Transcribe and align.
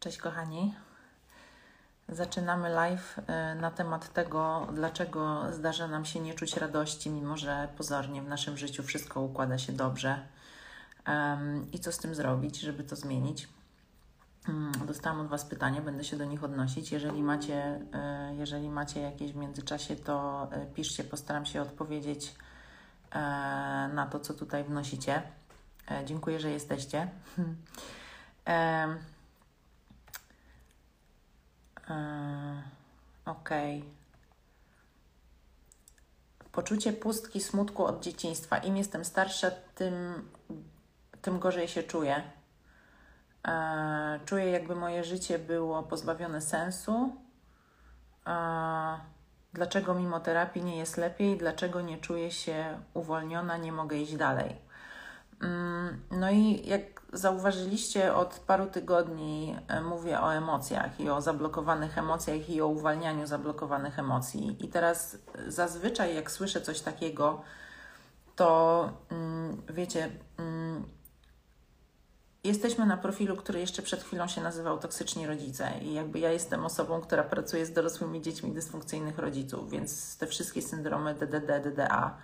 Cześć 0.00 0.18
kochani. 0.18 0.74
Zaczynamy 2.08 2.68
live 2.68 3.18
e, 3.26 3.54
na 3.54 3.70
temat 3.70 4.12
tego, 4.12 4.68
dlaczego 4.74 5.52
zdarza 5.52 5.88
nam 5.88 6.04
się 6.04 6.20
nie 6.20 6.34
czuć 6.34 6.56
radości, 6.56 7.10
mimo 7.10 7.36
że 7.36 7.68
pozornie 7.76 8.22
w 8.22 8.28
naszym 8.28 8.58
życiu 8.58 8.82
wszystko 8.82 9.20
układa 9.20 9.58
się 9.58 9.72
dobrze. 9.72 10.26
I 11.72 11.78
co 11.78 11.92
z 11.92 11.98
tym 11.98 12.14
zrobić, 12.14 12.60
żeby 12.60 12.84
to 12.84 12.96
zmienić? 12.96 13.48
Um, 14.48 14.72
dostałam 14.86 15.20
od 15.20 15.26
Was 15.26 15.44
pytanie, 15.44 15.80
będę 15.80 16.04
się 16.04 16.16
do 16.16 16.24
nich 16.24 16.44
odnosić. 16.44 16.92
Jeżeli 16.92 17.22
macie, 17.22 17.80
e, 17.92 18.34
jeżeli 18.38 18.68
macie 18.68 19.00
jakieś 19.00 19.32
w 19.32 19.36
międzyczasie, 19.36 19.96
to 19.96 20.48
e, 20.52 20.66
piszcie, 20.66 21.04
postaram 21.04 21.46
się 21.46 21.62
odpowiedzieć 21.62 22.34
na 23.94 24.08
to, 24.10 24.20
co 24.20 24.34
tutaj 24.34 24.64
wnosicie. 24.64 25.22
Dziękuję, 26.04 26.40
że 26.40 26.50
jesteście. 26.50 27.08
Yy, 31.90 31.96
okej. 33.24 33.78
Okay. 33.78 33.90
Poczucie 36.52 36.92
pustki, 36.92 37.40
smutku 37.40 37.84
od 37.84 38.02
dzieciństwa. 38.04 38.58
Im 38.58 38.76
jestem 38.76 39.04
starsza, 39.04 39.50
tym, 39.74 40.28
tym 41.22 41.38
gorzej 41.38 41.68
się 41.68 41.82
czuję. 41.82 42.22
Yy, 43.46 43.52
czuję, 44.24 44.50
jakby 44.50 44.76
moje 44.76 45.04
życie 45.04 45.38
było 45.38 45.82
pozbawione 45.82 46.40
sensu. 46.40 47.16
Yy, 48.26 48.32
dlaczego 49.52 49.94
mimo 49.94 50.20
terapii 50.20 50.62
nie 50.62 50.76
jest 50.76 50.96
lepiej? 50.96 51.38
Dlaczego 51.38 51.80
nie 51.80 51.98
czuję 51.98 52.30
się 52.30 52.80
uwolniona? 52.94 53.56
Nie 53.56 53.72
mogę 53.72 53.96
iść 53.96 54.16
dalej. 54.16 54.56
Mm, 55.42 56.00
no 56.10 56.30
i 56.30 56.68
jak 56.68 56.99
zauważyliście, 57.12 58.14
od 58.14 58.40
paru 58.46 58.66
tygodni 58.66 59.56
e, 59.68 59.80
mówię 59.80 60.20
o 60.20 60.34
emocjach 60.34 61.00
i 61.00 61.10
o 61.10 61.20
zablokowanych 61.20 61.98
emocjach 61.98 62.50
i 62.50 62.60
o 62.60 62.66
uwalnianiu 62.66 63.26
zablokowanych 63.26 63.98
emocji. 63.98 64.56
I 64.60 64.68
teraz 64.68 65.16
zazwyczaj, 65.48 66.14
jak 66.14 66.30
słyszę 66.30 66.60
coś 66.60 66.80
takiego, 66.80 67.42
to 68.36 68.90
mm, 69.10 69.62
wiecie, 69.68 70.10
mm, 70.38 70.84
jesteśmy 72.44 72.86
na 72.86 72.96
profilu, 72.96 73.36
który 73.36 73.60
jeszcze 73.60 73.82
przed 73.82 74.02
chwilą 74.02 74.28
się 74.28 74.40
nazywał 74.40 74.78
Toksyczni 74.78 75.26
Rodzice. 75.26 75.70
I 75.82 75.94
jakby 75.94 76.18
ja 76.18 76.32
jestem 76.32 76.64
osobą, 76.64 77.00
która 77.00 77.22
pracuje 77.22 77.66
z 77.66 77.72
dorosłymi 77.72 78.22
dziećmi 78.22 78.52
dysfunkcyjnych 78.52 79.18
rodziców, 79.18 79.70
więc 79.70 80.18
te 80.18 80.26
wszystkie 80.26 80.62
syndromy 80.62 81.14
DDD, 81.14 81.60
DDA 81.60 82.18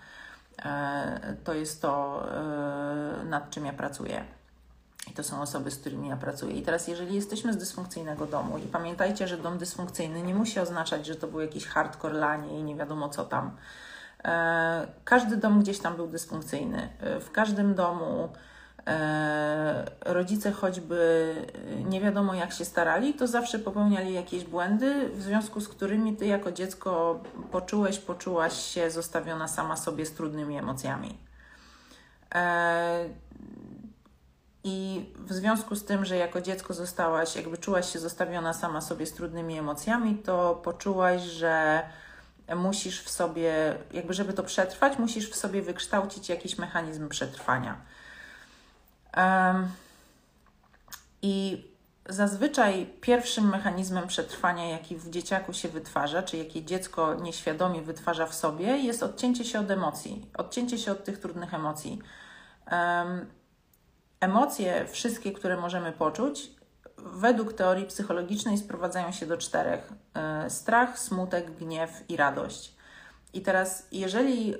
E, 0.65 1.37
to 1.45 1.55
jest 1.55 1.83
to, 1.83 2.25
e, 2.33 3.25
nad 3.25 3.51
czym 3.51 3.67
ja 3.67 3.73
pracuję. 3.73 4.25
I 5.11 5.11
to 5.11 5.23
są 5.23 5.43
osoby, 5.43 5.71
z 5.71 5.79
którymi 5.79 6.09
ja 6.09 6.17
pracuję. 6.17 6.57
I 6.57 6.63
teraz, 6.63 6.89
jeżeli 6.89 7.15
jesteśmy 7.15 7.53
z 7.53 7.57
dysfunkcyjnego 7.57 8.27
domu, 8.27 8.59
i 8.59 8.63
pamiętajcie, 8.63 9.29
że 9.29 9.39
dom 9.39 9.59
dysfunkcyjny 9.59 10.23
nie 10.23 10.35
musi 10.35 10.61
oznaczać, 10.61 11.07
że 11.07 11.15
to 11.15 11.27
był 11.27 11.41
jakiś 11.41 11.67
hardcore 11.67 12.15
lanie 12.15 12.61
i 12.61 12.63
nie 12.63 12.77
wiadomo 12.77 13.09
co 13.09 13.25
tam. 13.25 13.57
E, 14.25 14.87
każdy 15.05 15.37
dom 15.37 15.61
gdzieś 15.61 15.79
tam 15.79 15.97
był 15.97 16.07
dysfunkcyjny. 16.07 16.89
W 17.21 17.31
każdym 17.31 17.75
domu 17.75 18.29
E, 18.87 19.85
rodzice 20.05 20.53
choćby 20.53 21.35
nie 21.85 22.01
wiadomo 22.01 22.35
jak 22.35 22.53
się 22.53 22.65
starali, 22.65 23.15
to 23.15 23.27
zawsze 23.27 23.59
popełniali 23.59 24.15
jakieś 24.15 24.45
błędy, 24.45 25.09
w 25.09 25.23
związku 25.23 25.61
z 25.61 25.69
którymi 25.69 26.17
ty 26.17 26.27
jako 26.27 26.53
dziecko 26.53 27.21
poczułeś, 27.53 27.99
poczułaś 27.99 28.53
się 28.53 28.91
zostawiona 28.91 29.49
sama 29.49 29.77
sobie 29.77 30.07
z 30.07 30.13
trudnymi 30.13 30.59
emocjami. 30.59 31.19
I 34.69 35.07
w 35.17 35.33
związku 35.33 35.75
z 35.77 35.85
tym, 35.85 36.05
że 36.05 36.17
jako 36.17 36.41
dziecko 36.41 36.75
zostałaś, 36.75 37.37
jakby 37.37 37.59
czułaś 37.59 37.93
się 37.93 37.99
zostawiona 37.99 38.53
sama 38.53 38.81
sobie 38.81 39.07
z 39.07 39.13
trudnymi 39.13 39.59
emocjami, 39.59 40.19
to 40.19 40.61
poczułaś, 40.65 41.23
że 41.23 41.83
musisz 42.57 43.03
w 43.03 43.11
sobie, 43.11 43.77
jakby 43.93 44.15
żeby 44.15 44.33
to 44.33 44.43
przetrwać, 44.43 44.99
musisz 44.99 45.31
w 45.31 45.37
sobie 45.37 45.63
wykształcić 45.63 46.29
jakiś 46.29 46.59
mechanizm 46.59 47.09
przetrwania. 47.09 47.81
I 51.23 51.65
zazwyczaj 52.09 52.87
pierwszym 53.01 53.49
mechanizmem 53.49 54.07
przetrwania, 54.07 54.69
jaki 54.69 54.97
w 54.97 55.11
dzieciaku 55.11 55.53
się 55.53 55.69
wytwarza, 55.69 56.23
czy 56.23 56.37
jaki 56.37 56.65
dziecko 56.65 57.15
nieświadomie 57.15 57.83
wytwarza 57.83 58.27
w 58.27 58.35
sobie, 58.35 58.67
jest 58.67 59.03
odcięcie 59.03 59.45
się 59.45 59.61
od 59.61 59.71
emocji, 59.71 60.27
odcięcie 60.37 60.79
się 60.79 60.93
od 60.93 61.05
tych 61.05 61.19
trudnych 61.19 61.55
emocji. 61.55 61.99
Emocje, 64.21 64.87
wszystkie, 64.89 65.33
które 65.33 65.57
możemy 65.57 65.93
poczuć, 65.93 66.51
według 66.99 67.53
teorii 67.53 67.87
psychologicznej 67.87 68.59
sprowadzają 68.59 69.13
się 69.13 69.27
do 69.27 69.37
czterech: 69.37 69.93
e, 70.15 70.51
strach, 70.51 70.99
smutek, 70.99 71.51
gniew 71.51 71.91
i 72.09 72.17
radość. 72.17 72.77
I 73.33 73.41
teraz, 73.41 73.87
jeżeli 73.93 74.55
e, 74.55 74.57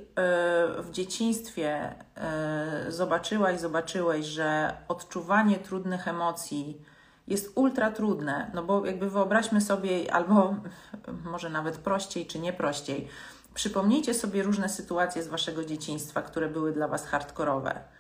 w 0.83 0.91
dzieciństwie 0.91 1.95
e, 2.17 2.85
zobaczyłaś, 2.89 3.61
zobaczyłeś, 3.61 4.27
że 4.27 4.77
odczuwanie 4.89 5.59
trudnych 5.59 6.09
emocji 6.09 6.83
jest 7.27 7.53
ultra 7.55 7.91
trudne, 7.91 8.51
no 8.55 8.63
bo 8.63 8.87
jakby 8.87 9.11
wyobraźmy 9.11 9.61
sobie, 9.61 10.15
albo 10.15 10.55
może 11.33 11.51
nawet 11.51 11.77
prościej 11.77 12.27
czy 12.27 12.39
nie 12.39 12.53
prościej, 12.53 13.09
przypomnijcie 13.55 14.15
sobie 14.15 14.43
różne 14.43 14.69
sytuacje 14.69 15.23
z 15.23 15.29
waszego 15.29 15.65
dzieciństwa, 15.65 16.23
które 16.23 16.49
były 16.49 16.73
dla 16.73 16.89
was 16.89 17.07
hardkorowe. 17.07 17.96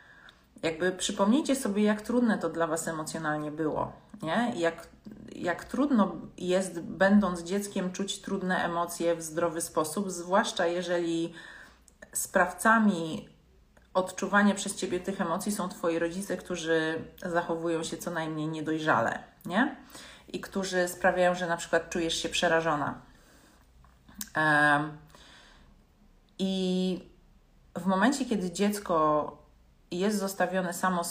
Jakby 0.62 0.92
przypomnijcie 0.92 1.56
sobie, 1.56 1.82
jak 1.82 2.02
trudne 2.02 2.38
to 2.38 2.48
dla 2.48 2.66
was 2.66 2.88
emocjonalnie 2.88 3.50
było, 3.50 3.92
nie? 4.22 4.52
Jak 4.56 4.88
jak 5.36 5.64
trudno 5.64 6.16
jest, 6.38 6.80
będąc 6.80 7.42
dzieckiem, 7.42 7.92
czuć 7.92 8.18
trudne 8.18 8.64
emocje 8.64 9.16
w 9.16 9.22
zdrowy 9.22 9.60
sposób, 9.60 10.10
zwłaszcza 10.10 10.66
jeżeli 10.66 11.32
sprawcami 12.12 13.28
odczuwania 13.94 14.54
przez 14.54 14.76
ciebie 14.76 15.00
tych 15.00 15.20
emocji 15.20 15.52
są 15.52 15.68
twoi 15.68 15.98
rodzice, 15.98 16.36
którzy 16.36 17.04
zachowują 17.22 17.84
się 17.84 17.96
co 17.96 18.10
najmniej 18.10 18.48
niedojrzale, 18.48 19.18
nie? 19.46 19.76
I 20.28 20.40
którzy 20.40 20.88
sprawiają, 20.88 21.34
że 21.34 21.46
na 21.46 21.56
przykład 21.56 21.90
czujesz 21.90 22.14
się 22.14 22.28
przerażona. 22.28 23.00
I 26.38 27.00
w 27.74 27.86
momencie, 27.86 28.24
kiedy 28.24 28.50
dziecko 28.50 29.45
jest 29.98 30.18
zostawione 30.18 30.72
samo 30.72 31.04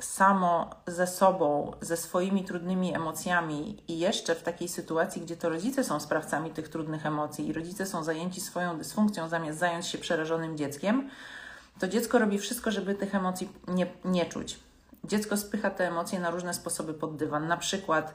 samo 0.00 0.70
ze 0.86 1.06
sobą, 1.06 1.72
ze 1.80 1.96
swoimi 1.96 2.44
trudnymi 2.44 2.94
emocjami 2.94 3.82
i 3.88 3.98
jeszcze 3.98 4.34
w 4.34 4.42
takiej 4.42 4.68
sytuacji, 4.68 5.22
gdzie 5.22 5.36
to 5.36 5.48
rodzice 5.48 5.84
są 5.84 6.00
sprawcami 6.00 6.50
tych 6.50 6.68
trudnych 6.68 7.06
emocji 7.06 7.48
i 7.48 7.52
rodzice 7.52 7.86
są 7.86 8.04
zajęci 8.04 8.40
swoją 8.40 8.78
dysfunkcją 8.78 9.28
zamiast 9.28 9.58
zająć 9.58 9.86
się 9.86 9.98
przerażonym 9.98 10.56
dzieckiem, 10.56 11.10
to 11.78 11.88
dziecko 11.88 12.18
robi 12.18 12.38
wszystko, 12.38 12.70
żeby 12.70 12.94
tych 12.94 13.14
emocji 13.14 13.48
nie, 13.68 13.86
nie 14.04 14.26
czuć. 14.26 14.60
Dziecko 15.04 15.36
spycha 15.36 15.70
te 15.70 15.88
emocje 15.88 16.20
na 16.20 16.30
różne 16.30 16.54
sposoby 16.54 16.94
pod 16.94 17.16
dywan. 17.16 17.46
Na 17.46 17.56
przykład 17.56 18.14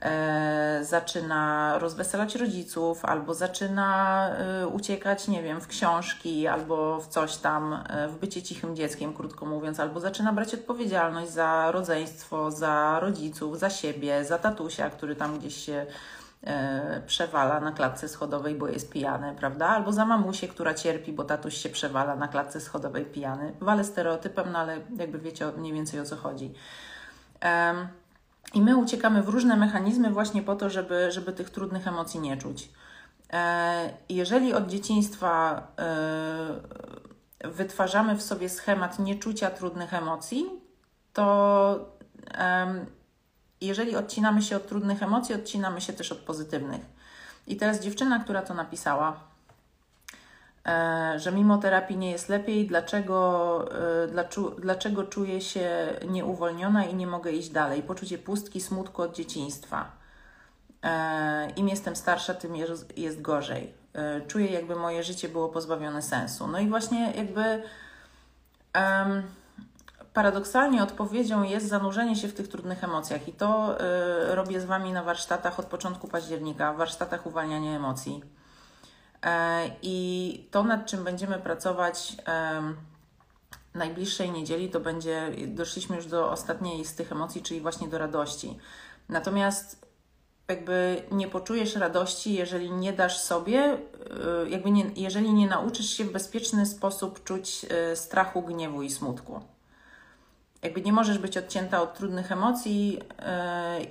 e, 0.00 0.80
zaczyna 0.82 1.74
rozweselać 1.78 2.34
rodziców, 2.36 3.04
albo 3.04 3.34
zaczyna 3.34 4.28
e, 4.30 4.66
uciekać, 4.66 5.28
nie 5.28 5.42
wiem, 5.42 5.60
w 5.60 5.66
książki, 5.66 6.46
albo 6.46 7.00
w 7.00 7.06
coś 7.06 7.36
tam, 7.36 7.84
e, 7.88 8.08
w 8.08 8.18
bycie 8.18 8.42
cichym 8.42 8.76
dzieckiem, 8.76 9.14
krótko 9.14 9.46
mówiąc, 9.46 9.80
albo 9.80 10.00
zaczyna 10.00 10.32
brać 10.32 10.54
odpowiedzialność 10.54 11.30
za 11.30 11.70
rodzeństwo, 11.70 12.50
za 12.50 13.00
rodziców, 13.00 13.58
za 13.58 13.70
siebie, 13.70 14.24
za 14.24 14.38
tatusia, 14.38 14.90
który 14.90 15.16
tam 15.16 15.38
gdzieś 15.38 15.64
się 15.64 15.86
e, 16.44 17.02
przewala 17.06 17.60
na 17.60 17.72
klatce 17.72 18.08
schodowej, 18.08 18.54
bo 18.54 18.68
jest 18.68 18.90
pijany, 18.90 19.34
prawda? 19.38 19.68
Albo 19.68 19.92
za 19.92 20.04
mamusię, 20.04 20.48
która 20.48 20.74
cierpi, 20.74 21.12
bo 21.12 21.24
tatuś 21.24 21.54
się 21.54 21.68
przewala 21.68 22.16
na 22.16 22.28
klatce 22.28 22.60
schodowej 22.60 23.04
pijany. 23.04 23.52
Walę 23.60 23.84
stereotypem, 23.84 24.52
no 24.52 24.58
ale 24.58 24.80
jakby 24.96 25.18
wiecie 25.18 25.46
mniej 25.56 25.72
więcej 25.72 26.00
o 26.00 26.04
co 26.04 26.16
chodzi. 26.16 26.54
Um, 27.44 27.88
i 28.54 28.60
my 28.60 28.76
uciekamy 28.76 29.22
w 29.22 29.28
różne 29.28 29.56
mechanizmy 29.56 30.10
właśnie 30.10 30.42
po 30.42 30.56
to, 30.56 30.70
żeby, 30.70 31.12
żeby 31.12 31.32
tych 31.32 31.50
trudnych 31.50 31.86
emocji 31.86 32.20
nie 32.20 32.36
czuć. 32.36 32.68
E, 33.32 33.90
jeżeli 34.08 34.54
od 34.54 34.66
dzieciństwa 34.66 35.62
e, 35.78 37.48
wytwarzamy 37.48 38.16
w 38.16 38.22
sobie 38.22 38.48
schemat 38.48 38.98
nieczucia 38.98 39.50
trudnych 39.50 39.94
emocji, 39.94 40.46
to 41.12 41.98
jeżeli 43.60 43.96
odcinamy 43.96 44.42
się 44.42 44.56
od 44.56 44.68
trudnych 44.68 45.02
emocji, 45.02 45.34
odcinamy 45.34 45.80
się 45.80 45.92
też 45.92 46.12
od 46.12 46.18
pozytywnych. 46.18 46.80
I 47.46 47.56
teraz 47.56 47.80
dziewczyna, 47.80 48.18
która 48.18 48.42
to 48.42 48.54
napisała, 48.54 49.27
że 51.16 51.32
mimo 51.32 51.58
terapii 51.58 51.96
nie 51.96 52.10
jest 52.10 52.28
lepiej, 52.28 52.66
dlaczego, 52.66 53.68
e, 54.14 54.24
dlaczego 54.58 55.04
czuję 55.04 55.40
się 55.40 55.70
nieuwolniona 56.08 56.84
i 56.84 56.94
nie 56.94 57.06
mogę 57.06 57.32
iść 57.32 57.50
dalej. 57.50 57.82
Poczucie 57.82 58.18
pustki, 58.18 58.60
smutku 58.60 59.02
od 59.02 59.16
dzieciństwa. 59.16 59.92
E, 60.82 61.50
Im 61.56 61.68
jestem 61.68 61.96
starsza, 61.96 62.34
tym 62.34 62.56
jest 62.96 63.20
gorzej. 63.20 63.78
Czuję, 64.26 64.46
jakby 64.46 64.76
moje 64.76 65.02
życie 65.02 65.28
było 65.28 65.48
pozbawione 65.48 66.02
sensu. 66.02 66.46
No 66.46 66.58
i 66.58 66.68
właśnie 66.68 67.12
jakby 67.12 67.62
paradoksalnie 70.12 70.82
odpowiedzią 70.82 71.42
jest 71.42 71.68
zanurzenie 71.68 72.16
się 72.16 72.28
w 72.28 72.34
tych 72.34 72.48
trudnych 72.48 72.84
emocjach 72.84 73.28
i 73.28 73.32
to 73.32 73.78
robię 74.28 74.60
z 74.60 74.64
Wami 74.64 74.92
na 74.92 75.02
warsztatach 75.02 75.60
od 75.60 75.66
początku 75.66 76.08
października, 76.08 76.72
w 76.72 76.76
warsztatach 76.76 77.26
uwalniania 77.26 77.76
emocji. 77.76 78.22
E, 79.22 79.70
I 79.82 80.48
to, 80.50 80.62
nad 80.62 80.86
czym 80.86 81.04
będziemy 81.04 81.38
pracować 81.38 82.16
najbliższej 83.74 84.30
niedzieli, 84.30 84.70
to 84.70 84.80
będzie, 84.80 85.30
doszliśmy 85.46 85.96
już 85.96 86.06
do 86.06 86.30
ostatniej 86.30 86.84
z 86.84 86.94
tych 86.94 87.12
emocji, 87.12 87.42
czyli 87.42 87.60
właśnie 87.60 87.88
do 87.88 87.98
radości. 87.98 88.58
Natomiast 89.08 89.88
jakby 90.48 91.02
nie 91.10 91.28
poczujesz 91.28 91.76
radości, 91.76 92.34
jeżeli 92.34 92.70
nie 92.70 92.92
dasz 92.92 93.18
sobie, 93.18 93.78
y, 94.44 94.50
jakby 94.50 94.70
nie, 94.70 94.90
jeżeli 94.96 95.32
nie 95.32 95.46
nauczysz 95.46 95.90
się 95.90 96.04
w 96.04 96.12
bezpieczny 96.12 96.66
sposób 96.66 97.24
czuć 97.24 97.66
y, 97.92 97.96
strachu, 97.96 98.42
gniewu 98.42 98.82
i 98.82 98.90
smutku. 98.90 99.40
Jakby 100.62 100.80
nie 100.80 100.92
możesz 100.92 101.18
być 101.18 101.36
odcięta 101.36 101.82
od 101.82 101.94
trudnych 101.94 102.32
emocji 102.32 102.98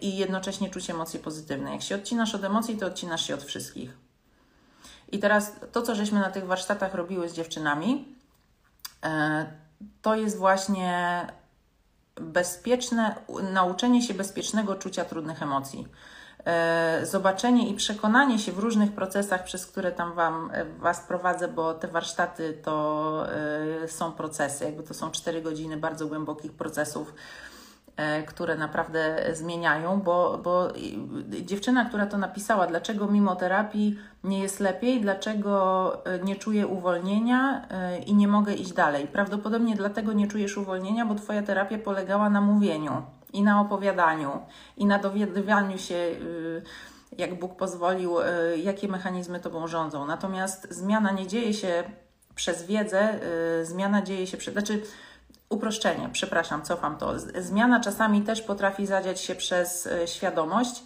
i 0.02 0.18
jednocześnie 0.18 0.70
czuć 0.70 0.90
emocje 0.90 1.20
pozytywne. 1.20 1.72
Jak 1.72 1.82
się 1.82 1.96
odcinasz 1.96 2.36
od 2.36 2.44
emocji, 2.44 2.78
to 2.78 2.86
odcinasz 2.86 3.28
się 3.28 3.34
od 3.34 3.44
wszystkich. 3.44 4.07
I 5.12 5.20
teraz 5.20 5.52
to, 5.72 5.82
co 5.82 5.96
żeśmy 5.96 6.20
na 6.20 6.30
tych 6.30 6.46
warsztatach 6.46 6.94
robiły 6.94 7.30
z 7.30 7.34
dziewczynami, 7.34 8.16
to 10.02 10.16
jest 10.16 10.38
właśnie 10.38 11.28
bezpieczne, 12.16 13.16
nauczenie 13.54 14.02
się 14.02 14.14
bezpiecznego 14.14 14.76
czucia 14.76 15.06
trudnych 15.06 15.42
emocji. 15.44 15.88
E, 16.46 17.06
zobaczenie 17.06 17.70
i 17.70 17.74
przekonanie 17.74 18.40
się 18.40 18.52
w 18.52 18.60
różnych 18.60 18.92
procesach, 18.92 19.44
przez 19.44 19.66
które 19.66 19.92
tam 19.92 20.14
wam, 20.14 20.52
e, 20.54 20.66
Was 20.66 21.00
prowadzę, 21.00 21.48
bo 21.48 21.74
te 21.74 21.88
warsztaty 21.88 22.58
to 22.64 23.26
e, 23.84 23.88
są 23.88 24.12
procesy, 24.12 24.66
jakby 24.66 24.84
to 24.84 24.94
są 24.94 25.12
cztery 25.12 25.42
godziny 25.42 25.78
bardzo 25.78 26.08
głębokich 26.08 26.54
procesów, 26.54 27.14
które 28.28 28.56
naprawdę 28.56 29.26
zmieniają, 29.34 30.02
bo, 30.02 30.40
bo 30.44 30.68
dziewczyna, 31.30 31.86
która 31.86 32.06
to 32.06 32.18
napisała, 32.18 32.68
dlaczego 32.68 33.08
mimo 33.08 33.36
terapii 33.36 34.00
nie 34.24 34.40
jest 34.40 34.60
lepiej, 34.60 35.02
dlaczego 35.02 36.04
nie 36.24 36.36
czuję 36.36 36.68
uwolnienia 36.68 37.68
i 38.06 38.16
nie 38.16 38.28
mogę 38.28 38.54
iść 38.54 38.74
dalej. 38.74 39.08
Prawdopodobnie 39.08 39.76
dlatego 39.76 40.14
nie 40.14 40.28
czujesz 40.28 40.58
uwolnienia, 40.58 41.06
bo 41.06 41.16
Twoja 41.16 41.42
terapia 41.42 41.78
polegała 41.78 42.30
na 42.30 42.42
mówieniu 42.42 43.02
i 43.34 43.44
na 43.44 43.62
opowiadaniu, 43.62 44.32
i 44.78 44.86
na 44.86 45.00
dowiadywaniu 45.00 45.78
się, 45.78 45.96
jak 47.18 47.40
Bóg 47.40 47.56
pozwolił, 47.56 48.16
jakie 48.64 48.88
mechanizmy 48.88 49.40
tobą 49.40 49.68
rządzą. 49.68 50.06
Natomiast 50.06 50.68
zmiana 50.74 51.12
nie 51.12 51.28
dzieje 51.28 51.54
się 51.54 51.84
przez 52.36 52.66
wiedzę, 52.66 53.20
zmiana 53.64 54.02
dzieje 54.02 54.28
się 54.28 54.38
przez. 54.38 54.54
Znaczy, 54.54 54.82
uproszczenie, 55.50 56.10
przepraszam, 56.12 56.62
cofam 56.62 56.98
to. 56.98 57.20
Zmiana 57.40 57.80
czasami 57.80 58.22
też 58.22 58.42
potrafi 58.42 58.86
zadziać 58.86 59.22
się 59.22 59.36
przez 59.36 59.90
świadomość. 60.06 60.84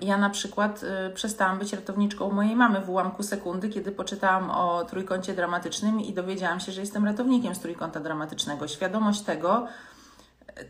Ja 0.00 0.18
na 0.18 0.30
przykład 0.30 0.80
przestałam 1.14 1.58
być 1.58 1.72
ratowniczką 1.72 2.30
mojej 2.30 2.56
mamy 2.56 2.80
w 2.80 2.90
ułamku 2.90 3.22
sekundy, 3.22 3.68
kiedy 3.68 3.92
poczytałam 3.92 4.50
o 4.50 4.84
trójkącie 4.84 5.34
dramatycznym 5.34 6.00
i 6.00 6.12
dowiedziałam 6.12 6.60
się, 6.60 6.72
że 6.72 6.80
jestem 6.80 7.04
ratownikiem 7.04 7.54
z 7.54 7.60
trójkąta 7.60 8.00
dramatycznego. 8.00 8.68
Świadomość 8.68 9.20
tego 9.20 9.66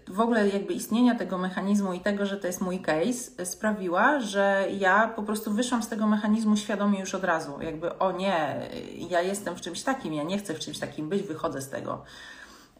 w 0.08 0.20
ogóle 0.20 0.48
jakby 0.48 0.72
istnienia 0.74 1.14
tego 1.14 1.38
mechanizmu 1.38 1.92
i 1.92 2.00
tego, 2.00 2.26
że 2.26 2.36
to 2.36 2.46
jest 2.46 2.60
mój 2.60 2.80
case, 2.80 3.46
sprawiła, 3.46 4.20
że 4.20 4.66
ja 4.78 5.08
po 5.08 5.22
prostu 5.22 5.52
wyszłam 5.52 5.82
z 5.82 5.88
tego 5.88 6.06
mechanizmu 6.06 6.56
świadomie 6.56 7.00
już 7.00 7.14
od 7.14 7.24
razu. 7.24 7.62
Jakby, 7.62 7.98
o 7.98 8.12
nie, 8.12 8.68
ja 9.10 9.20
jestem 9.20 9.56
w 9.56 9.60
czymś 9.60 9.82
takim, 9.82 10.14
ja 10.14 10.22
nie 10.22 10.38
chcę 10.38 10.54
w 10.54 10.58
czymś 10.58 10.78
takim 10.78 11.08
być, 11.08 11.22
wychodzę 11.22 11.62
z 11.62 11.68
tego. 11.68 12.04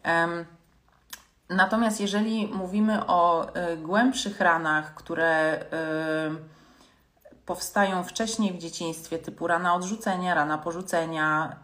Um, 0.05 0.45
natomiast 1.49 2.01
jeżeli 2.01 2.47
mówimy 2.47 3.07
o 3.07 3.47
y, 3.73 3.77
głębszych 3.77 4.39
ranach, 4.39 4.93
które 4.93 5.61
y, 5.61 6.51
powstają 7.45 8.03
wcześniej 8.03 8.53
w 8.53 8.57
dzieciństwie, 8.57 9.17
typu 9.19 9.47
rana 9.47 9.75
odrzucenia, 9.75 10.33
rana 10.33 10.57
porzucenia, 10.57 11.55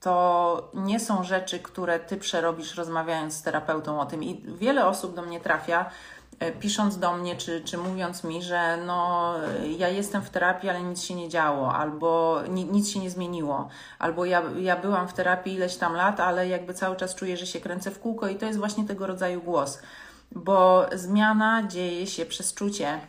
to 0.00 0.70
nie 0.74 1.00
są 1.00 1.24
rzeczy, 1.24 1.58
które 1.58 2.00
ty 2.00 2.16
przerobisz 2.16 2.74
rozmawiając 2.74 3.34
z 3.34 3.42
terapeutą 3.42 4.00
o 4.00 4.06
tym. 4.06 4.24
I 4.24 4.42
wiele 4.46 4.86
osób 4.86 5.14
do 5.14 5.22
mnie 5.22 5.40
trafia, 5.40 5.90
e, 6.38 6.52
pisząc 6.52 6.98
do 6.98 7.16
mnie, 7.16 7.36
czy, 7.36 7.60
czy 7.60 7.78
mówiąc 7.78 8.24
mi, 8.24 8.42
że 8.42 8.78
no, 8.86 9.34
ja 9.78 9.88
jestem 9.88 10.22
w 10.22 10.30
terapii, 10.30 10.68
ale 10.68 10.82
nic 10.82 11.02
się 11.02 11.14
nie 11.14 11.28
działo, 11.28 11.74
albo 11.74 12.40
ni, 12.48 12.64
nic 12.64 12.90
się 12.90 13.00
nie 13.00 13.10
zmieniło, 13.10 13.68
albo 13.98 14.24
ja, 14.24 14.42
ja 14.58 14.76
byłam 14.76 15.08
w 15.08 15.12
terapii 15.12 15.54
ileś 15.54 15.76
tam 15.76 15.94
lat, 15.94 16.20
ale 16.20 16.48
jakby 16.48 16.74
cały 16.74 16.96
czas 16.96 17.14
czuję, 17.14 17.36
że 17.36 17.46
się 17.46 17.60
kręcę 17.60 17.90
w 17.90 18.00
kółko, 18.00 18.28
i 18.28 18.36
to 18.36 18.46
jest 18.46 18.58
właśnie 18.58 18.84
tego 18.84 19.06
rodzaju 19.06 19.42
głos, 19.42 19.78
bo 20.32 20.86
zmiana 20.94 21.62
dzieje 21.62 22.06
się 22.06 22.26
przez 22.26 22.54
czucie 22.54 23.00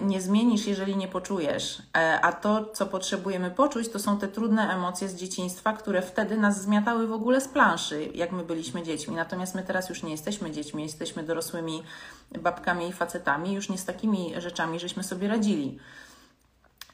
nie 0.00 0.20
zmienisz, 0.20 0.66
jeżeli 0.66 0.96
nie 0.96 1.08
poczujesz. 1.08 1.82
E, 1.96 2.20
a 2.20 2.32
to, 2.32 2.64
co 2.64 2.86
potrzebujemy 2.86 3.50
poczuć, 3.50 3.88
to 3.88 3.98
są 3.98 4.18
te 4.18 4.28
trudne 4.28 4.74
emocje 4.74 5.08
z 5.08 5.14
dzieciństwa, 5.14 5.72
które 5.72 6.02
wtedy 6.02 6.36
nas 6.36 6.62
zmiatały 6.62 7.06
w 7.06 7.12
ogóle 7.12 7.40
z 7.40 7.48
planszy, 7.48 8.08
jak 8.14 8.32
my 8.32 8.44
byliśmy 8.44 8.82
dziećmi. 8.82 9.14
Natomiast 9.14 9.54
my 9.54 9.62
teraz 9.62 9.88
już 9.88 10.02
nie 10.02 10.10
jesteśmy 10.10 10.50
dziećmi, 10.50 10.82
jesteśmy 10.82 11.22
dorosłymi 11.22 11.82
babkami 12.40 12.88
i 12.88 12.92
facetami, 12.92 13.52
już 13.52 13.68
nie 13.68 13.78
z 13.78 13.84
takimi 13.84 14.32
rzeczami, 14.38 14.80
żeśmy 14.80 15.02
sobie 15.02 15.28
radzili. 15.28 15.78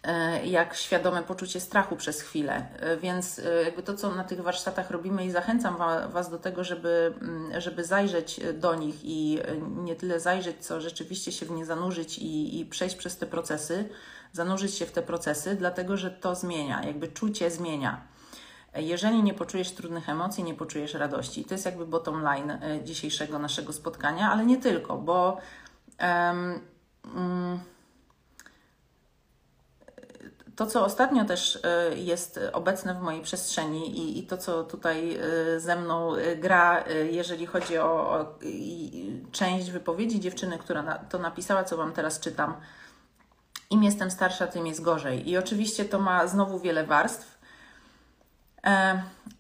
E, 0.03 0.47
jak 0.47 0.75
świadome 0.75 1.23
poczucie 1.23 1.61
strachu 1.61 1.97
przez 1.97 2.21
chwilę. 2.21 2.67
E, 2.81 2.97
więc 2.97 3.39
e, 3.39 3.63
jakby 3.63 3.83
to, 3.83 3.95
co 3.95 4.15
na 4.15 4.25
tych 4.25 4.41
warsztatach 4.41 4.91
robimy 4.91 5.25
i 5.25 5.31
zachęcam 5.31 5.77
Was 6.13 6.31
do 6.31 6.39
tego, 6.39 6.65
żeby, 6.65 7.15
mm, 7.23 7.61
żeby 7.61 7.85
zajrzeć 7.85 8.41
do 8.55 8.75
nich 8.75 8.95
i 9.05 9.39
nie 9.77 9.97
tyle 9.97 10.21
zajrzeć, 10.21 10.57
co 10.67 10.81
rzeczywiście 10.81 11.33
się 11.33 11.47
w 11.47 11.51
nie 11.51 11.65
zanurzyć 11.65 12.19
i, 12.19 12.61
i 12.61 12.67
przejść 12.67 12.97
przez 12.97 13.19
te 13.19 13.27
procesy, 13.27 13.89
zanurzyć 14.33 14.75
się 14.75 14.87
w 14.87 14.93
te 14.93 15.03
procesy, 15.03 15.57
dlatego 15.57 15.97
że 15.97 16.11
to 16.11 16.35
zmienia, 16.35 16.85
jakby 16.85 17.09
czucie 17.09 17.51
zmienia. 17.51 18.07
Jeżeli 18.75 19.23
nie 19.23 19.35
poczujesz 19.35 19.73
trudnych 19.73 20.09
emocji, 20.09 20.45
nie 20.45 20.55
poczujesz 20.55 20.95
radości. 20.95 21.45
To 21.45 21.55
jest 21.55 21.67
jakby 21.67 21.87
bottom 21.87 22.23
line 22.23 22.59
dzisiejszego 22.85 23.39
naszego 23.39 23.73
spotkania, 23.73 24.31
ale 24.33 24.47
nie 24.47 24.57
tylko, 24.57 24.97
bo 24.97 25.39
um, 26.01 26.61
to, 30.59 30.67
co 30.67 30.85
ostatnio 30.85 31.25
też 31.25 31.59
e, 31.65 31.95
jest 31.95 32.41
obecne 32.53 32.95
w 32.95 33.01
mojej 33.01 33.23
przestrzeni 33.23 33.99
i, 33.99 34.19
i 34.19 34.27
to, 34.27 34.37
co 34.37 34.65
tutaj 34.65 35.17
e, 35.17 35.61
ze 35.61 35.77
mną 35.77 36.15
e, 36.15 36.37
gra, 36.37 36.85
jeżeli 37.11 37.47
chodzi 37.47 37.79
o, 37.79 38.11
o 38.11 38.39
część 39.33 39.71
wypowiedzi 39.71 40.21
dziewczyny, 40.21 40.59
która 40.59 40.83
na, 40.83 40.95
to 40.95 41.19
napisała, 41.19 41.65
co 41.65 41.77
Wam 41.77 41.93
teraz 41.93 42.21
czytam. 42.21 42.55
Im 43.71 43.85
jestem 43.85 44.11
starsza, 44.11 44.47
tym 44.47 44.67
jest 44.67 44.83
gorzej. 44.83 45.31
I 45.31 45.39
oczywiście 45.39 45.85
to 45.85 45.99
ma 45.99 46.27
znowu 46.27 46.59
wiele 46.59 46.87
warstw. 46.87 47.38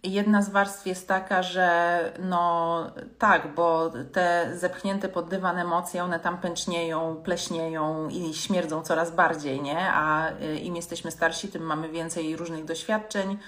Jedna 0.02 0.42
z 0.42 0.48
warstw 0.48 0.86
jest 0.86 1.08
taka, 1.08 1.42
że 1.42 1.98
no 2.18 2.86
tak, 3.18 3.54
bo 3.54 3.92
te 4.12 4.50
zepchnięte 4.56 5.08
pod 5.08 5.28
dywan 5.28 5.58
emocje, 5.58 6.04
one 6.04 6.20
tam 6.20 6.38
pęcznieją, 6.38 7.16
pleśnieją 7.24 8.08
i 8.08 8.34
śmierdzą 8.34 8.82
coraz 8.82 9.10
bardziej, 9.10 9.62
nie? 9.62 9.92
A 9.92 10.30
e, 10.30 10.56
im 10.56 10.76
jesteśmy 10.76 11.10
starsi, 11.10 11.48
tym 11.48 11.62
mamy 11.62 11.88
więcej 11.88 12.36
różnych 12.36 12.64
doświadczeń, 12.64 13.38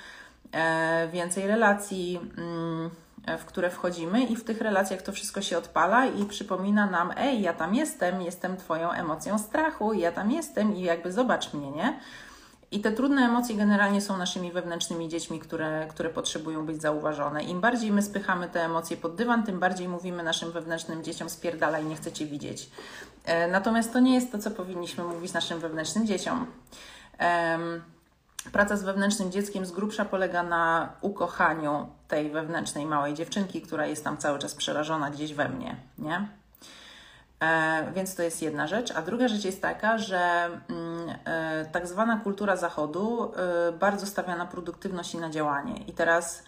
e, 0.52 1.08
więcej 1.12 1.46
relacji, 1.46 2.20
mm, 2.38 2.90
w 3.38 3.44
które 3.44 3.70
wchodzimy 3.70 4.22
i 4.24 4.36
w 4.36 4.44
tych 4.44 4.60
relacjach 4.60 5.02
to 5.02 5.12
wszystko 5.12 5.42
się 5.42 5.58
odpala 5.58 6.06
i 6.06 6.24
przypomina 6.24 6.86
nam, 6.86 7.12
ej, 7.16 7.42
ja 7.42 7.52
tam 7.52 7.74
jestem, 7.74 8.22
jestem 8.22 8.56
Twoją 8.56 8.90
emocją 8.90 9.38
strachu, 9.38 9.92
ja 9.92 10.12
tam 10.12 10.30
jestem 10.30 10.76
i 10.76 10.82
jakby 10.82 11.12
zobacz 11.12 11.54
mnie, 11.54 11.70
nie? 11.70 12.00
I 12.72 12.80
te 12.80 12.92
trudne 12.92 13.22
emocje 13.22 13.56
generalnie 13.56 14.00
są 14.00 14.16
naszymi 14.16 14.52
wewnętrznymi 14.52 15.08
dziećmi, 15.08 15.40
które, 15.40 15.86
które 15.90 16.10
potrzebują 16.10 16.66
być 16.66 16.82
zauważone. 16.82 17.44
Im 17.44 17.60
bardziej 17.60 17.92
my 17.92 18.02
spychamy 18.02 18.48
te 18.48 18.64
emocje 18.64 18.96
pod 18.96 19.14
dywan, 19.14 19.42
tym 19.42 19.60
bardziej 19.60 19.88
mówimy 19.88 20.22
naszym 20.22 20.52
wewnętrznym 20.52 21.04
dzieciom 21.04 21.30
spierdalaj, 21.30 21.84
nie 21.84 21.96
chcecie 21.96 22.26
widzieć. 22.26 22.70
E, 23.24 23.48
natomiast 23.48 23.92
to 23.92 24.00
nie 24.00 24.14
jest 24.14 24.32
to, 24.32 24.38
co 24.38 24.50
powinniśmy 24.50 25.04
mówić 25.04 25.32
naszym 25.32 25.60
wewnętrznym 25.60 26.06
dzieciom. 26.06 26.46
Praca 28.52 28.76
z 28.76 28.82
wewnętrznym 28.82 29.32
dzieckiem 29.32 29.66
z 29.66 29.72
grubsza 29.72 30.04
polega 30.04 30.42
na 30.42 30.92
ukochaniu 31.00 31.88
tej 32.08 32.30
wewnętrznej 32.30 32.86
małej 32.86 33.14
dziewczynki, 33.14 33.62
która 33.62 33.86
jest 33.86 34.04
tam 34.04 34.16
cały 34.16 34.38
czas 34.38 34.54
przerażona 34.54 35.10
gdzieś 35.10 35.34
we 35.34 35.48
mnie, 35.48 35.76
nie? 35.98 36.39
E, 37.40 37.92
więc 37.94 38.14
to 38.14 38.22
jest 38.22 38.42
jedna 38.42 38.66
rzecz. 38.66 38.90
A 38.90 39.02
druga 39.02 39.28
rzecz 39.28 39.44
jest 39.44 39.62
taka, 39.62 39.98
że 39.98 40.50
mm, 40.68 41.14
e, 41.24 41.66
tak 41.72 41.86
zwana 41.86 42.16
kultura 42.16 42.56
zachodu 42.56 43.32
e, 43.68 43.72
bardzo 43.72 44.06
stawia 44.06 44.36
na 44.36 44.46
produktywność 44.46 45.14
i 45.14 45.18
na 45.18 45.30
działanie. 45.30 45.76
I 45.86 45.92
teraz, 45.92 46.42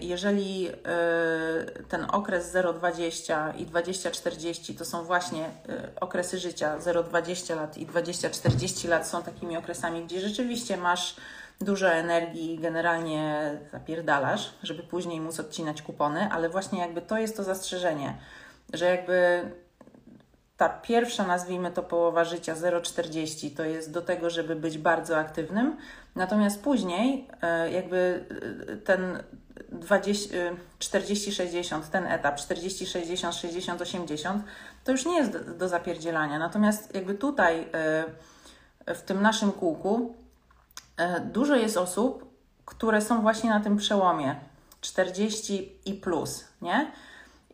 jeżeli 0.00 0.70
ten 1.88 2.06
okres 2.12 2.54
0,20 2.54 3.56
i 3.56 3.66
20-40 3.66 4.78
to 4.78 4.84
są 4.84 5.04
właśnie 5.04 5.50
okresy 6.00 6.38
życia, 6.38 6.78
0,20 6.78 7.56
lat 7.56 7.78
i 7.78 7.86
20-40 7.86 8.88
lat 8.88 9.08
są 9.08 9.22
takimi 9.22 9.56
okresami, 9.56 10.04
gdzie 10.04 10.20
rzeczywiście 10.20 10.76
masz 10.76 11.16
dużo 11.60 11.88
energii, 11.88 12.58
generalnie 12.58 13.50
zapierdalasz, 13.72 14.52
żeby 14.62 14.82
później 14.82 15.20
móc 15.20 15.40
odcinać 15.40 15.82
kupony, 15.82 16.28
ale 16.32 16.48
właśnie 16.48 16.78
jakby 16.78 17.02
to 17.02 17.18
jest 17.18 17.36
to 17.36 17.44
zastrzeżenie, 17.44 18.14
że 18.72 18.84
jakby 18.84 19.50
ta 20.56 20.68
pierwsza, 20.68 21.26
nazwijmy 21.26 21.70
to 21.70 21.82
połowa 21.82 22.24
życia 22.24 22.54
0,40 22.54 23.56
to 23.56 23.64
jest 23.64 23.92
do 23.92 24.02
tego, 24.02 24.30
żeby 24.30 24.56
być 24.56 24.78
bardzo 24.78 25.18
aktywnym, 25.18 25.76
natomiast 26.14 26.62
później 26.62 27.28
e, 27.42 27.70
jakby 27.70 28.24
e, 28.68 28.76
ten 28.76 29.22
40-60, 30.78 31.80
ten 31.92 32.06
etap 32.06 32.36
40-60, 32.36 33.28
60-80 33.76 34.38
to 34.84 34.92
już 34.92 35.06
nie 35.06 35.16
jest 35.16 35.32
do, 35.32 35.54
do 35.54 35.68
zapierdzielania. 35.68 36.38
Natomiast 36.38 36.94
jakby 36.94 37.14
tutaj 37.14 37.68
e, 38.86 38.94
w 38.94 39.02
tym 39.02 39.22
naszym 39.22 39.52
kółku 39.52 40.14
dużo 41.32 41.56
jest 41.56 41.76
osób, 41.76 42.32
które 42.64 43.00
są 43.00 43.22
właśnie 43.22 43.50
na 43.50 43.60
tym 43.60 43.76
przełomie 43.76 44.36
40 44.80 45.72
i 45.84 45.94
plus, 45.94 46.44
nie? 46.62 46.92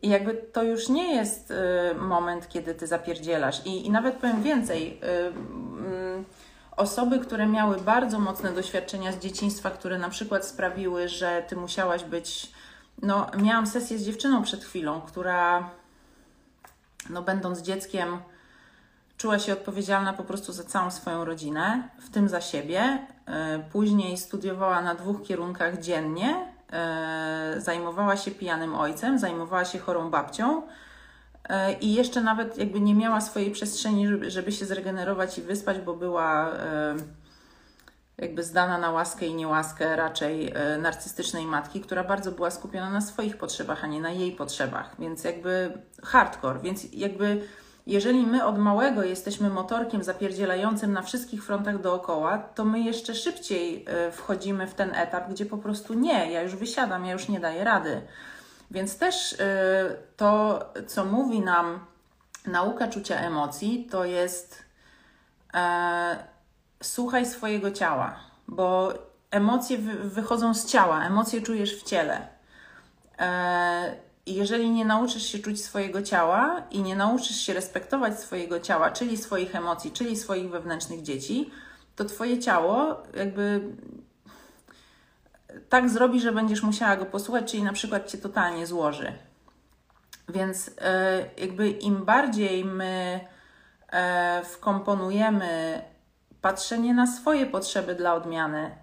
I 0.01 0.09
jakby 0.09 0.33
to 0.33 0.63
już 0.63 0.89
nie 0.89 1.15
jest 1.15 1.51
y, 1.51 1.95
moment, 1.95 2.49
kiedy 2.49 2.75
ty 2.75 2.87
zapierdzielasz. 2.87 3.65
I, 3.65 3.85
i 3.85 3.91
nawet 3.91 4.15
powiem 4.15 4.43
więcej. 4.43 4.99
Y, 5.03 5.07
y, 5.07 6.23
osoby, 6.77 7.19
które 7.19 7.47
miały 7.47 7.77
bardzo 7.77 8.19
mocne 8.19 8.51
doświadczenia 8.51 9.11
z 9.11 9.19
dzieciństwa, 9.19 9.69
które 9.69 9.97
na 9.97 10.09
przykład 10.09 10.45
sprawiły, 10.45 11.07
że 11.07 11.43
ty 11.47 11.55
musiałaś 11.55 12.03
być. 12.03 12.51
No, 13.01 13.27
miałam 13.37 13.67
sesję 13.67 13.97
z 13.97 14.05
dziewczyną 14.05 14.43
przed 14.43 14.63
chwilą, 14.63 15.01
która, 15.01 15.69
no, 17.09 17.21
będąc 17.21 17.61
dzieckiem, 17.61 18.17
czuła 19.17 19.39
się 19.39 19.53
odpowiedzialna 19.53 20.13
po 20.13 20.23
prostu 20.23 20.53
za 20.53 20.63
całą 20.63 20.91
swoją 20.91 21.25
rodzinę, 21.25 21.89
w 21.99 22.09
tym 22.09 22.29
za 22.29 22.41
siebie. 22.41 23.07
Y, 23.27 23.71
później 23.71 24.17
studiowała 24.17 24.81
na 24.81 24.95
dwóch 24.95 25.23
kierunkach 25.23 25.79
dziennie 25.79 26.48
zajmowała 27.57 28.17
się 28.17 28.31
pijanym 28.31 28.75
ojcem, 28.75 29.19
zajmowała 29.19 29.65
się 29.65 29.79
chorą 29.79 30.09
babcią 30.09 30.63
e, 31.49 31.73
i 31.73 31.93
jeszcze 31.93 32.21
nawet 32.21 32.57
jakby 32.57 32.79
nie 32.79 32.95
miała 32.95 33.21
swojej 33.21 33.51
przestrzeni, 33.51 34.07
żeby, 34.07 34.31
żeby 34.31 34.51
się 34.51 34.65
zregenerować 34.65 35.37
i 35.37 35.41
wyspać, 35.41 35.79
bo 35.79 35.95
była 35.95 36.51
e, 36.51 36.95
jakby 38.17 38.43
zdana 38.43 38.77
na 38.77 38.91
łaskę 38.91 39.25
i 39.25 39.33
niełaskę 39.33 39.95
raczej 39.95 40.53
narcystycznej 40.81 41.45
matki, 41.45 41.81
która 41.81 42.03
bardzo 42.03 42.31
była 42.31 42.51
skupiona 42.51 42.89
na 42.89 43.01
swoich 43.01 43.37
potrzebach, 43.37 43.83
a 43.83 43.87
nie 43.87 44.01
na 44.01 44.11
jej 44.11 44.31
potrzebach. 44.31 44.95
Więc 44.99 45.23
jakby 45.23 45.71
hardcore, 46.03 46.59
więc 46.59 46.93
jakby 46.93 47.41
jeżeli 47.89 48.25
my 48.25 48.45
od 48.45 48.57
małego 48.57 49.03
jesteśmy 49.03 49.49
motorkiem 49.49 50.03
zapierdzielającym 50.03 50.93
na 50.93 51.01
wszystkich 51.01 51.43
frontach 51.43 51.81
dookoła, 51.81 52.37
to 52.37 52.65
my 52.65 52.79
jeszcze 52.79 53.15
szybciej 53.15 53.85
e, 53.87 54.11
wchodzimy 54.11 54.67
w 54.67 54.73
ten 54.73 54.95
etap, 54.95 55.29
gdzie 55.29 55.45
po 55.45 55.57
prostu 55.57 55.93
nie, 55.93 56.31
ja 56.31 56.41
już 56.41 56.55
wysiadam, 56.55 57.05
ja 57.05 57.13
już 57.13 57.27
nie 57.27 57.39
daję 57.39 57.63
rady. 57.63 58.01
Więc 58.71 58.97
też 58.97 59.33
e, 59.33 59.35
to, 60.17 60.59
co 60.87 61.05
mówi 61.05 61.39
nam 61.39 61.85
nauka 62.45 62.87
czucia 62.87 63.15
emocji, 63.15 63.87
to 63.91 64.05
jest 64.05 64.63
e, 65.53 66.17
słuchaj 66.83 67.25
swojego 67.25 67.71
ciała, 67.71 68.19
bo 68.47 68.93
emocje 69.31 69.77
wychodzą 70.03 70.53
z 70.53 70.65
ciała, 70.65 71.05
emocje 71.05 71.41
czujesz 71.41 71.79
w 71.79 71.83
ciele. 71.83 72.27
E, 73.19 74.08
jeżeli 74.35 74.69
nie 74.69 74.85
nauczysz 74.85 75.23
się 75.23 75.39
czuć 75.39 75.63
swojego 75.63 76.01
ciała 76.01 76.63
i 76.71 76.81
nie 76.81 76.95
nauczysz 76.95 77.35
się 77.35 77.53
respektować 77.53 78.19
swojego 78.19 78.59
ciała, 78.59 78.91
czyli 78.91 79.17
swoich 79.17 79.55
emocji, 79.55 79.91
czyli 79.91 80.17
swoich 80.17 80.49
wewnętrznych 80.49 81.01
dzieci, 81.01 81.51
to 81.95 82.05
Twoje 82.05 82.39
ciało 82.39 83.03
jakby 83.15 83.61
tak 85.69 85.89
zrobi, 85.89 86.21
że 86.21 86.31
będziesz 86.31 86.63
musiała 86.63 86.95
go 86.95 87.05
posłuchać, 87.05 87.51
czyli 87.51 87.63
na 87.63 87.73
przykład 87.73 88.11
Cię 88.11 88.17
totalnie 88.17 88.67
złoży. 88.67 89.13
Więc 90.29 90.67
yy, 90.67 90.73
jakby 91.37 91.69
im 91.69 92.05
bardziej 92.05 92.65
my 92.65 93.19
yy, 93.93 94.45
wkomponujemy 94.45 95.81
patrzenie 96.41 96.93
na 96.93 97.07
swoje 97.07 97.45
potrzeby 97.45 97.95
dla 97.95 98.13
odmiany, 98.13 98.75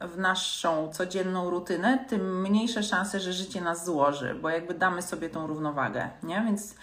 w 0.00 0.18
naszą 0.18 0.92
codzienną 0.92 1.50
rutynę, 1.50 2.04
tym 2.08 2.40
mniejsze 2.42 2.82
szanse, 2.82 3.20
że 3.20 3.32
życie 3.32 3.60
nas 3.60 3.84
złoży, 3.84 4.34
bo 4.34 4.50
jakby 4.50 4.74
damy 4.74 5.02
sobie 5.02 5.30
tą 5.30 5.46
równowagę, 5.46 6.10
nie? 6.22 6.42
Więc 6.46 6.74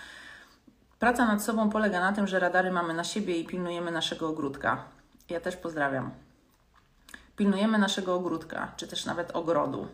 praca 0.99 1.25
nad 1.25 1.43
sobą 1.43 1.69
polega 1.69 1.99
na 1.99 2.13
tym, 2.13 2.27
że 2.27 2.39
radary 2.39 2.71
mamy 2.71 2.93
na 2.93 3.03
siebie 3.03 3.37
i 3.37 3.45
pilnujemy 3.45 3.91
naszego 3.91 4.29
ogródka. 4.29 4.83
Ja 5.29 5.39
też 5.39 5.55
pozdrawiam. 5.55 6.26
Pilnujemy 7.37 7.77
naszego 7.77 8.15
ogródka, 8.15 8.71
czy 8.77 8.87
też 8.87 9.05
nawet 9.05 9.35
ogrodu. 9.35 9.87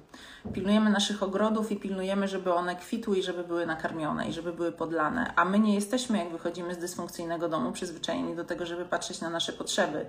Pilnujemy 0.54 0.90
naszych 0.90 1.24
ogrodów 1.24 1.72
i 1.72 1.76
pilnujemy, 1.76 2.28
żeby 2.28 2.54
one 2.54 2.76
kwitły 2.76 3.18
i 3.18 3.24
żeby 3.24 3.44
były 3.44 3.66
nakarmione 3.66 4.28
i 4.28 4.34
żeby 4.34 4.54
były 4.54 4.72
podlane. 4.72 5.34
A 5.36 5.46
my 5.46 5.60
nie 5.60 5.76
jesteśmy, 5.76 6.18
jak 6.18 6.32
wychodzimy 6.32 6.76
z 6.76 6.78
dysfunkcyjnego 6.78 7.50
domu, 7.50 7.72
przyzwyczajeni 7.72 8.36
do 8.36 8.44
tego, 8.44 8.66
żeby 8.66 8.86
patrzeć 8.86 9.22
na 9.22 9.30
nasze 9.30 9.54
potrzeby 9.54 10.06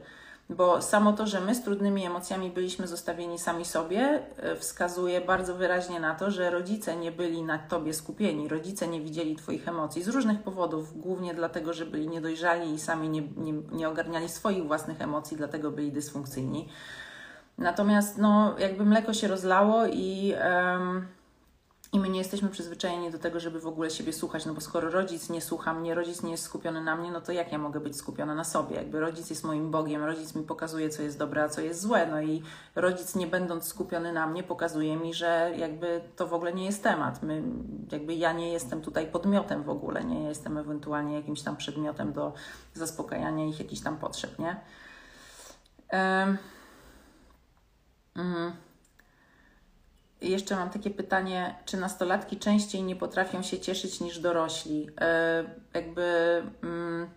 bo 0.48 0.82
samo 0.82 1.12
to, 1.12 1.26
że 1.26 1.40
my 1.40 1.54
z 1.54 1.62
trudnymi 1.62 2.06
emocjami 2.06 2.50
byliśmy 2.50 2.86
zostawieni 2.86 3.38
sami 3.38 3.64
sobie, 3.64 4.22
e, 4.36 4.56
wskazuje 4.56 5.20
bardzo 5.20 5.54
wyraźnie 5.54 6.00
na 6.00 6.14
to, 6.14 6.30
że 6.30 6.50
rodzice 6.50 6.96
nie 6.96 7.12
byli 7.12 7.42
na 7.42 7.58
tobie 7.58 7.94
skupieni, 7.94 8.48
rodzice 8.48 8.88
nie 8.88 9.00
widzieli 9.00 9.36
Twoich 9.36 9.68
emocji 9.68 10.02
z 10.02 10.08
różnych 10.08 10.42
powodów, 10.42 11.00
głównie 11.00 11.34
dlatego, 11.34 11.72
że 11.72 11.86
byli 11.86 12.08
niedojrzali 12.08 12.74
i 12.74 12.80
sami 12.80 13.08
nie, 13.08 13.22
nie, 13.36 13.52
nie 13.72 13.88
ogarniali 13.88 14.28
swoich 14.28 14.66
własnych 14.66 15.00
emocji, 15.00 15.36
dlatego 15.36 15.70
byli 15.70 15.92
dysfunkcyjni. 15.92 16.68
Natomiast, 17.58 18.18
no, 18.18 18.58
jakby 18.58 18.84
mleko 18.84 19.14
się 19.14 19.28
rozlało 19.28 19.86
i. 19.86 20.34
Um, 20.44 21.06
i 21.94 21.98
my 21.98 22.08
nie 22.08 22.18
jesteśmy 22.18 22.48
przyzwyczajeni 22.48 23.10
do 23.10 23.18
tego, 23.18 23.40
żeby 23.40 23.60
w 23.60 23.66
ogóle 23.66 23.90
siebie 23.90 24.12
słuchać, 24.12 24.46
no 24.46 24.54
bo 24.54 24.60
skoro 24.60 24.90
rodzic 24.90 25.30
nie 25.30 25.40
słucha 25.40 25.74
mnie, 25.74 25.94
rodzic 25.94 26.22
nie 26.22 26.30
jest 26.30 26.44
skupiony 26.44 26.82
na 26.82 26.96
mnie, 26.96 27.12
no 27.12 27.20
to 27.20 27.32
jak 27.32 27.52
ja 27.52 27.58
mogę 27.58 27.80
być 27.80 27.96
skupiona 27.96 28.34
na 28.34 28.44
sobie? 28.44 28.76
Jakby 28.76 29.00
rodzic 29.00 29.30
jest 29.30 29.44
moim 29.44 29.70
Bogiem, 29.70 30.04
rodzic 30.04 30.34
mi 30.34 30.42
pokazuje, 30.42 30.88
co 30.88 31.02
jest 31.02 31.18
dobre, 31.18 31.42
a 31.42 31.48
co 31.48 31.60
jest 31.60 31.80
złe, 31.80 32.06
no 32.06 32.22
i 32.22 32.42
rodzic 32.74 33.14
nie 33.14 33.26
będąc 33.26 33.64
skupiony 33.64 34.12
na 34.12 34.26
mnie, 34.26 34.42
pokazuje 34.42 34.96
mi, 34.96 35.14
że 35.14 35.52
jakby 35.56 36.00
to 36.16 36.26
w 36.26 36.34
ogóle 36.34 36.52
nie 36.52 36.64
jest 36.64 36.82
temat. 36.82 37.22
My, 37.22 37.42
jakby 37.92 38.14
ja 38.14 38.32
nie 38.32 38.52
jestem 38.52 38.82
tutaj 38.82 39.06
podmiotem 39.06 39.62
w 39.62 39.70
ogóle, 39.70 40.04
nie 40.04 40.22
jestem 40.22 40.58
ewentualnie 40.58 41.14
jakimś 41.14 41.42
tam 41.42 41.56
przedmiotem 41.56 42.12
do 42.12 42.32
zaspokajania 42.72 43.46
ich 43.46 43.58
jakichś 43.58 43.82
tam 43.82 43.96
potrzeb, 43.96 44.38
nie? 44.38 44.60
Um, 45.92 46.38
mm. 48.16 48.52
Jeszcze 50.20 50.56
mam 50.56 50.70
takie 50.70 50.90
pytanie, 50.90 51.54
czy 51.64 51.76
nastolatki 51.76 52.36
częściej 52.36 52.82
nie 52.82 52.96
potrafią 52.96 53.42
się 53.42 53.60
cieszyć 53.60 54.00
niż 54.00 54.18
dorośli? 54.18 54.90
E, 55.00 55.44
jakby 55.74 56.02
mm, 56.62 57.08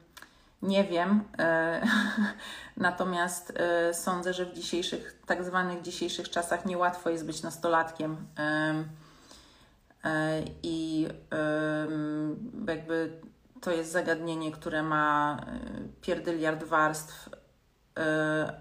nie 0.62 0.84
wiem, 0.84 1.24
e, 1.40 1.82
natomiast 2.78 3.54
e, 3.56 3.94
sądzę, 3.94 4.34
że 4.34 4.46
w 4.46 4.54
dzisiejszych, 4.54 5.22
tak 5.26 5.44
zwanych 5.44 5.82
dzisiejszych 5.82 6.30
czasach 6.30 6.66
niełatwo 6.66 7.10
jest 7.10 7.26
być 7.26 7.44
nastolatkiem. 7.44 8.28
E, 8.40 8.84
e, 10.04 10.44
I 10.64 11.08
jakby 12.68 13.22
to 13.62 13.72
jest 13.72 13.92
zagadnienie, 13.92 14.52
które 14.52 14.84
ma 14.84 15.38
e, 15.48 15.60
pierdyliard 16.02 16.64
warstw, 16.64 17.30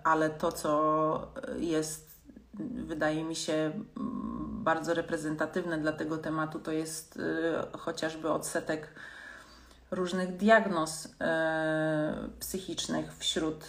ale 0.05 0.31
to, 0.31 0.53
co 0.53 1.33
jest, 1.59 2.06
wydaje 2.87 3.25
mi 3.25 3.37
się, 3.37 3.73
bardzo 4.67 4.95
reprezentatywne 4.95 5.79
dla 5.79 5.93
tego 5.93 6.19
tematu 6.19 6.59
to 6.59 6.73
jest 6.73 7.17
y, 7.17 7.79
chociażby 7.79 8.31
odsetek 8.31 8.89
różnych 9.91 10.37
diagnoz 10.37 11.07
y, 11.07 11.09
psychicznych 12.41 13.17
wśród 13.17 13.65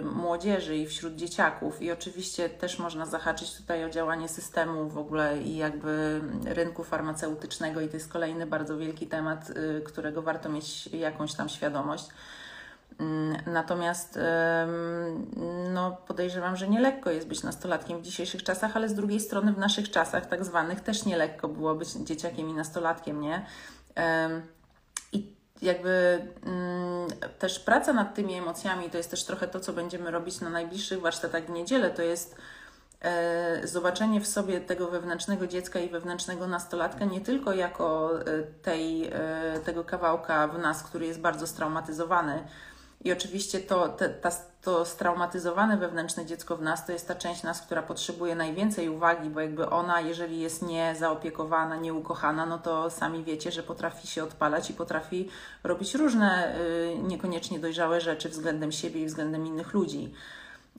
y, 0.00 0.04
młodzieży 0.04 0.76
i 0.76 0.86
wśród 0.86 1.16
dzieciaków. 1.16 1.82
I 1.82 1.90
oczywiście 1.90 2.48
też 2.48 2.78
można 2.78 3.06
zahaczyć 3.06 3.56
tutaj 3.56 3.84
o 3.84 3.90
działanie 3.90 4.28
systemu 4.28 4.88
w 4.88 4.98
ogóle 4.98 5.42
i 5.42 5.56
jakby 5.56 6.20
rynku 6.44 6.84
farmaceutycznego, 6.84 7.80
i 7.80 7.88
to 7.88 7.96
jest 7.96 8.12
kolejny 8.12 8.46
bardzo 8.46 8.76
wielki 8.76 9.06
temat, 9.06 9.52
którego 9.84 10.22
warto 10.22 10.48
mieć 10.48 10.86
jakąś 10.86 11.34
tam 11.34 11.48
świadomość. 11.48 12.08
Mm, 12.98 13.36
natomiast 13.46 14.18
no, 15.72 15.96
podejrzewam, 16.06 16.56
że 16.56 16.68
nie 16.68 16.80
lekko 16.80 17.10
jest 17.10 17.28
być 17.28 17.42
nastolatkiem 17.42 17.98
w 17.98 18.02
dzisiejszych 18.02 18.42
czasach, 18.42 18.76
ale 18.76 18.88
z 18.88 18.94
drugiej 18.94 19.20
strony 19.20 19.52
w 19.52 19.58
naszych 19.58 19.90
czasach, 19.90 20.26
tak 20.26 20.44
zwanych, 20.44 20.80
też 20.80 21.04
nie 21.04 21.16
lekko 21.16 21.48
było 21.48 21.74
być 21.74 21.92
dzieciakiem 21.92 22.48
i 22.48 22.52
nastolatkiem, 22.52 23.20
nie? 23.20 23.46
I 25.12 25.36
jakby 25.62 26.26
mm, 26.46 27.08
też 27.38 27.58
praca 27.58 27.92
nad 27.92 28.14
tymi 28.14 28.34
emocjami 28.34 28.90
to 28.90 28.96
jest 28.96 29.10
też 29.10 29.24
trochę 29.24 29.48
to, 29.48 29.60
co 29.60 29.72
będziemy 29.72 30.10
robić 30.10 30.40
na 30.40 30.50
najbliższych 30.50 31.00
warsztatach 31.00 31.46
w 31.46 31.50
niedzielę. 31.50 31.90
To 31.90 32.02
jest 32.02 32.36
e, 33.00 33.68
zobaczenie 33.68 34.20
w 34.20 34.26
sobie 34.26 34.60
tego 34.60 34.88
wewnętrznego 34.88 35.46
dziecka 35.46 35.80
i 35.80 35.88
wewnętrznego 35.88 36.46
nastolatka 36.46 37.04
nie 37.04 37.20
tylko 37.20 37.52
jako 37.52 38.10
e, 38.20 38.42
tej, 38.42 39.10
e, 39.12 39.60
tego 39.64 39.84
kawałka 39.84 40.48
w 40.48 40.58
nas, 40.58 40.82
który 40.82 41.06
jest 41.06 41.20
bardzo 41.20 41.46
straumatyzowany 41.46 42.44
I 43.06 43.12
oczywiście 43.12 43.60
to, 43.60 43.88
te, 43.88 44.08
ta, 44.08 44.30
to 44.62 44.84
straumatyzowane 44.84 45.76
wewnętrzne 45.76 46.26
dziecko 46.26 46.56
w 46.56 46.62
nas 46.62 46.86
to 46.86 46.92
jest 46.92 47.08
ta 47.08 47.14
część 47.14 47.42
nas, 47.42 47.62
która 47.62 47.82
potrzebuje 47.82 48.34
najwięcej 48.34 48.88
uwagi, 48.88 49.30
bo 49.30 49.40
jakby 49.40 49.70
ona, 49.70 50.00
jeżeli 50.00 50.40
jest 50.40 50.62
niezaopiekowana, 50.62 51.76
nieukochana, 51.76 52.46
no 52.46 52.58
to 52.58 52.90
sami 52.90 53.24
wiecie, 53.24 53.52
że 53.52 53.62
potrafi 53.62 54.06
się 54.06 54.24
odpalać 54.24 54.70
i 54.70 54.74
potrafi 54.74 55.28
robić 55.64 55.94
różne 55.94 56.58
y, 56.60 56.98
niekoniecznie 57.02 57.58
dojrzałe 57.58 58.00
rzeczy 58.00 58.28
względem 58.28 58.72
siebie 58.72 59.02
i 59.02 59.06
względem 59.06 59.46
innych 59.46 59.74
ludzi. 59.74 60.12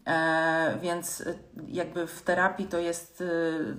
E, 0.07 0.77
więc 0.81 1.21
y, 1.21 1.37
jakby 1.67 2.07
w 2.07 2.21
terapii 2.21 2.67
to 2.67 2.77
jest, 2.77 3.21
y, 3.21 3.77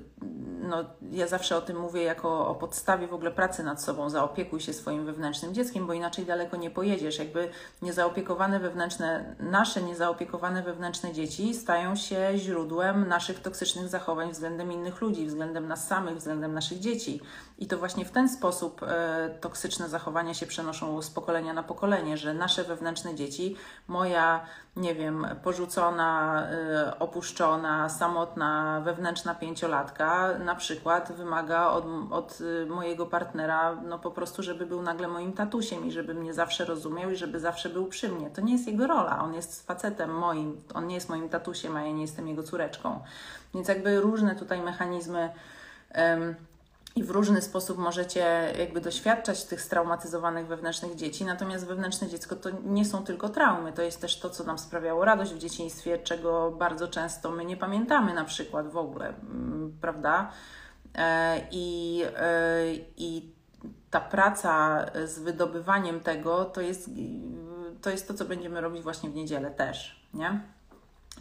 no 0.61 0.85
ja 1.11 1.26
zawsze 1.26 1.56
o 1.56 1.61
tym 1.61 1.80
mówię 1.80 2.02
jako 2.02 2.49
o 2.49 2.54
podstawie 2.54 3.06
w 3.06 3.14
ogóle 3.14 3.30
pracy 3.30 3.62
nad 3.62 3.82
sobą, 3.82 4.11
zaopiekuj 4.11 4.61
się 4.61 4.73
swoim 4.73 5.06
wewnętrznym 5.06 5.54
dzieckiem, 5.54 5.87
bo 5.87 5.92
inaczej 5.92 6.25
daleko 6.25 6.56
nie 6.56 6.70
pojedziesz. 6.70 7.18
Jakby 7.18 7.49
niezaopiekowane 7.82 8.61
wewnętrzne, 8.61 9.37
nasze 9.40 9.82
niezaopiekowane 9.82 10.62
wewnętrzne 10.62 11.12
dzieci 11.12 11.54
stają 11.54 11.97
się 11.97 12.30
źródłem 12.37 13.08
naszych 13.08 13.42
toksycznych 13.42 13.88
zachowań 13.88 14.32
względem 14.32 14.73
innych 14.73 15.00
ludzi, 15.00 15.26
względem 15.26 15.68
nas 15.68 15.87
samych, 15.87 16.16
względem 16.16 16.54
naszych 16.54 16.78
dzieci. 16.78 17.20
I 17.59 17.67
to 17.67 17.79
właśnie 17.79 18.05
w 18.05 18.11
ten 18.11 18.29
sposób 18.29 18.83
e, 18.83 19.31
toksyczne 19.41 19.88
zachowania 19.88 20.35
się 20.35 20.47
przenoszą 20.47 21.03
z 21.03 21.11
pokolenia 21.11 21.53
na 21.53 21.62
pokolenie, 21.62 22.17
że 22.17 22.35
nasze 22.35 22.65
wewnętrzne 22.65 23.15
dzieci, 23.15 23.57
moja, 23.88 24.41
nie 24.77 24.95
wiem, 24.95 25.27
porzucona, 25.43 26.43
e, 26.50 26.99
opuszczona, 26.99 27.88
samotna, 27.88 28.81
wewnętrzna 28.85 29.35
pięciolatka 29.35 30.38
na 30.38 30.55
przykład 30.55 31.12
wymaga 31.12 31.67
od, 31.67 31.85
od 32.11 32.38
e, 32.62 32.67
mojego 32.67 33.07
partnera, 33.07 33.75
no 33.75 33.99
po 33.99 34.11
prostu, 34.11 34.43
żeby 34.43 34.67
był 34.67 34.83
nagle 34.83 35.09
moim 35.09 35.33
tatusiem 35.33 35.87
i 35.87 35.93
żeby 35.93 36.15
mnie 36.15 36.35
zawsze 36.35 36.65
rozumiał 36.65 37.11
i 37.11 37.17
żeby 37.17 37.41
zawsze 37.41 37.69
był 37.69 37.87
przy 37.87 38.09
mnie. 38.09 38.31
To 38.31 38.41
nie 38.41 38.53
jest 38.53 38.67
jego 38.67 38.87
rola, 38.87 39.19
on 39.25 39.35
jest 39.35 39.67
facetem 39.67 40.11
moim, 40.11 40.61
on 40.75 40.87
nie 40.87 40.95
jest 40.95 41.09
moim 41.09 41.29
tatusiem, 41.29 41.77
a 41.77 41.83
ja 41.83 41.93
nie 41.93 42.03
jestem 42.03 42.29
jego 42.29 42.43
córeczką. 42.43 43.00
Więc 43.55 43.69
jakby 43.69 44.00
różne 44.00 44.37
tutaj 44.37 44.61
mechanizmy. 44.61 45.31
I 46.99 47.02
w 47.05 47.11
różny 47.11 47.43
sposób 47.43 47.78
możecie 47.78 48.52
jakby 48.59 48.81
doświadczać 48.81 49.45
tych 49.45 49.61
straumatyzowanych 49.61 50.47
wewnętrznych 50.47 50.95
dzieci. 50.95 51.25
Natomiast 51.25 51.67
wewnętrzne 51.67 52.09
dziecko 52.09 52.37
to 52.37 52.50
nie 52.64 52.85
są 52.85 53.05
tylko 53.05 53.28
traumy, 53.28 53.73
to 53.73 53.83
jest 53.83 54.00
też 54.00 54.21
to, 54.21 54.31
co 54.31 54.45
nam 54.45 54.59
sprawiało 54.59 55.05
radość 55.05 55.33
w 55.33 55.38
dzieciństwie, 55.38 55.99
czego 55.99 56.50
bardzo 56.50 56.88
często 56.88 57.31
my 57.31 57.45
nie 57.45 57.57
pamiętamy 57.57 58.14
na 58.14 58.25
przykład 58.25 58.69
w 58.69 58.76
ogóle, 58.76 59.09
mm, 59.09 59.78
prawda? 59.81 60.31
E, 60.95 61.40
I, 61.50 62.02
e, 62.17 62.75
i 62.97 63.33
ta 63.90 64.00
praca 64.00 64.85
z 65.05 65.19
wydobywaniem 65.19 66.00
tego 66.00 66.45
to 66.45 66.61
jest, 66.61 66.90
to 67.83 67.90
jest 67.90 68.09
to, 68.09 68.14
co 68.14 68.25
będziemy 68.25 68.61
robić 68.61 68.83
właśnie 68.83 69.11
w 69.11 69.14
niedzielę 69.14 69.50
też, 69.50 70.09
nie? 70.14 70.40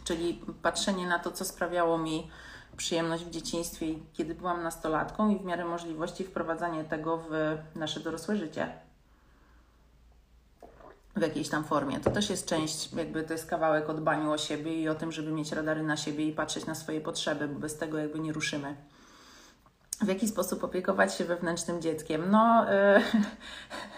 Czyli 0.04 0.44
patrzenie 0.62 1.06
na 1.06 1.18
to, 1.18 1.30
co 1.30 1.44
sprawiało 1.44 1.98
mi 1.98 2.30
przyjemność 2.78 3.24
w 3.24 3.30
dzieciństwie, 3.30 3.86
kiedy 4.12 4.34
byłam 4.34 4.62
nastolatką 4.62 5.30
i 5.30 5.38
w 5.38 5.44
miarę 5.44 5.64
możliwości 5.64 6.24
wprowadzanie 6.24 6.84
tego 6.84 7.18
w 7.30 7.56
nasze 7.74 8.00
dorosłe 8.00 8.36
życie. 8.36 8.72
W 11.16 11.22
jakiejś 11.22 11.48
tam 11.48 11.64
formie. 11.64 12.00
To 12.00 12.10
też 12.10 12.30
jest 12.30 12.46
część, 12.46 12.92
jakby 12.92 13.22
to 13.22 13.32
jest 13.32 13.46
kawałek 13.46 13.90
o 13.90 13.94
dbaniu 13.94 14.32
o 14.32 14.38
siebie 14.38 14.82
i 14.82 14.88
o 14.88 14.94
tym, 14.94 15.12
żeby 15.12 15.32
mieć 15.32 15.52
radary 15.52 15.82
na 15.82 15.96
siebie 15.96 16.26
i 16.26 16.32
patrzeć 16.32 16.66
na 16.66 16.74
swoje 16.74 17.00
potrzeby, 17.00 17.48
bo 17.48 17.60
bez 17.60 17.78
tego 17.78 17.98
jakby 17.98 18.18
nie 18.20 18.32
ruszymy. 18.32 18.76
W 20.00 20.08
jaki 20.08 20.28
sposób 20.28 20.64
opiekować 20.64 21.14
się 21.14 21.24
wewnętrznym 21.24 21.82
dzieckiem? 21.82 22.30
No, 22.30 22.66
yy, 22.70 23.02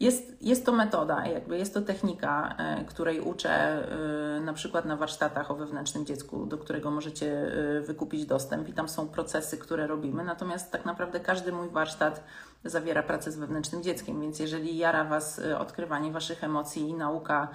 Jest, 0.00 0.36
jest 0.40 0.66
to 0.66 0.72
metoda, 0.72 1.26
jakby 1.26 1.58
jest 1.58 1.74
to 1.74 1.82
technika, 1.82 2.54
e, 2.58 2.84
której 2.84 3.20
uczę 3.20 3.50
e, 3.50 4.40
na 4.40 4.52
przykład 4.52 4.84
na 4.84 4.96
warsztatach 4.96 5.50
o 5.50 5.54
wewnętrznym 5.54 6.06
dziecku, 6.06 6.46
do 6.46 6.58
którego 6.58 6.90
możecie 6.90 7.52
e, 7.76 7.80
wykupić 7.80 8.26
dostęp 8.26 8.68
i 8.68 8.72
tam 8.72 8.88
są 8.88 9.08
procesy, 9.08 9.58
które 9.58 9.86
robimy. 9.86 10.24
Natomiast 10.24 10.72
tak 10.72 10.84
naprawdę 10.84 11.20
każdy 11.20 11.52
mój 11.52 11.68
warsztat 11.68 12.24
zawiera 12.64 13.02
pracę 13.02 13.32
z 13.32 13.36
wewnętrznym 13.36 13.82
dzieckiem, 13.82 14.20
więc 14.20 14.38
jeżeli 14.38 14.76
jara 14.76 15.04
Was 15.04 15.40
odkrywanie 15.58 16.12
Waszych 16.12 16.44
emocji 16.44 16.88
i 16.88 16.94
nauka, 16.94 17.48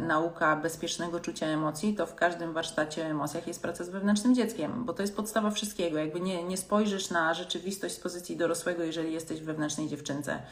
nauka 0.00 0.56
bezpiecznego 0.56 1.20
czucia 1.20 1.46
emocji, 1.46 1.94
to 1.94 2.06
w 2.06 2.14
każdym 2.14 2.52
warsztacie 2.52 3.02
o 3.02 3.06
emocjach 3.06 3.46
jest 3.46 3.62
praca 3.62 3.84
z 3.84 3.88
wewnętrznym 3.88 4.34
dzieckiem, 4.34 4.84
bo 4.84 4.92
to 4.92 5.02
jest 5.02 5.16
podstawa 5.16 5.50
wszystkiego. 5.50 5.98
Jakby 5.98 6.20
nie, 6.20 6.44
nie 6.44 6.56
spojrzysz 6.56 7.10
na 7.10 7.34
rzeczywistość 7.34 7.94
z 7.94 8.00
pozycji 8.00 8.36
dorosłego, 8.36 8.82
jeżeli 8.82 9.12
jesteś 9.12 9.40
w 9.40 9.44
wewnętrznej 9.44 9.88
dziewczynce. 9.88 10.42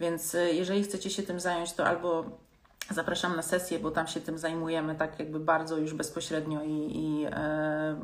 Więc 0.00 0.34
y, 0.34 0.52
jeżeli 0.52 0.82
chcecie 0.82 1.10
się 1.10 1.22
tym 1.22 1.40
zająć, 1.40 1.72
to 1.72 1.86
albo 1.86 2.24
zapraszam 2.90 3.36
na 3.36 3.42
sesję, 3.42 3.78
bo 3.78 3.90
tam 3.90 4.06
się 4.06 4.20
tym 4.20 4.38
zajmujemy 4.38 4.94
tak 4.94 5.18
jakby 5.18 5.40
bardzo 5.40 5.76
już 5.76 5.94
bezpośrednio 5.94 6.62
i, 6.62 6.90
i 6.96 7.26
e, 7.30 7.96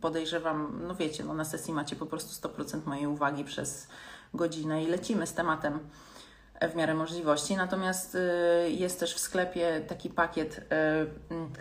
podejrzewam, 0.00 0.80
no 0.86 0.94
wiecie, 0.94 1.24
no 1.24 1.34
na 1.34 1.44
sesji 1.44 1.74
macie 1.74 1.96
po 1.96 2.06
prostu 2.06 2.48
100% 2.48 2.86
mojej 2.86 3.06
uwagi 3.06 3.44
przez 3.44 3.88
godzinę 4.34 4.84
i 4.84 4.86
lecimy 4.86 5.26
z 5.26 5.34
tematem 5.34 5.78
w 6.60 6.74
miarę 6.74 6.94
możliwości. 6.94 7.56
Natomiast 7.56 8.14
y, 8.14 8.70
jest 8.70 9.00
też 9.00 9.14
w 9.14 9.18
sklepie 9.18 9.80
taki 9.88 10.10
pakiet 10.10 10.58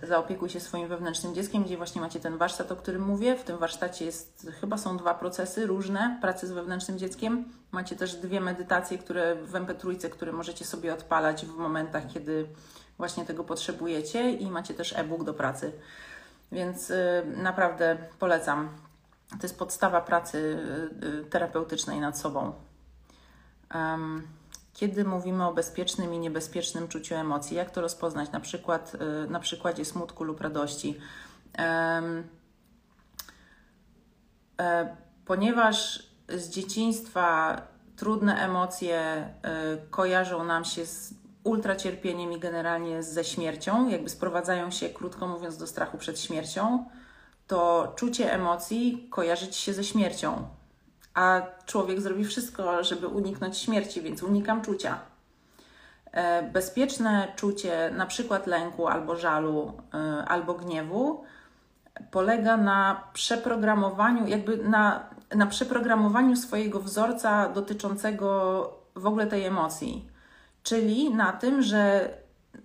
y, 0.04 0.08
Zaopiekuj 0.08 0.50
się 0.50 0.60
swoim 0.60 0.88
wewnętrznym 0.88 1.36
dzieckiem, 1.36 1.64
gdzie 1.64 1.78
właśnie 1.78 2.02
macie 2.02 2.20
ten 2.20 2.38
warsztat, 2.38 2.72
o 2.72 2.76
którym 2.76 3.02
mówię. 3.02 3.36
W 3.36 3.44
tym 3.44 3.58
warsztacie 3.58 4.06
jest, 4.06 4.48
chyba 4.62 4.78
są 4.78 4.98
dwa 4.98 5.14
procesy 5.14 5.68
różne 5.68 6.18
pracy 6.22 6.48
z 6.48 6.52
wewnętrznym 6.52 6.98
dzieckiem. 6.98 7.46
Macie 7.72 7.96
też 7.96 8.16
dwie 8.16 8.42
medytacje, 8.42 8.98
które 8.98 9.36
w 9.36 9.52
MP3, 9.52 10.10
które 10.10 10.32
możecie 10.32 10.66
sobie 10.66 10.94
odpalać 10.94 11.46
w 11.46 11.58
momentach, 11.58 12.04
kiedy 12.08 12.48
właśnie 12.98 13.26
tego 13.26 13.44
potrzebujecie 13.44 14.32
i 14.32 14.52
macie 14.52 14.74
też 14.74 14.94
e-book 14.94 15.24
do 15.24 15.34
pracy. 15.34 15.72
Więc 16.52 16.90
y, 16.90 17.24
naprawdę 17.36 17.98
polecam. 18.20 18.70
To 19.30 19.44
jest 19.44 19.60
podstawa 19.60 20.02
pracy 20.02 20.60
terapeutycznej 21.30 22.00
nad 22.00 22.20
sobą. 22.20 22.54
Um, 23.76 24.37
kiedy 24.78 25.06
mówimy 25.06 25.48
o 25.48 25.54
bezpiecznym 25.54 26.14
i 26.14 26.20
niebezpiecznym 26.20 26.88
czuciu 26.88 27.16
emocji, 27.16 27.58
jak 27.58 27.72
to 27.72 27.82
rozpoznać? 27.82 28.32
Na 28.32 28.40
przykład 28.40 28.94
y, 29.26 29.30
na 29.30 29.40
przykładzie 29.40 29.86
smutku 29.86 30.24
lub 30.24 30.42
radości. 30.42 30.98
E, 31.58 32.24
ponieważ 35.26 36.04
z 36.30 36.50
dzieciństwa 36.50 37.62
trudne 37.96 38.46
emocje 38.46 39.30
y, 39.84 39.90
kojarzą 39.90 40.44
nam 40.44 40.66
się 40.66 40.86
z 40.86 41.14
ultracierpieniem 41.44 42.32
i 42.32 42.40
generalnie 42.40 43.04
ze 43.04 43.24
śmiercią, 43.24 43.90
jakby 43.90 44.10
sprowadzają 44.10 44.72
się, 44.72 44.90
krótko 44.90 45.28
mówiąc, 45.28 45.58
do 45.58 45.68
strachu 45.68 45.98
przed 45.98 46.20
śmiercią, 46.20 46.86
to 47.48 47.94
czucie 47.96 48.34
emocji 48.34 49.08
kojarzy 49.12 49.48
ci 49.48 49.62
się 49.62 49.74
ze 49.74 49.84
śmiercią 49.84 50.57
a 51.18 51.42
człowiek 51.66 52.02
zrobi 52.02 52.26
wszystko, 52.26 52.84
żeby 52.84 53.08
uniknąć 53.08 53.58
śmierci, 53.58 54.02
więc 54.02 54.24
unikam 54.24 54.62
czucia. 54.62 55.00
E, 56.12 56.44
bezpieczne 56.44 57.28
czucie, 57.36 57.92
na 57.96 58.06
przykład 58.06 58.48
lęku 58.48 58.88
albo 58.88 59.16
żalu, 59.16 59.74
e, 59.94 59.98
albo 60.28 60.54
gniewu, 60.54 61.24
polega 62.12 62.58
na 62.58 63.04
przeprogramowaniu, 63.14 64.28
jakby 64.28 64.58
na, 64.58 65.10
na 65.36 65.46
przeprogramowaniu 65.46 66.36
swojego 66.36 66.80
wzorca 66.80 67.50
dotyczącego 67.50 68.70
w 68.96 69.06
ogóle 69.06 69.28
tej 69.28 69.46
emocji. 69.46 70.10
Czyli 70.64 71.14
na 71.14 71.34
tym, 71.34 71.62
że 71.62 72.10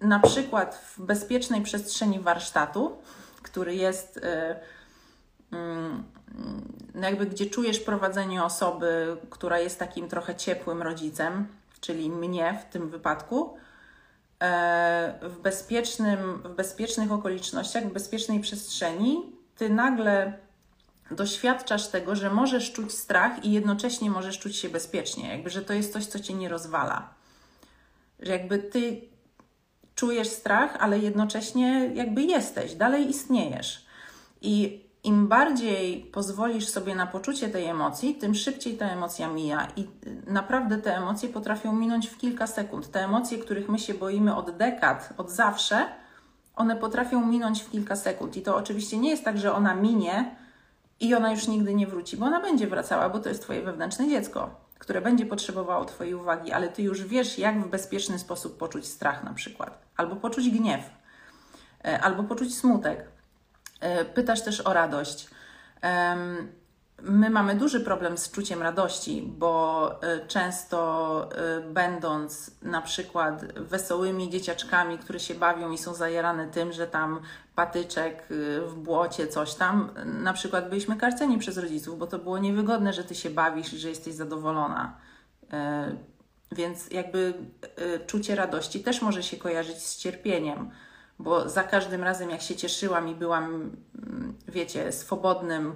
na 0.00 0.18
przykład 0.18 0.74
w 0.74 1.00
bezpiecznej 1.00 1.62
przestrzeni 1.62 2.20
warsztatu, 2.20 2.96
który 3.42 3.74
jest. 3.74 4.16
Yy, 4.16 4.81
no 6.94 7.06
jakby 7.08 7.26
gdzie 7.26 7.46
czujesz 7.46 7.80
prowadzenie 7.80 8.44
osoby, 8.44 9.16
która 9.30 9.58
jest 9.58 9.78
takim 9.78 10.08
trochę 10.08 10.34
ciepłym 10.34 10.82
rodzicem, 10.82 11.46
czyli 11.80 12.10
mnie 12.10 12.58
w 12.62 12.72
tym 12.72 12.90
wypadku, 12.90 13.56
e, 14.42 15.18
w, 15.22 15.40
bezpiecznym, 15.40 16.42
w 16.44 16.54
bezpiecznych 16.54 17.12
okolicznościach, 17.12 17.84
w 17.84 17.92
bezpiecznej 17.92 18.40
przestrzeni, 18.40 19.32
ty 19.56 19.70
nagle 19.70 20.38
doświadczasz 21.10 21.88
tego, 21.88 22.16
że 22.16 22.30
możesz 22.30 22.72
czuć 22.72 22.92
strach 22.92 23.44
i 23.44 23.52
jednocześnie 23.52 24.10
możesz 24.10 24.38
czuć 24.38 24.56
się 24.56 24.68
bezpiecznie, 24.68 25.28
jakby, 25.28 25.50
że 25.50 25.62
to 25.62 25.72
jest 25.72 25.92
coś, 25.92 26.06
co 26.06 26.20
cię 26.20 26.34
nie 26.34 26.48
rozwala. 26.48 27.14
Że 28.20 28.32
jakby 28.32 28.58
ty 28.58 29.00
czujesz 29.94 30.28
strach, 30.28 30.76
ale 30.80 30.98
jednocześnie 30.98 31.90
jakby 31.94 32.22
jesteś, 32.22 32.74
dalej 32.74 33.08
istniejesz. 33.08 33.86
I 34.42 34.84
im 35.04 35.28
bardziej 35.28 36.00
pozwolisz 36.12 36.68
sobie 36.68 36.94
na 36.94 37.06
poczucie 37.06 37.48
tej 37.48 37.66
emocji, 37.66 38.14
tym 38.14 38.34
szybciej 38.34 38.76
ta 38.76 38.86
emocja 38.86 39.28
mija 39.28 39.68
i 39.76 39.86
naprawdę 40.26 40.78
te 40.78 40.96
emocje 40.96 41.28
potrafią 41.28 41.72
minąć 41.72 42.08
w 42.08 42.18
kilka 42.18 42.46
sekund. 42.46 42.90
Te 42.90 43.04
emocje, 43.04 43.38
których 43.38 43.68
my 43.68 43.78
się 43.78 43.94
boimy 43.94 44.36
od 44.36 44.56
dekad, 44.56 45.12
od 45.16 45.30
zawsze, 45.30 45.86
one 46.56 46.76
potrafią 46.76 47.26
minąć 47.26 47.62
w 47.62 47.70
kilka 47.70 47.96
sekund. 47.96 48.36
I 48.36 48.42
to 48.42 48.56
oczywiście 48.56 48.98
nie 48.98 49.10
jest 49.10 49.24
tak, 49.24 49.38
że 49.38 49.54
ona 49.54 49.74
minie 49.74 50.36
i 51.00 51.14
ona 51.14 51.30
już 51.30 51.48
nigdy 51.48 51.74
nie 51.74 51.86
wróci, 51.86 52.16
bo 52.16 52.26
ona 52.26 52.40
będzie 52.40 52.66
wracała, 52.66 53.08
bo 53.08 53.18
to 53.18 53.28
jest 53.28 53.42
Twoje 53.42 53.62
wewnętrzne 53.62 54.08
dziecko, 54.08 54.50
które 54.78 55.00
będzie 55.00 55.26
potrzebowało 55.26 55.84
Twojej 55.84 56.14
uwagi, 56.14 56.52
ale 56.52 56.68
Ty 56.68 56.82
już 56.82 57.04
wiesz, 57.04 57.38
jak 57.38 57.62
w 57.62 57.70
bezpieczny 57.70 58.18
sposób 58.18 58.58
poczuć 58.58 58.86
strach 58.86 59.24
na 59.24 59.34
przykład, 59.34 59.82
albo 59.96 60.16
poczuć 60.16 60.50
gniew, 60.50 60.90
e, 61.84 62.00
albo 62.00 62.22
poczuć 62.22 62.54
smutek. 62.54 63.08
E, 63.82 64.04
pytasz 64.04 64.42
też 64.42 64.60
o 64.60 64.72
radość. 64.72 65.28
My 67.02 67.30
mamy 67.30 67.54
duży 67.54 67.80
problem 67.80 68.18
z 68.18 68.30
czuciem 68.30 68.62
radości, 68.62 69.32
bo 69.38 69.90
e, 70.02 70.26
często 70.26 71.28
będąc 71.74 72.50
na 72.62 72.82
przykład 72.82 73.52
wesołymi 73.58 74.30
dzieciaczkami, 74.30 74.98
które 74.98 75.20
się 75.20 75.34
bawią 75.34 75.70
i 75.70 75.78
są 75.78 75.94
zajarane 75.94 76.48
tym, 76.48 76.72
że 76.72 76.86
tam 76.86 77.20
patyczek 77.54 78.26
w 78.66 78.74
błocie, 78.74 79.28
coś 79.28 79.54
tam, 79.54 79.90
na 80.04 80.32
przykład 80.32 80.68
byliśmy 80.68 80.96
karceni 80.96 81.38
przez 81.38 81.58
rodziców, 81.58 81.98
bo 81.98 82.06
to 82.06 82.18
było 82.18 82.38
niewygodne, 82.38 82.92
że 82.92 83.04
ty 83.04 83.14
się 83.14 83.30
bawisz 83.30 83.72
i 83.72 83.78
że 83.78 83.88
jesteś 83.88 84.14
zadowolona. 84.14 84.96
Więc 86.52 86.90
jakby 86.90 87.34
czucie 88.06 88.34
radości 88.34 88.80
też 88.80 89.02
może 89.02 89.22
się 89.22 89.36
kojarzyć 89.36 89.76
z 89.76 89.96
cierpieniem 89.96 90.70
bo 91.22 91.48
za 91.48 91.62
każdym 91.64 92.02
razem, 92.02 92.30
jak 92.30 92.42
się 92.42 92.56
cieszyłam 92.56 93.08
i 93.08 93.14
byłam, 93.14 93.44
mm, 93.44 94.34
wiecie, 94.48 94.92
swobodnym, 94.92 95.74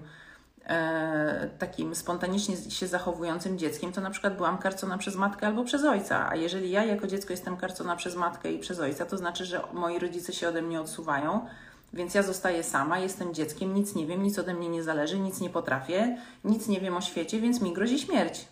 e, 0.66 1.50
takim 1.58 1.94
spontanicznie 1.94 2.56
się 2.56 2.86
zachowującym 2.86 3.58
dzieckiem, 3.58 3.92
to 3.92 4.00
na 4.00 4.10
przykład 4.10 4.36
byłam 4.36 4.58
karcona 4.58 4.98
przez 4.98 5.16
matkę 5.16 5.46
albo 5.46 5.64
przez 5.64 5.84
ojca. 5.84 6.28
A 6.28 6.36
jeżeli 6.36 6.70
ja 6.70 6.84
jako 6.84 7.06
dziecko 7.06 7.32
jestem 7.32 7.56
karcona 7.56 7.96
przez 7.96 8.16
matkę 8.16 8.52
i 8.52 8.58
przez 8.58 8.80
ojca, 8.80 9.06
to 9.06 9.18
znaczy, 9.18 9.44
że 9.44 9.60
moi 9.72 9.98
rodzice 9.98 10.32
się 10.32 10.48
ode 10.48 10.62
mnie 10.62 10.80
odsuwają. 10.80 11.46
Więc 11.92 12.14
ja 12.14 12.22
zostaję 12.22 12.62
sama, 12.62 12.98
jestem 12.98 13.34
dzieckiem, 13.34 13.74
nic 13.74 13.94
nie 13.94 14.06
wiem, 14.06 14.22
nic 14.22 14.38
ode 14.38 14.54
mnie 14.54 14.68
nie 14.68 14.82
zależy, 14.82 15.18
nic 15.18 15.40
nie 15.40 15.50
potrafię, 15.50 16.18
nic 16.44 16.68
nie 16.68 16.80
wiem 16.80 16.96
o 16.96 17.00
świecie, 17.00 17.40
więc 17.40 17.60
mi 17.60 17.72
grozi 17.72 17.98
śmierć. 17.98 18.44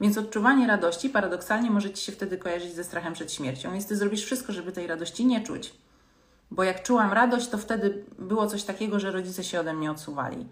Więc 0.00 0.18
odczuwanie 0.18 0.66
radości 0.66 1.10
paradoksalnie 1.10 1.70
może 1.70 1.90
ci 1.90 2.04
się 2.04 2.12
wtedy 2.12 2.38
kojarzyć 2.38 2.74
ze 2.74 2.84
strachem 2.84 3.12
przed 3.12 3.32
śmiercią, 3.32 3.72
więc 3.72 3.86
ty 3.86 3.96
zrobisz 3.96 4.24
wszystko, 4.24 4.52
żeby 4.52 4.72
tej 4.72 4.86
radości 4.86 5.26
nie 5.26 5.40
czuć. 5.40 5.74
Bo 6.50 6.62
jak 6.62 6.82
czułam 6.82 7.12
radość, 7.12 7.48
to 7.48 7.58
wtedy 7.58 8.04
było 8.18 8.46
coś 8.46 8.64
takiego, 8.64 9.00
że 9.00 9.10
rodzice 9.10 9.44
się 9.44 9.60
ode 9.60 9.72
mnie 9.72 9.90
odsuwali. 9.90 10.48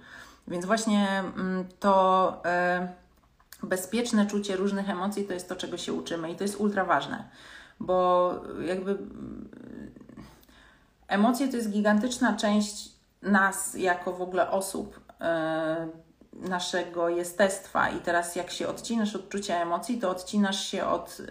Więc 0.49 0.65
właśnie 0.65 1.23
mm, 1.37 1.65
to 1.81 2.33
e, 2.45 2.89
bezpieczne 3.63 4.27
czucie 4.27 4.57
różnych 4.57 4.91
emocji 4.91 5.25
to 5.25 5.33
jest 5.33 5.49
to, 5.49 5.57
czego 5.57 5.77
się 5.77 5.93
uczymy 5.93 6.31
i 6.31 6.37
to 6.37 6.45
jest 6.45 6.61
ultra 6.61 6.85
ważne, 6.85 7.25
bo 7.81 8.31
jakby 8.61 8.91
mm, 8.91 9.49
emocje 11.09 11.49
to 11.49 11.57
jest 11.57 11.71
gigantyczna 11.71 12.37
część 12.37 12.91
nas 13.23 13.75
jako 13.75 14.13
w 14.13 14.23
ogóle 14.23 14.51
osób, 14.51 15.01
e, 15.21 15.89
naszego 16.33 17.09
jestestwa. 17.09 17.91
I 17.91 18.01
teraz, 18.01 18.37
jak 18.37 18.51
się 18.51 18.69
odcinasz 18.69 19.17
od 19.17 19.29
czucia 19.29 19.63
emocji, 19.63 19.99
to 19.99 20.11
odcinasz 20.11 20.67
się 20.67 20.85
od. 20.87 21.23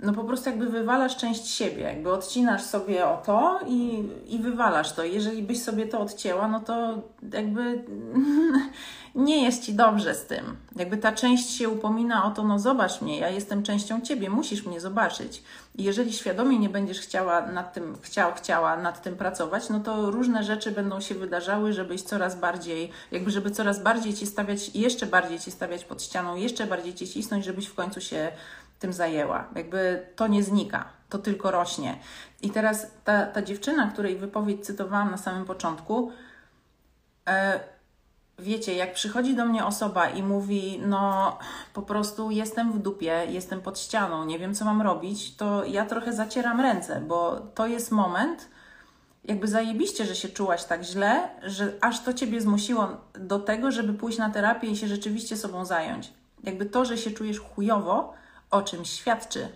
No 0.00 0.12
po 0.12 0.24
prostu 0.24 0.50
jakby 0.50 0.66
wywalasz 0.66 1.16
część 1.16 1.48
siebie, 1.48 1.82
jakby 1.82 2.12
odcinasz 2.12 2.62
sobie 2.62 3.06
o 3.06 3.16
to 3.16 3.60
i, 3.66 4.08
i 4.26 4.38
wywalasz 4.38 4.92
to. 4.92 5.04
Jeżeli 5.04 5.42
byś 5.42 5.62
sobie 5.62 5.86
to 5.86 6.00
odcięła, 6.00 6.48
no 6.48 6.60
to 6.60 7.02
jakby 7.32 7.84
nie 9.14 9.44
jest 9.44 9.64
ci 9.64 9.74
dobrze 9.74 10.14
z 10.14 10.26
tym. 10.26 10.56
Jakby 10.76 10.96
ta 10.96 11.12
część 11.12 11.50
się 11.50 11.68
upomina 11.68 12.24
o 12.24 12.30
to, 12.30 12.44
no 12.44 12.58
zobacz 12.58 13.00
mnie, 13.00 13.18
ja 13.18 13.28
jestem 13.28 13.62
częścią 13.62 14.00
ciebie, 14.00 14.30
musisz 14.30 14.66
mnie 14.66 14.80
zobaczyć. 14.80 15.42
I 15.74 15.84
jeżeli 15.84 16.12
świadomie 16.12 16.58
nie 16.58 16.68
będziesz 16.68 17.00
chciała 17.00 17.46
nad 17.46 17.72
tym, 17.72 17.96
chciał, 18.02 18.32
chciała 18.34 18.76
nad 18.76 19.02
tym 19.02 19.16
pracować, 19.16 19.68
no 19.68 19.80
to 19.80 20.10
różne 20.10 20.44
rzeczy 20.44 20.72
będą 20.72 21.00
się 21.00 21.14
wydarzały, 21.14 21.72
żebyś 21.72 22.02
coraz 22.02 22.40
bardziej, 22.40 22.90
jakby 23.12 23.30
żeby 23.30 23.50
coraz 23.50 23.82
bardziej 23.82 24.14
ci 24.14 24.26
stawiać, 24.26 24.70
jeszcze 24.74 25.06
bardziej 25.06 25.38
ci 25.38 25.50
stawiać 25.50 25.84
pod 25.84 26.02
ścianą, 26.02 26.36
jeszcze 26.36 26.66
bardziej 26.66 26.94
ci 26.94 27.08
cisnąć, 27.08 27.44
żebyś 27.44 27.66
w 27.66 27.74
końcu 27.74 28.00
się 28.00 28.32
tym 28.78 28.92
zajęła. 28.92 29.48
Jakby 29.54 30.06
to 30.16 30.26
nie 30.26 30.42
znika, 30.42 30.84
to 31.08 31.18
tylko 31.18 31.50
rośnie. 31.50 31.98
I 32.42 32.50
teraz 32.50 32.86
ta, 33.04 33.26
ta 33.26 33.42
dziewczyna, 33.42 33.90
której 33.92 34.16
wypowiedź 34.16 34.66
cytowałam 34.66 35.10
na 35.10 35.16
samym 35.16 35.44
początku, 35.44 36.12
e, 37.28 37.60
wiecie, 38.38 38.74
jak 38.74 38.94
przychodzi 38.94 39.36
do 39.36 39.46
mnie 39.46 39.64
osoba 39.64 40.08
i 40.08 40.22
mówi, 40.22 40.80
no 40.86 41.38
po 41.74 41.82
prostu 41.82 42.30
jestem 42.30 42.72
w 42.72 42.78
dupie, 42.78 43.26
jestem 43.28 43.60
pod 43.60 43.78
ścianą, 43.78 44.24
nie 44.24 44.38
wiem 44.38 44.54
co 44.54 44.64
mam 44.64 44.82
robić, 44.82 45.36
to 45.36 45.64
ja 45.64 45.86
trochę 45.86 46.12
zacieram 46.12 46.60
ręce, 46.60 47.00
bo 47.00 47.40
to 47.54 47.66
jest 47.66 47.92
moment, 47.92 48.48
jakby 49.24 49.48
zajebiście, 49.48 50.04
że 50.04 50.14
się 50.14 50.28
czułaś 50.28 50.64
tak 50.64 50.82
źle, 50.82 51.28
że 51.42 51.72
aż 51.80 52.04
to 52.04 52.12
ciebie 52.12 52.40
zmusiło 52.40 52.88
do 53.14 53.38
tego, 53.38 53.70
żeby 53.70 53.94
pójść 53.94 54.18
na 54.18 54.30
terapię 54.30 54.68
i 54.68 54.76
się 54.76 54.86
rzeczywiście 54.86 55.36
sobą 55.36 55.64
zająć. 55.64 56.12
Jakby 56.44 56.66
to, 56.66 56.84
że 56.84 56.98
się 56.98 57.10
czujesz 57.10 57.40
chujowo, 57.40 58.14
o 58.50 58.62
czym 58.62 58.84
świadczy. 58.84 59.48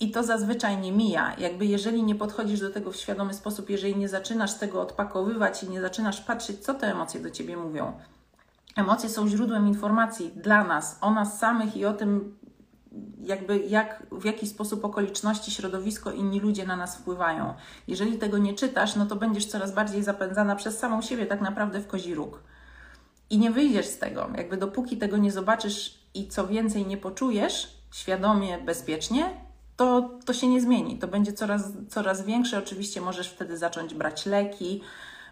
I 0.00 0.10
to 0.10 0.22
zazwyczaj 0.22 0.78
nie 0.78 0.92
mija. 0.92 1.34
Jakby 1.38 1.66
jeżeli 1.66 2.02
nie 2.02 2.14
podchodzisz 2.14 2.60
do 2.60 2.70
tego 2.70 2.92
w 2.92 2.96
świadomy 2.96 3.34
sposób, 3.34 3.70
jeżeli 3.70 3.96
nie 3.96 4.08
zaczynasz 4.08 4.54
tego 4.54 4.80
odpakowywać 4.80 5.62
i 5.62 5.70
nie 5.70 5.80
zaczynasz 5.80 6.20
patrzeć, 6.20 6.64
co 6.64 6.74
te 6.74 6.90
emocje 6.90 7.20
do 7.20 7.30
ciebie 7.30 7.56
mówią. 7.56 7.92
Emocje 8.76 9.08
są 9.08 9.28
źródłem 9.28 9.68
informacji 9.68 10.32
dla 10.36 10.64
nas, 10.64 10.98
o 11.00 11.10
nas 11.10 11.38
samych 11.38 11.76
i 11.76 11.84
o 11.84 11.92
tym, 11.92 12.38
jakby 13.22 13.58
jak, 13.58 14.06
w 14.12 14.24
jaki 14.24 14.46
sposób 14.46 14.84
okoliczności, 14.84 15.50
środowisko, 15.50 16.12
inni 16.12 16.40
ludzie 16.40 16.66
na 16.66 16.76
nas 16.76 16.96
wpływają. 16.96 17.54
Jeżeli 17.88 18.18
tego 18.18 18.38
nie 18.38 18.54
czytasz, 18.54 18.96
no 18.96 19.06
to 19.06 19.16
będziesz 19.16 19.46
coraz 19.46 19.74
bardziej 19.74 20.02
zapędzana 20.02 20.56
przez 20.56 20.78
samą 20.78 21.02
siebie 21.02 21.26
tak 21.26 21.40
naprawdę 21.40 21.80
w 21.80 21.86
kozi 21.86 22.14
róg. 22.14 22.42
I 23.30 23.38
nie 23.38 23.50
wyjdziesz 23.50 23.86
z 23.86 23.98
tego. 23.98 24.30
Jakby 24.36 24.56
dopóki 24.56 24.96
tego 24.96 25.16
nie 25.16 25.32
zobaczysz 25.32 25.99
i 26.14 26.28
co 26.28 26.46
więcej 26.46 26.86
nie 26.86 26.96
poczujesz 26.96 27.80
świadomie, 27.92 28.58
bezpiecznie, 28.58 29.30
to, 29.76 30.10
to 30.24 30.32
się 30.32 30.48
nie 30.48 30.60
zmieni. 30.60 30.98
To 30.98 31.08
będzie 31.08 31.32
coraz, 31.32 31.62
coraz 31.88 32.22
większe. 32.22 32.58
Oczywiście 32.58 33.00
możesz 33.00 33.28
wtedy 33.28 33.56
zacząć 33.56 33.94
brać 33.94 34.26
leki, 34.26 34.82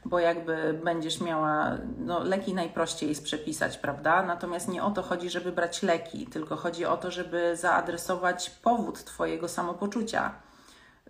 bo 0.04 0.18
jakby 0.18 0.80
będziesz 0.84 1.20
miała, 1.20 1.78
no 1.98 2.24
leki 2.24 2.54
najprościej 2.54 3.14
przepisać, 3.14 3.78
prawda? 3.78 4.22
Natomiast 4.22 4.68
nie 4.68 4.82
o 4.82 4.90
to 4.90 5.02
chodzi, 5.02 5.30
żeby 5.30 5.52
brać 5.52 5.82
leki, 5.82 6.26
tylko 6.26 6.56
chodzi 6.56 6.84
o 6.84 6.96
to, 6.96 7.10
żeby 7.10 7.56
zaadresować 7.56 8.50
powód 8.50 9.04
Twojego 9.04 9.48
samopoczucia. 9.48 10.34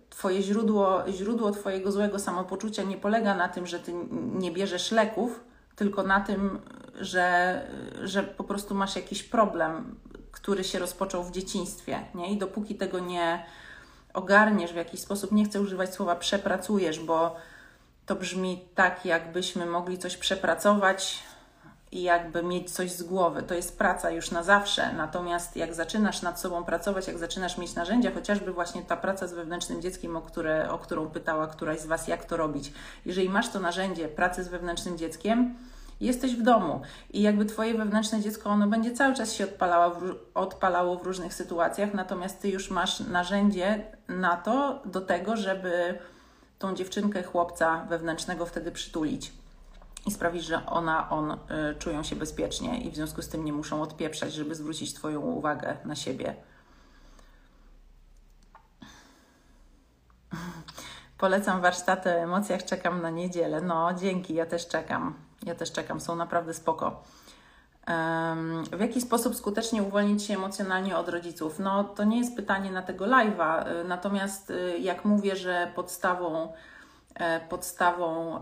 Twoje 0.09 0.41
źródło, 0.41 1.03
źródło 1.09 1.51
Twojego 1.51 1.91
złego 1.91 2.19
samopoczucia 2.19 2.83
nie 2.83 2.97
polega 2.97 3.35
na 3.35 3.49
tym, 3.49 3.67
że 3.67 3.79
Ty 3.79 3.93
nie 4.11 4.51
bierzesz 4.51 4.91
leków, 4.91 5.43
tylko 5.75 6.03
na 6.03 6.19
tym, 6.19 6.59
że, 6.99 7.61
że 8.03 8.23
po 8.23 8.43
prostu 8.43 8.75
masz 8.75 8.95
jakiś 8.95 9.23
problem, 9.23 9.95
który 10.31 10.63
się 10.63 10.79
rozpoczął 10.79 11.23
w 11.23 11.31
dzieciństwie, 11.31 11.99
nie? 12.15 12.31
I 12.31 12.37
dopóki 12.37 12.75
tego 12.75 12.99
nie 12.99 13.45
ogarniesz 14.13 14.73
w 14.73 14.75
jakiś 14.75 14.99
sposób, 14.99 15.31
nie 15.31 15.45
chcę 15.45 15.61
używać 15.61 15.93
słowa 15.93 16.15
przepracujesz, 16.15 16.99
bo 16.99 17.35
to 18.05 18.15
brzmi 18.15 18.65
tak, 18.75 19.05
jakbyśmy 19.05 19.65
mogli 19.65 19.97
coś 19.97 20.17
przepracować 20.17 21.19
i 21.91 22.01
jakby 22.01 22.43
mieć 22.43 22.71
coś 22.71 22.91
z 22.91 23.03
głowy. 23.03 23.43
To 23.43 23.53
jest 23.55 23.77
praca 23.77 24.11
już 24.11 24.31
na 24.31 24.43
zawsze. 24.43 24.93
Natomiast 24.93 25.55
jak 25.55 25.73
zaczynasz 25.73 26.21
nad 26.21 26.39
sobą 26.39 26.63
pracować, 26.63 27.07
jak 27.07 27.17
zaczynasz 27.17 27.57
mieć 27.57 27.75
narzędzia, 27.75 28.11
chociażby 28.11 28.53
właśnie 28.53 28.81
ta 28.81 28.97
praca 28.97 29.27
z 29.27 29.33
wewnętrznym 29.33 29.81
dzieckiem, 29.81 30.17
o, 30.17 30.21
które, 30.21 30.71
o 30.71 30.79
którą 30.79 31.09
pytała 31.09 31.47
któraś 31.47 31.79
z 31.79 31.85
Was, 31.85 32.07
jak 32.07 32.25
to 32.25 32.37
robić. 32.37 32.73
Jeżeli 33.05 33.29
masz 33.29 33.49
to 33.49 33.59
narzędzie 33.59 34.07
pracy 34.07 34.43
z 34.43 34.47
wewnętrznym 34.47 34.97
dzieckiem, 34.97 35.55
jesteś 35.99 36.35
w 36.35 36.41
domu 36.41 36.81
i 37.09 37.21
jakby 37.21 37.45
Twoje 37.45 37.73
wewnętrzne 37.73 38.21
dziecko, 38.21 38.49
ono 38.49 38.67
będzie 38.67 38.91
cały 38.91 39.15
czas 39.15 39.33
się 39.33 39.43
odpalało 39.43 39.95
w, 39.95 40.15
odpalało 40.33 40.95
w 40.95 41.03
różnych 41.03 41.33
sytuacjach, 41.33 41.93
natomiast 41.93 42.41
Ty 42.41 42.49
już 42.49 42.71
masz 42.71 42.99
narzędzie 42.99 43.83
na 44.07 44.37
to, 44.37 44.81
do 44.85 45.01
tego, 45.01 45.37
żeby 45.37 45.99
tą 46.59 46.75
dziewczynkę, 46.75 47.23
chłopca 47.23 47.85
wewnętrznego 47.89 48.45
wtedy 48.45 48.71
przytulić 48.71 49.33
i 50.05 50.11
sprawić, 50.11 50.43
że 50.43 50.65
ona, 50.65 51.09
on 51.09 51.31
y, 51.31 51.37
czują 51.79 52.03
się 52.03 52.15
bezpiecznie 52.15 52.81
i 52.81 52.91
w 52.91 52.95
związku 52.95 53.21
z 53.21 53.29
tym 53.29 53.45
nie 53.45 53.53
muszą 53.53 53.81
odpieprzać, 53.81 54.33
żeby 54.33 54.55
zwrócić 54.55 54.93
Twoją 54.93 55.21
uwagę 55.21 55.77
na 55.85 55.95
siebie. 55.95 56.35
Polecam 61.17 61.61
warsztaty 61.61 62.09
o 62.09 62.13
emocjach, 62.13 62.65
czekam 62.65 63.01
na 63.01 63.09
niedzielę. 63.09 63.61
No, 63.61 63.93
dzięki, 63.93 64.33
ja 64.33 64.45
też 64.45 64.67
czekam. 64.67 65.28
Ja 65.45 65.55
też 65.55 65.71
czekam, 65.71 65.99
są 65.99 66.15
naprawdę 66.15 66.53
spoko. 66.53 67.03
W 68.71 68.79
jaki 68.79 69.01
sposób 69.01 69.35
skutecznie 69.35 69.83
uwolnić 69.83 70.23
się 70.23 70.33
emocjonalnie 70.33 70.97
od 70.97 71.09
rodziców? 71.09 71.59
No, 71.59 71.83
to 71.83 72.03
nie 72.03 72.19
jest 72.19 72.35
pytanie 72.35 72.71
na 72.71 72.81
tego 72.81 73.05
live'a, 73.05 73.67
y, 73.67 73.83
natomiast 73.83 74.49
y, 74.49 74.79
jak 74.79 75.05
mówię, 75.05 75.35
że 75.35 75.71
podstawą, 75.75 76.53
e, 77.15 77.39
podstawą 77.39 78.41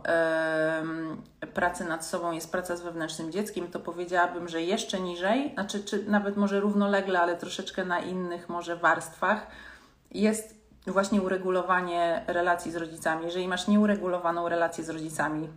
pracy 1.54 1.86
nad 1.86 2.06
sobą 2.06 2.32
jest 2.32 2.52
praca 2.52 2.76
z 2.76 2.82
wewnętrznym 2.82 3.32
dzieckiem, 3.32 3.68
to 3.68 3.80
powiedziałabym, 3.80 4.48
że 4.48 4.62
jeszcze 4.62 5.00
niżej, 5.00 5.54
znaczy 5.54 5.84
czy 5.84 6.10
nawet 6.10 6.38
może 6.38 6.60
równolegle, 6.60 7.22
ale 7.22 7.38
troszeczkę 7.38 7.86
na 7.86 8.00
innych 8.00 8.50
może 8.50 8.76
warstwach, 8.76 9.48
jest 10.12 10.56
właśnie 10.88 11.22
uregulowanie 11.22 12.24
relacji 12.28 12.72
z 12.72 12.76
rodzicami. 12.76 13.26
Jeżeli 13.26 13.48
masz 13.48 13.68
nieuregulowaną 13.68 14.50
relację 14.50 14.84
z 14.84 14.90
rodzicami, 14.90 15.50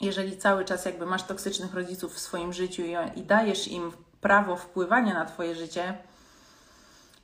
jeżeli 0.00 0.36
cały 0.36 0.64
czas 0.64 0.84
jakby 0.84 1.06
masz 1.06 1.22
toksycznych 1.22 1.74
rodziców 1.74 2.14
w 2.14 2.18
swoim 2.18 2.52
życiu 2.52 2.82
i, 2.82 3.18
i 3.18 3.22
dajesz 3.22 3.68
im 3.68 3.92
prawo 4.20 4.56
wpływania 4.56 5.14
na 5.14 5.24
Twoje 5.24 5.54
życie, 5.54 5.98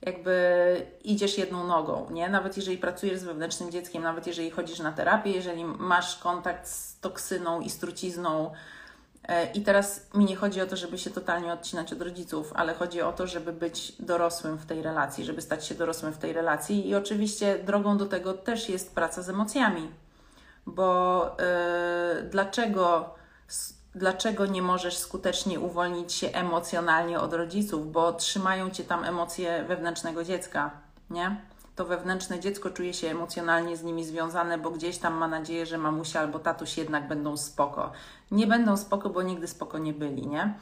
jakby 0.03 0.87
idziesz 1.05 1.39
jedną 1.39 1.67
nogą, 1.67 2.11
nie? 2.11 2.29
Nawet 2.29 2.57
jeżeli 2.57 2.79
pracujesz 2.79 3.19
z 3.19 3.25
wewnętrznym 3.25 3.71
dzieckiem, 3.71 4.03
nawet 4.03 4.27
jeżeli 4.27 4.51
chodzisz 4.51 4.79
na 4.79 4.93
terapię, 4.93 5.31
jeżeli 5.31 5.65
masz 5.65 6.17
kontakt 6.17 6.69
z 6.69 7.01
toksyną 7.01 7.61
i 7.61 7.71
z 7.71 7.79
trucizną, 7.79 8.51
e, 9.29 9.53
i 9.53 9.61
teraz 9.61 10.07
mi 10.15 10.25
nie 10.25 10.37
chodzi 10.37 10.61
o 10.61 10.67
to, 10.67 10.77
żeby 10.77 10.99
się 10.99 11.11
totalnie 11.11 11.53
odcinać 11.53 11.93
od 11.93 12.03
rodziców, 12.03 12.53
ale 12.55 12.75
chodzi 12.75 13.03
o 13.03 13.13
to, 13.13 13.27
żeby 13.27 13.53
być 13.53 13.93
dorosłym 14.01 14.59
w 14.59 14.67
tej 14.67 14.83
relacji, 14.83 15.25
żeby 15.25 15.43
stać 15.43 15.67
się 15.67 15.75
dorosłym 15.75 16.13
w 16.13 16.19
tej 16.19 16.33
relacji. 16.33 16.89
I 16.89 16.95
oczywiście 16.95 17.59
drogą 17.59 17.99
do 17.99 18.07
tego 18.07 18.35
też 18.35 18.69
jest 18.69 18.95
praca 18.95 19.23
z 19.23 19.29
emocjami. 19.29 19.89
Bo 20.67 21.31
yy, 22.19 22.23
dlaczego 22.23 23.17
dlaczego 23.97 24.47
nie 24.47 24.63
możesz 24.63 24.99
skutecznie 24.99 25.61
uwolnić 25.61 26.13
się 26.13 26.29
emocjonalnie 26.29 27.21
od 27.21 27.35
rodziców, 27.35 27.93
bo 27.93 28.13
trzymają 28.13 28.71
cię 28.71 28.85
tam 28.85 29.05
emocje 29.05 29.65
wewnętrznego 29.69 30.25
dziecka, 30.25 30.71
nie? 31.11 31.37
To 31.77 31.85
wewnętrzne 31.85 32.41
dziecko 32.41 32.71
czuje 32.71 32.95
się 32.95 33.11
emocjonalnie 33.11 33.77
z 33.77 33.83
nimi 33.83 34.05
związane, 34.05 34.59
bo 34.59 34.71
gdzieś 34.71 34.99
tam 34.99 35.15
ma 35.15 35.29
nadzieję, 35.29 35.67
że 35.67 35.79
mamusia 35.79 36.21
albo 36.21 36.39
tatuś 36.39 36.79
jednak 36.79 37.09
będą 37.09 37.37
spoko. 37.37 37.93
Nie 38.31 38.47
będą 38.47 38.77
spoko, 38.77 39.11
bo 39.11 39.23
nigdy 39.23 39.47
spoko 39.47 39.79
nie 39.79 39.93
byli, 39.93 40.27
nie? 40.27 40.55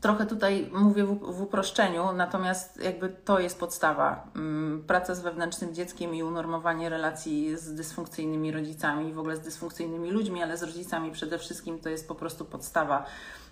Trochę 0.00 0.26
tutaj 0.26 0.70
mówię 0.72 1.04
w, 1.04 1.18
w, 1.18 1.42
uproszczeniu, 1.42 2.12
natomiast 2.12 2.82
jakby 2.82 3.08
to 3.08 3.40
jest 3.40 3.60
podstawa. 3.60 4.26
Mm, 4.36 4.84
praca 4.86 5.14
z 5.14 5.20
wewnętrznym 5.20 5.74
dzieckiem 5.74 6.14
i 6.14 6.22
unormowanie 6.22 6.88
relacji 6.88 7.58
z 7.58 7.74
dysfunkcyjnymi 7.74 8.52
rodzicami, 8.52 9.12
w 9.12 9.18
ogóle 9.18 9.36
z 9.36 9.40
dysfunkcyjnymi 9.40 10.10
ludźmi, 10.10 10.42
ale 10.42 10.56
z 10.56 10.62
rodzicami 10.62 11.12
przede 11.12 11.38
wszystkim 11.38 11.78
to 11.78 11.88
jest 11.88 12.08
po 12.08 12.14
prostu 12.14 12.44
podstawa. 12.44 13.06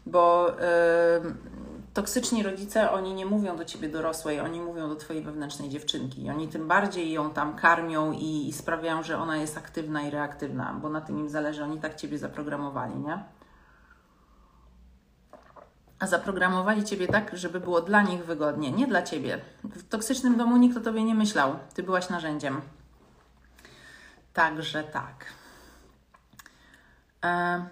Bo 0.07 0.53
toksyczni 1.95 2.43
rodzice, 2.43 2.91
oni 2.91 3.15
nie 3.15 3.27
mówią 3.27 3.57
do 3.57 3.65
ciebie 3.65 3.89
dorosłej, 3.89 4.41
oni 4.41 4.61
mówią 4.61 4.89
do 4.89 4.97
twojej 4.97 5.23
wewnętrznej 5.23 5.69
dziewczynki. 5.69 6.31
Oni 6.31 6.49
tym 6.49 6.69
bardziej 6.69 7.13
ją 7.13 7.31
tam 7.31 7.57
karmią 7.57 8.13
i, 8.13 8.49
i 8.49 8.53
sprawiają, 8.53 9.03
że 9.03 9.19
ona 9.19 9.37
jest 9.37 9.59
aktywna 9.59 10.03
i 10.03 10.11
reaktywna, 10.11 10.79
bo 10.83 10.89
na 10.89 11.01
tym 11.01 11.19
im 11.19 11.29
zależy. 11.29 11.65
Oni 11.65 11.81
tak 11.81 11.95
ciebie 11.95 12.19
zaprogramowali, 12.19 12.97
nie? 12.97 13.25
A 15.99 16.07
zaprogramowali 16.07 16.85
ciebie 16.85 17.07
tak, 17.07 17.37
żeby 17.37 17.61
było 17.61 17.81
dla 17.81 18.03
nich 18.03 18.25
wygodnie, 18.25 18.71
nie 18.71 18.87
dla 18.87 19.03
ciebie. 19.03 19.41
W 19.65 19.89
toksycznym 19.89 20.37
domu 20.37 20.57
nikt 20.57 20.77
o 20.77 20.81
tobie 20.81 21.05
nie 21.05 21.15
myślał, 21.15 21.57
ty 21.75 21.83
byłaś 21.83 22.09
narzędziem. 22.09 22.61
Także 24.33 24.85
tak. 24.85 25.25
E, 27.25 27.67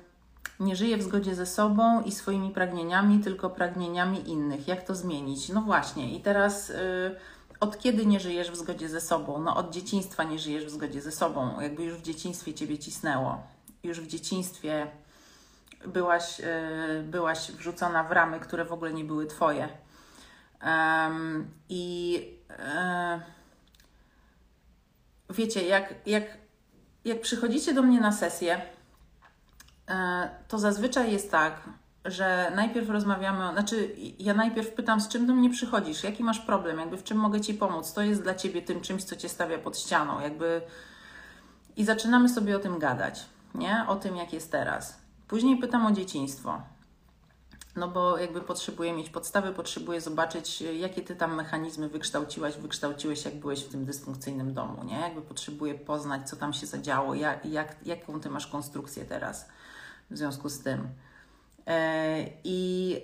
nie 0.60 0.76
żyję 0.76 0.96
w 0.96 1.02
zgodzie 1.02 1.34
ze 1.34 1.46
sobą 1.46 2.02
i 2.02 2.12
swoimi 2.12 2.50
pragnieniami, 2.50 3.18
tylko 3.18 3.50
pragnieniami 3.50 4.30
innych. 4.30 4.68
Jak 4.68 4.82
to 4.82 4.94
zmienić? 4.94 5.48
No 5.48 5.62
właśnie, 5.62 6.14
i 6.14 6.20
teraz. 6.20 6.70
Y, 6.70 7.16
od 7.60 7.78
kiedy 7.78 8.06
nie 8.06 8.20
żyjesz 8.20 8.50
w 8.50 8.56
zgodzie 8.56 8.88
ze 8.88 9.00
sobą? 9.00 9.40
No 9.40 9.56
od 9.56 9.70
dzieciństwa 9.70 10.24
nie 10.24 10.38
żyjesz 10.38 10.66
w 10.66 10.70
zgodzie 10.70 11.02
ze 11.02 11.12
sobą. 11.12 11.60
Jakby 11.60 11.84
już 11.84 11.94
w 11.94 12.02
dzieciństwie 12.02 12.54
ciebie 12.54 12.78
cisnęło. 12.78 13.42
Już 13.82 14.00
w 14.00 14.06
dzieciństwie 14.06 14.86
byłaś, 15.86 16.40
e, 16.40 17.02
byłaś 17.02 17.52
wrzucona 17.52 18.04
w 18.04 18.12
ramy, 18.12 18.40
które 18.40 18.64
w 18.64 18.72
ogóle 18.72 18.92
nie 18.92 19.04
były 19.04 19.26
twoje. 19.26 19.68
Um, 20.62 21.50
I 21.68 22.22
e, 22.50 23.20
wiecie, 25.30 25.62
jak, 25.62 25.94
jak, 26.06 26.24
jak 27.04 27.20
przychodzicie 27.20 27.74
do 27.74 27.82
mnie 27.82 28.00
na 28.00 28.12
sesję, 28.12 28.60
e, 29.88 30.30
to 30.48 30.58
zazwyczaj 30.58 31.12
jest 31.12 31.30
tak, 31.30 31.60
że 32.04 32.52
najpierw 32.56 32.90
rozmawiamy, 32.90 33.52
znaczy 33.52 33.96
ja 34.18 34.34
najpierw 34.34 34.70
pytam, 34.70 35.00
z 35.00 35.08
czym 35.08 35.26
do 35.26 35.34
mnie 35.34 35.50
przychodzisz, 35.50 36.04
jaki 36.04 36.24
masz 36.24 36.38
problem, 36.38 36.78
jakby 36.78 36.96
w 36.96 37.04
czym 37.04 37.18
mogę 37.18 37.40
Ci 37.40 37.54
pomóc, 37.54 37.92
to 37.92 38.02
jest 38.02 38.22
dla 38.22 38.34
Ciebie 38.34 38.62
tym 38.62 38.80
czymś, 38.80 39.04
co 39.04 39.16
Cię 39.16 39.28
stawia 39.28 39.58
pod 39.58 39.78
ścianą, 39.78 40.20
jakby 40.20 40.62
i 41.76 41.84
zaczynamy 41.84 42.28
sobie 42.28 42.56
o 42.56 42.58
tym 42.58 42.78
gadać, 42.78 43.26
nie? 43.54 43.84
O 43.88 43.96
tym, 43.96 44.16
jak 44.16 44.32
jest 44.32 44.52
teraz. 44.52 45.05
Później 45.28 45.58
pytam 45.58 45.86
o 45.86 45.92
dzieciństwo. 45.92 46.62
No 47.76 47.88
bo 47.88 48.18
jakby 48.18 48.40
potrzebuję 48.40 48.92
mieć 48.92 49.10
podstawy, 49.10 49.52
potrzebuję 49.52 50.00
zobaczyć, 50.00 50.60
jakie 50.60 51.02
ty 51.02 51.16
tam 51.16 51.34
mechanizmy 51.34 51.88
wykształciłaś, 51.88 52.56
wykształciłeś, 52.56 53.24
jak 53.24 53.34
byłeś 53.34 53.64
w 53.64 53.68
tym 53.68 53.84
dysfunkcyjnym 53.84 54.54
domu, 54.54 54.84
nie? 54.84 55.00
Jakby 55.00 55.22
potrzebuję 55.22 55.74
poznać, 55.74 56.28
co 56.28 56.36
tam 56.36 56.52
się 56.52 56.66
zadziało, 56.66 57.14
jak, 57.14 57.46
jak, 57.46 57.86
jaką 57.86 58.20
ty 58.20 58.30
masz 58.30 58.46
konstrukcję 58.46 59.04
teraz 59.04 59.48
w 60.10 60.16
związku 60.16 60.48
z 60.48 60.60
tym. 60.60 60.88
E, 61.66 62.26
I, 62.44 63.00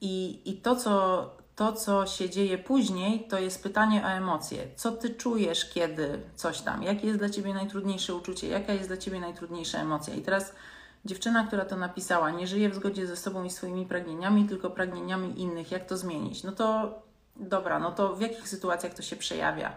i, 0.00 0.42
i 0.50 0.56
to, 0.56 0.76
co, 0.76 1.36
to, 1.56 1.72
co 1.72 2.06
się 2.06 2.30
dzieje 2.30 2.58
później, 2.58 3.26
to 3.28 3.38
jest 3.38 3.62
pytanie 3.62 4.02
o 4.04 4.08
emocje. 4.08 4.66
Co 4.76 4.92
ty 4.92 5.10
czujesz, 5.10 5.70
kiedy 5.70 6.20
coś 6.36 6.60
tam? 6.60 6.82
Jakie 6.82 7.06
jest 7.06 7.18
dla 7.18 7.30
ciebie 7.30 7.54
najtrudniejsze 7.54 8.14
uczucie? 8.14 8.48
Jaka 8.48 8.72
jest 8.72 8.88
dla 8.88 8.96
ciebie 8.96 9.20
najtrudniejsza 9.20 9.78
emocja? 9.78 10.14
I 10.14 10.22
teraz 10.22 10.52
dziewczyna, 11.04 11.46
która 11.46 11.64
to 11.64 11.76
napisała, 11.76 12.30
nie 12.30 12.46
żyje 12.46 12.70
w 12.70 12.74
zgodzie 12.74 13.06
ze 13.06 13.16
sobą 13.16 13.44
i 13.44 13.50
swoimi 13.50 13.86
pragnieniami, 13.86 14.44
tylko 14.44 14.70
pragnieniami 14.70 15.40
innych. 15.40 15.70
Jak 15.70 15.86
to 15.86 15.96
zmienić? 15.96 16.44
No 16.44 16.52
to 16.52 16.94
dobra, 17.36 17.78
no 17.78 17.92
to 17.92 18.16
w 18.16 18.20
jakich 18.20 18.48
sytuacjach 18.48 18.94
to 18.94 19.02
się 19.02 19.16
przejawia? 19.16 19.72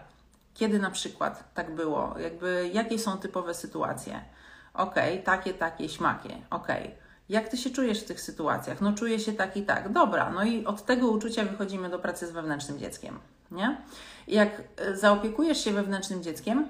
Kiedy 0.54 0.78
na 0.78 0.90
przykład 0.90 1.54
tak 1.54 1.74
było? 1.74 2.14
Jakby 2.18 2.70
jakie 2.72 2.98
są 2.98 3.18
typowe 3.18 3.54
sytuacje? 3.54 4.24
Okej, 4.74 5.12
okay, 5.12 5.24
takie, 5.24 5.54
takie, 5.54 5.88
śmakie. 5.88 6.36
Okej. 6.50 6.84
Okay 6.84 7.05
jak 7.28 7.48
ty 7.48 7.56
się 7.56 7.70
czujesz 7.70 8.00
w 8.00 8.04
tych 8.04 8.20
sytuacjach? 8.20 8.80
No 8.80 8.92
czuję 8.92 9.20
się 9.20 9.32
tak 9.32 9.56
i 9.56 9.62
tak. 9.62 9.92
Dobra, 9.92 10.30
no 10.30 10.44
i 10.44 10.64
od 10.64 10.84
tego 10.84 11.08
uczucia 11.08 11.44
wychodzimy 11.44 11.90
do 11.90 11.98
pracy 11.98 12.26
z 12.26 12.30
wewnętrznym 12.30 12.78
dzieckiem, 12.78 13.18
nie? 13.50 13.80
Jak 14.28 14.62
e, 14.76 14.96
zaopiekujesz 14.96 15.64
się 15.64 15.72
wewnętrznym 15.72 16.22
dzieckiem, 16.22 16.68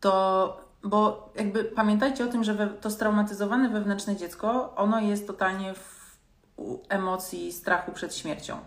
to, 0.00 0.60
bo 0.82 1.30
jakby 1.34 1.64
pamiętajcie 1.64 2.24
o 2.24 2.28
tym, 2.28 2.44
że 2.44 2.68
to 2.80 2.90
straumatyzowane 2.90 3.68
wewnętrzne 3.68 4.16
dziecko, 4.16 4.74
ono 4.76 5.00
jest 5.00 5.26
totalnie 5.26 5.74
w 5.74 6.18
emocji 6.88 7.52
strachu 7.52 7.92
przed 7.92 8.16
śmiercią. 8.16 8.58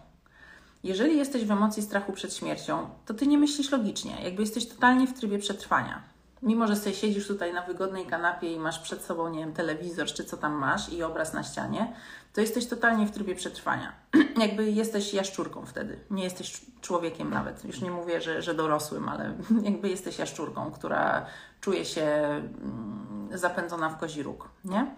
Jeżeli 0.83 1.17
jesteś 1.17 1.45
w 1.45 1.51
emocji 1.51 1.83
strachu 1.83 2.13
przed 2.13 2.33
śmiercią, 2.33 2.89
to 3.05 3.13
ty 3.13 3.27
nie 3.27 3.37
myślisz 3.37 3.71
logicznie, 3.71 4.17
jakby 4.23 4.41
jesteś 4.41 4.67
totalnie 4.67 5.07
w 5.07 5.13
trybie 5.13 5.39
przetrwania 5.39 6.14
mimo 6.45 6.67
że 6.67 6.75
sobie 6.75 6.95
siedzisz 6.95 7.27
tutaj 7.27 7.53
na 7.53 7.61
wygodnej 7.61 8.05
kanapie 8.05 8.53
i 8.53 8.59
masz 8.59 8.79
przed 8.79 9.01
sobą, 9.01 9.29
nie 9.29 9.39
wiem, 9.39 9.53
telewizor 9.53 10.07
czy 10.07 10.25
co 10.25 10.37
tam 10.37 10.53
masz 10.53 10.93
i 10.93 11.03
obraz 11.03 11.33
na 11.33 11.43
ścianie, 11.43 11.93
to 12.33 12.41
jesteś 12.41 12.67
totalnie 12.67 13.05
w 13.05 13.11
trybie 13.11 13.35
przetrwania. 13.35 13.93
Jakby 14.45 14.71
jesteś 14.71 15.13
jaszczurką 15.13 15.65
wtedy, 15.65 15.99
nie 16.11 16.23
jesteś 16.23 16.61
człowiekiem 16.81 17.29
nawet. 17.29 17.65
Już 17.65 17.81
nie 17.81 17.91
mówię, 17.91 18.21
że, 18.21 18.41
że 18.41 18.53
dorosłym, 18.53 19.09
ale 19.09 19.33
jakby 19.69 19.89
jesteś 19.89 20.19
jaszczurką, 20.19 20.71
która 20.71 21.25
czuje 21.61 21.85
się 21.85 22.03
mm, 22.03 23.29
zapędzona 23.33 23.89
w 23.89 23.97
kozi 23.97 24.23
róg, 24.23 24.49
nie? 24.65 24.95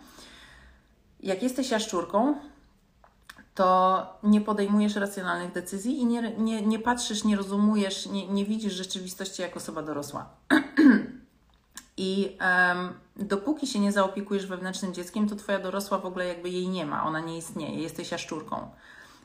Jak 1.19 1.43
jesteś 1.43 1.71
jaszczurką, 1.71 2.35
to 3.55 4.19
nie 4.23 4.41
podejmujesz 4.41 4.95
racjonalnych 4.95 5.51
decyzji 5.51 5.99
i 5.99 6.05
nie, 6.05 6.35
nie, 6.37 6.61
nie 6.61 6.79
patrzysz, 6.79 7.23
nie 7.23 7.35
rozumujesz, 7.35 8.05
nie, 8.05 8.27
nie 8.27 8.45
widzisz 8.45 8.73
rzeczywistości 8.73 9.41
jako 9.41 9.55
osoba 9.55 9.81
dorosła. 9.81 10.29
I 11.97 12.37
um, 12.41 12.93
dopóki 13.15 13.67
się 13.67 13.79
nie 13.79 13.91
zaopiekujesz 13.91 14.47
wewnętrznym 14.47 14.93
dzieckiem, 14.93 15.29
to 15.29 15.35
twoja 15.35 15.59
dorosła 15.59 15.97
w 15.97 16.05
ogóle 16.05 16.27
jakby 16.27 16.49
jej 16.49 16.67
nie 16.67 16.85
ma, 16.85 17.03
ona 17.03 17.19
nie 17.19 17.37
istnieje, 17.37 17.81
jesteś 17.81 18.11
jaszczurką. 18.11 18.71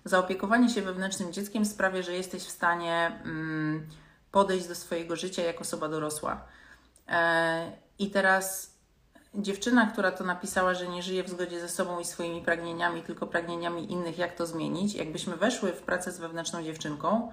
Zaopiekowanie 0.04 0.68
się 0.68 0.82
wewnętrznym 0.82 1.32
dzieckiem 1.32 1.64
sprawia, 1.64 2.02
że 2.02 2.12
jesteś 2.12 2.42
w 2.42 2.50
stanie 2.50 3.20
um, 3.24 3.86
podejść 4.32 4.68
do 4.68 4.74
swojego 4.74 5.16
życia 5.16 5.42
jako 5.42 5.60
osoba 5.60 5.88
dorosła. 5.88 6.44
E, 7.08 7.72
I 7.98 8.10
teraz 8.10 8.72
dziewczyna, 9.34 9.86
która 9.86 10.12
to 10.12 10.24
napisała, 10.24 10.74
że 10.74 10.88
nie 10.88 11.02
żyje 11.02 11.24
w 11.24 11.30
zgodzie 11.30 11.60
ze 11.60 11.68
sobą 11.68 12.00
i 12.00 12.04
swoimi 12.04 12.42
pragnieniami, 12.42 13.02
tylko 13.02 13.26
pragnieniami 13.26 13.92
innych, 13.92 14.18
jak 14.18 14.36
to 14.36 14.46
zmienić, 14.46 14.94
jakbyśmy 14.94 15.36
weszły 15.36 15.72
w 15.72 15.82
pracę 15.82 16.12
z 16.12 16.18
wewnętrzną 16.18 16.62
dziewczynką, 16.62 17.32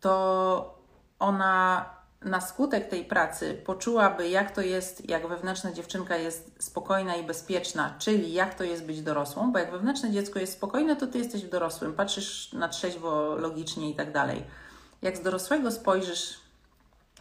to 0.00 0.78
ona 1.18 1.84
na 2.24 2.40
skutek 2.40 2.88
tej 2.88 3.04
pracy 3.04 3.62
poczułaby, 3.66 4.28
jak 4.28 4.50
to 4.50 4.60
jest, 4.60 5.08
jak 5.08 5.28
wewnętrzna 5.28 5.72
dziewczynka 5.72 6.16
jest 6.16 6.52
spokojna 6.58 7.16
i 7.16 7.24
bezpieczna, 7.24 7.94
czyli 7.98 8.32
jak 8.32 8.54
to 8.54 8.64
jest 8.64 8.84
być 8.86 9.02
dorosłą, 9.02 9.52
bo 9.52 9.58
jak 9.58 9.70
wewnętrzne 9.70 10.10
dziecko 10.10 10.38
jest 10.38 10.52
spokojne, 10.52 10.96
to 10.96 11.06
ty 11.06 11.18
jesteś 11.18 11.42
dorosłym, 11.42 11.92
patrzysz 11.92 12.52
na 12.52 12.68
trzeźwo, 12.68 13.36
logicznie 13.36 13.90
i 13.90 13.94
tak 13.94 14.12
dalej. 14.12 14.44
Jak 15.02 15.16
z 15.16 15.20
dorosłego 15.20 15.70
spojrzysz 15.70 16.40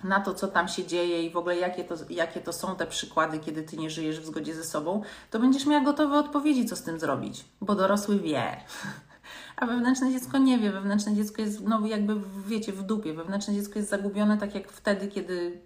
na 0.03 0.19
to, 0.19 0.33
co 0.33 0.47
tam 0.47 0.67
się 0.67 0.85
dzieje 0.85 1.23
i 1.23 1.29
w 1.29 1.37
ogóle 1.37 1.57
jakie 1.57 1.83
to, 1.83 1.95
jakie 2.09 2.41
to 2.41 2.53
są 2.53 2.75
te 2.75 2.87
przykłady, 2.87 3.39
kiedy 3.39 3.63
ty 3.63 3.77
nie 3.77 3.89
żyjesz 3.89 4.19
w 4.19 4.25
zgodzie 4.25 4.55
ze 4.55 4.63
sobą, 4.63 5.01
to 5.31 5.39
będziesz 5.39 5.65
miała 5.65 5.83
gotowe 5.83 6.19
odpowiedzi, 6.19 6.65
co 6.65 6.75
z 6.75 6.83
tym 6.83 6.99
zrobić, 6.99 7.45
bo 7.61 7.75
dorosły 7.75 8.19
wie. 8.19 8.43
a 9.55 9.65
wewnętrzne 9.65 10.11
dziecko 10.11 10.37
nie 10.37 10.59
wie. 10.59 10.71
Wewnętrzne 10.71 11.15
dziecko 11.15 11.41
jest, 11.41 11.61
no 11.61 11.85
jakby, 11.85 12.15
wiecie, 12.45 12.73
w 12.73 12.83
dupie. 12.83 13.13
Wewnętrzne 13.13 13.53
dziecko 13.53 13.79
jest 13.79 13.89
zagubione 13.89 14.37
tak 14.37 14.55
jak 14.55 14.71
wtedy, 14.71 15.07
kiedy, 15.07 15.61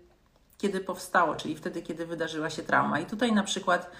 kiedy 0.58 0.80
powstało, 0.80 1.36
czyli 1.36 1.56
wtedy, 1.56 1.82
kiedy 1.82 2.06
wydarzyła 2.06 2.50
się 2.50 2.64
trauma. 2.64 3.00
I 3.00 3.06
tutaj 3.06 3.34
na 3.34 3.44
przykład 3.44 3.92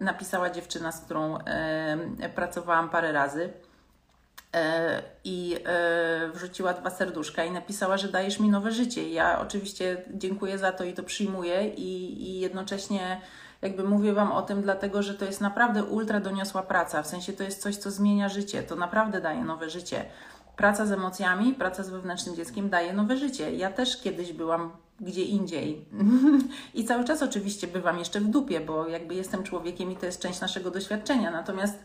napisała 0.00 0.50
dziewczyna, 0.50 0.92
z 0.92 1.00
którą 1.00 1.38
e, 1.38 2.28
pracowałam 2.34 2.90
parę 2.90 3.12
razy 3.12 3.52
e, 4.54 5.02
i 5.24 5.56
e, 5.64 6.28
wrzuciła 6.34 6.72
dwa 6.72 6.90
serduszka 6.90 7.44
i 7.44 7.50
napisała, 7.50 7.96
że 7.96 8.08
dajesz 8.08 8.40
mi 8.40 8.48
nowe 8.48 8.72
życie. 8.72 9.10
Ja 9.10 9.40
oczywiście 9.40 10.02
dziękuję 10.14 10.58
za 10.58 10.72
to 10.72 10.84
i 10.84 10.92
to 10.94 11.02
przyjmuję 11.02 11.68
i, 11.68 12.22
i 12.22 12.40
jednocześnie 12.40 13.20
jakby 13.62 13.84
mówię 13.84 14.12
Wam 14.12 14.32
o 14.32 14.42
tym, 14.42 14.62
dlatego 14.62 15.02
że 15.02 15.14
to 15.14 15.24
jest 15.24 15.40
naprawdę 15.40 15.84
ultra 15.84 16.20
doniosła 16.20 16.62
praca, 16.62 17.02
w 17.02 17.06
sensie 17.06 17.32
to 17.32 17.42
jest 17.44 17.62
coś, 17.62 17.76
co 17.76 17.90
zmienia 17.90 18.28
życie, 18.28 18.62
to 18.62 18.76
naprawdę 18.76 19.20
daje 19.20 19.44
nowe 19.44 19.70
życie. 19.70 20.04
Praca 20.56 20.86
z 20.86 20.92
emocjami, 20.92 21.54
praca 21.54 21.82
z 21.82 21.90
wewnętrznym 21.90 22.36
dzieckiem 22.36 22.70
daje 22.70 22.92
nowe 22.92 23.16
życie. 23.16 23.56
Ja 23.56 23.70
też 23.70 24.00
kiedyś 24.00 24.32
byłam 24.32 24.72
gdzie 25.00 25.22
indziej. 25.22 25.84
I 26.74 26.84
cały 26.84 27.04
czas 27.04 27.22
oczywiście 27.22 27.66
bywam 27.66 27.98
jeszcze 27.98 28.20
w 28.20 28.28
dupie, 28.28 28.60
bo 28.60 28.88
jakby 28.88 29.14
jestem 29.14 29.42
człowiekiem 29.42 29.92
i 29.92 29.96
to 29.96 30.06
jest 30.06 30.22
część 30.22 30.40
naszego 30.40 30.70
doświadczenia. 30.70 31.30
Natomiast 31.30 31.84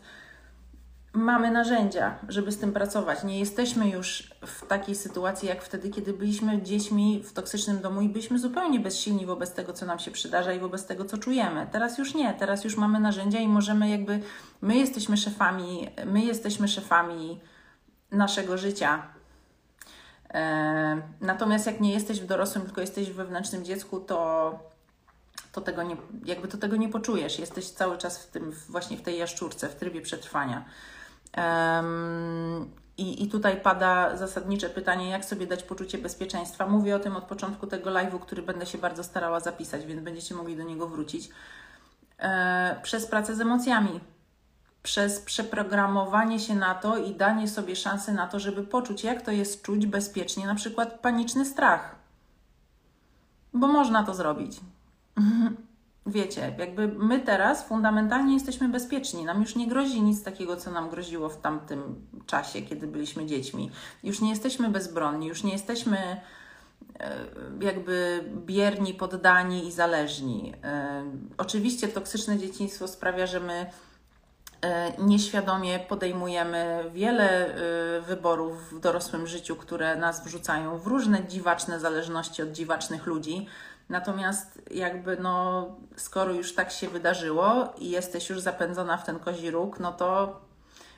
mamy 1.12 1.50
narzędzia, 1.50 2.18
żeby 2.28 2.52
z 2.52 2.58
tym 2.58 2.72
pracować. 2.72 3.24
Nie 3.24 3.38
jesteśmy 3.38 3.88
już 3.88 4.30
w 4.46 4.66
takiej 4.66 4.94
sytuacji 4.94 5.48
jak 5.48 5.62
wtedy, 5.62 5.90
kiedy 5.90 6.12
byliśmy 6.12 6.62
dziećmi 6.62 7.22
w 7.24 7.32
toksycznym 7.32 7.80
domu 7.80 8.00
i 8.00 8.08
byliśmy 8.08 8.38
zupełnie 8.38 8.80
bezsilni 8.80 9.26
wobec 9.26 9.52
tego, 9.52 9.72
co 9.72 9.86
nam 9.86 9.98
się 9.98 10.10
przydarza 10.10 10.52
i 10.52 10.60
wobec 10.60 10.86
tego, 10.86 11.04
co 11.04 11.18
czujemy. 11.18 11.66
Teraz 11.72 11.98
już 11.98 12.14
nie, 12.14 12.34
teraz 12.34 12.64
już 12.64 12.76
mamy 12.76 13.00
narzędzia 13.00 13.38
i 13.38 13.48
możemy 13.48 13.88
jakby, 13.88 14.20
my 14.60 14.76
jesteśmy 14.76 15.16
szefami, 15.16 15.88
my 16.06 16.20
jesteśmy 16.20 16.68
szefami 16.68 17.40
naszego 18.10 18.58
życia. 18.58 19.02
E, 20.34 21.02
natomiast 21.20 21.66
jak 21.66 21.80
nie 21.80 21.92
jesteś 21.92 22.20
w 22.20 22.26
dorosłym, 22.26 22.64
tylko 22.64 22.80
jesteś 22.80 23.10
w 23.10 23.14
wewnętrznym 23.14 23.64
dziecku, 23.64 24.00
to, 24.00 24.52
to 25.52 25.60
tego 25.60 25.82
nie, 25.82 25.96
jakby 26.24 26.48
to 26.48 26.58
tego 26.58 26.76
nie 26.76 26.88
poczujesz. 26.88 27.38
Jesteś 27.38 27.70
cały 27.70 27.98
czas 27.98 28.18
w 28.18 28.30
tym, 28.30 28.52
właśnie 28.68 28.96
w 28.96 29.02
tej 29.02 29.18
jaszczurce, 29.18 29.68
w 29.68 29.74
trybie 29.74 30.00
przetrwania. 30.00 30.64
I, 32.98 33.22
I 33.22 33.28
tutaj 33.28 33.60
pada 33.60 34.16
zasadnicze 34.16 34.70
pytanie, 34.70 35.10
jak 35.10 35.24
sobie 35.24 35.46
dać 35.46 35.62
poczucie 35.62 35.98
bezpieczeństwa. 35.98 36.66
Mówię 36.66 36.96
o 36.96 36.98
tym 36.98 37.16
od 37.16 37.24
początku 37.24 37.66
tego 37.66 37.90
live'u, 37.90 38.20
który 38.20 38.42
będę 38.42 38.66
się 38.66 38.78
bardzo 38.78 39.04
starała 39.04 39.40
zapisać, 39.40 39.86
więc 39.86 40.02
będziecie 40.02 40.34
mogli 40.34 40.56
do 40.56 40.62
niego 40.62 40.88
wrócić. 40.88 41.30
E, 42.18 42.80
przez 42.82 43.06
pracę 43.06 43.34
z 43.34 43.40
emocjami, 43.40 44.00
przez 44.82 45.20
przeprogramowanie 45.20 46.40
się 46.40 46.54
na 46.54 46.74
to 46.74 46.96
i 46.96 47.14
danie 47.14 47.48
sobie 47.48 47.76
szansy 47.76 48.12
na 48.12 48.26
to, 48.26 48.40
żeby 48.40 48.62
poczuć, 48.62 49.04
jak 49.04 49.22
to 49.22 49.30
jest 49.30 49.62
czuć 49.62 49.86
bezpiecznie, 49.86 50.46
na 50.46 50.54
przykład 50.54 51.00
paniczny 51.00 51.44
strach. 51.44 51.94
Bo 53.54 53.68
można 53.68 54.04
to 54.04 54.14
zrobić. 54.14 54.60
Wiecie, 56.08 56.54
jakby 56.58 56.88
my 56.88 57.20
teraz 57.20 57.68
fundamentalnie 57.68 58.34
jesteśmy 58.34 58.68
bezpieczni. 58.68 59.24
Nam 59.24 59.40
już 59.40 59.56
nie 59.56 59.68
grozi 59.68 60.02
nic 60.02 60.22
takiego, 60.22 60.56
co 60.56 60.70
nam 60.70 60.90
groziło 60.90 61.28
w 61.28 61.40
tamtym 61.40 62.06
czasie, 62.26 62.62
kiedy 62.62 62.86
byliśmy 62.86 63.26
dziećmi. 63.26 63.70
Już 64.04 64.20
nie 64.20 64.30
jesteśmy 64.30 64.68
bezbronni, 64.68 65.26
już 65.26 65.42
nie 65.44 65.52
jesteśmy 65.52 65.98
e, 67.00 67.16
jakby 67.60 68.24
bierni, 68.46 68.94
poddani 68.94 69.66
i 69.66 69.72
zależni. 69.72 70.54
E, 70.64 71.04
oczywiście 71.38 71.88
toksyczne 71.88 72.38
dzieciństwo 72.38 72.88
sprawia, 72.88 73.26
że 73.26 73.40
my 73.40 73.70
e, 74.62 74.92
nieświadomie 75.02 75.78
podejmujemy 75.78 76.84
wiele 76.94 77.54
wyborów 78.06 78.72
w 78.72 78.80
dorosłym 78.80 79.26
życiu, 79.26 79.56
które 79.56 79.96
nas 79.96 80.24
wrzucają 80.24 80.78
w 80.78 80.86
różne 80.86 81.26
dziwaczne 81.26 81.80
zależności 81.80 82.42
od 82.42 82.52
dziwacznych 82.52 83.06
ludzi. 83.06 83.46
Natomiast 83.88 84.62
jakby 84.70 85.16
no, 85.16 85.66
skoro 85.96 86.32
już 86.32 86.54
tak 86.54 86.70
się 86.70 86.88
wydarzyło 86.88 87.72
i 87.78 87.90
jesteś 87.90 88.30
już 88.30 88.40
zapędzona 88.40 88.96
w 88.96 89.04
ten 89.04 89.18
kozi 89.18 89.50
róg, 89.50 89.80
no 89.80 89.92
to 89.92 90.40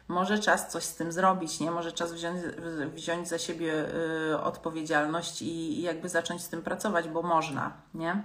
może 0.08 0.38
czas 0.38 0.68
coś 0.68 0.84
z 0.84 0.94
tym 0.94 1.12
zrobić, 1.12 1.60
nie? 1.60 1.70
Może 1.70 1.92
czas 1.92 2.12
wziąć, 2.12 2.40
wziąć 2.94 3.28
za 3.28 3.38
siebie 3.38 3.84
y, 4.30 4.40
odpowiedzialność 4.40 5.42
i, 5.42 5.78
i 5.78 5.82
jakby 5.82 6.08
zacząć 6.08 6.42
z 6.42 6.48
tym 6.48 6.62
pracować, 6.62 7.08
bo 7.08 7.22
można, 7.22 7.72
nie? 7.94 8.22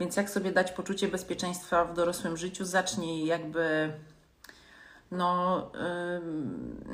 Więc 0.00 0.16
jak 0.16 0.30
sobie 0.30 0.52
dać 0.52 0.72
poczucie 0.72 1.08
bezpieczeństwa 1.08 1.84
w 1.84 1.94
dorosłym 1.94 2.36
życiu? 2.36 2.64
Zacznij 2.64 3.26
jakby 3.26 3.92
no 5.10 5.58
y, 5.74 5.78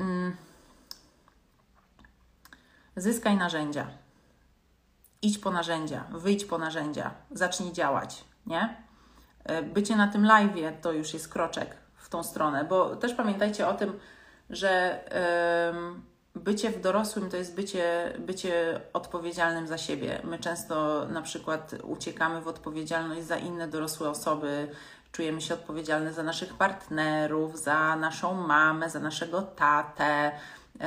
y, 0.01 0.33
zyskaj 2.97 3.37
narzędzia 3.37 4.00
idź 5.23 5.39
po 5.39 5.51
narzędzia, 5.51 6.05
wyjdź 6.11 6.45
po 6.45 6.59
narzędzia, 6.59 7.11
zacznij 7.31 7.73
działać, 7.73 8.25
nie? 8.47 8.77
E, 9.45 9.63
bycie 9.63 9.97
na 9.97 10.09
tym 10.09 10.25
live 10.25 10.53
to 10.83 10.93
już 10.93 11.15
jest 11.15 11.29
kroczek 11.29 11.77
w 11.97 12.09
tą 12.09 12.23
stronę, 12.23 12.65
bo 12.65 12.97
też 12.97 13.15
pamiętajcie 13.15 13.69
o 13.69 13.75
tym, 13.75 13.99
że 14.51 15.01
bycie 16.35 16.71
w 16.71 16.81
dorosłym 16.81 17.31
to 17.31 17.37
jest 17.37 17.55
bycie, 17.55 18.13
bycie 18.19 18.81
odpowiedzialnym 18.93 19.67
za 19.67 19.79
siebie. 19.79 20.21
My 20.25 20.39
często 20.39 21.07
na 21.09 21.23
przykład 21.23 21.75
uciekamy 21.83 22.41
w 22.41 22.49
odpowiedzialność 22.49 23.27
za 23.27 23.37
inne 23.37 23.69
dorosłe 23.69 24.11
osoby, 24.11 24.69
czujemy 25.13 25.41
się 25.41 25.55
odpowiedzialne 25.55 26.13
za 26.13 26.23
naszych 26.23 26.55
partnerów, 26.55 27.59
za 27.59 27.97
naszą 27.97 28.35
mamę, 28.35 28.91
za 28.91 29.01
naszego 29.01 29.43
tatę, 29.43 30.33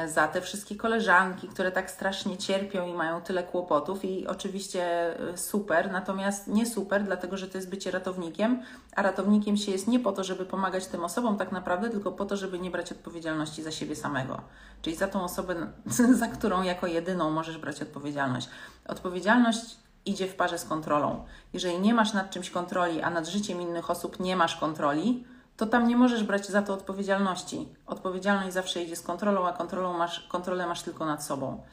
za 0.07 0.27
te 0.27 0.41
wszystkie 0.41 0.75
koleżanki, 0.75 1.47
które 1.47 1.71
tak 1.71 1.91
strasznie 1.91 2.37
cierpią 2.37 2.87
i 2.87 2.93
mają 2.93 3.21
tyle 3.21 3.43
kłopotów. 3.43 4.05
I 4.05 4.27
oczywiście 4.27 4.83
e, 5.29 5.37
super, 5.37 5.91
natomiast 5.91 6.47
nie 6.47 6.65
super, 6.65 7.03
dlatego 7.03 7.37
że 7.37 7.47
to 7.47 7.57
jest 7.57 7.69
bycie 7.69 7.91
ratownikiem, 7.91 8.61
a 8.95 9.01
ratownikiem 9.01 9.57
się 9.57 9.71
jest 9.71 9.87
nie 9.87 9.99
po 9.99 10.11
to, 10.11 10.23
żeby 10.23 10.45
pomagać 10.45 10.87
tym 10.87 11.03
osobom 11.03 11.37
tak 11.37 11.51
naprawdę, 11.51 11.89
tylko 11.89 12.11
po 12.11 12.25
to, 12.25 12.37
żeby 12.37 12.59
nie 12.59 12.71
brać 12.71 12.91
odpowiedzialności 12.91 13.63
za 13.63 13.71
siebie 13.71 13.95
samego. 13.95 14.41
Czyli 14.81 14.95
za 14.95 15.07
tą 15.07 15.23
osobę, 15.23 15.55
za 16.19 16.27
którą 16.27 16.63
jako 16.63 16.87
jedyną 16.87 17.31
możesz 17.31 17.57
brać 17.57 17.81
odpowiedzialność. 17.81 18.49
Odpowiedzialność 18.87 19.77
idzie 20.05 20.27
w 20.27 20.35
parze 20.35 20.57
z 20.57 20.65
kontrolą. 20.65 21.25
Jeżeli 21.53 21.79
nie 21.79 21.93
masz 21.93 22.13
nad 22.13 22.29
czymś 22.29 22.49
kontroli, 22.49 23.01
a 23.01 23.09
nad 23.09 23.27
życiem 23.27 23.61
innych 23.61 23.89
osób 23.89 24.19
nie 24.19 24.35
masz 24.35 24.55
kontroli, 24.55 25.23
to 25.57 25.65
tam 25.65 25.87
nie 25.87 25.97
możesz 25.97 26.23
brać 26.23 26.47
za 26.47 26.61
to 26.61 26.73
odpowiedzialności. 26.73 27.67
Odpowiedzialność 27.85 28.53
zawsze 28.53 28.83
idzie 28.83 28.95
z 28.95 29.01
kontrolą, 29.01 29.47
a 29.47 29.53
kontrolą 29.53 29.97
masz, 29.97 30.19
kontrolę 30.19 30.67
masz 30.67 30.81
tylko 30.81 31.05
nad 31.05 31.25
sobą. 31.25 31.63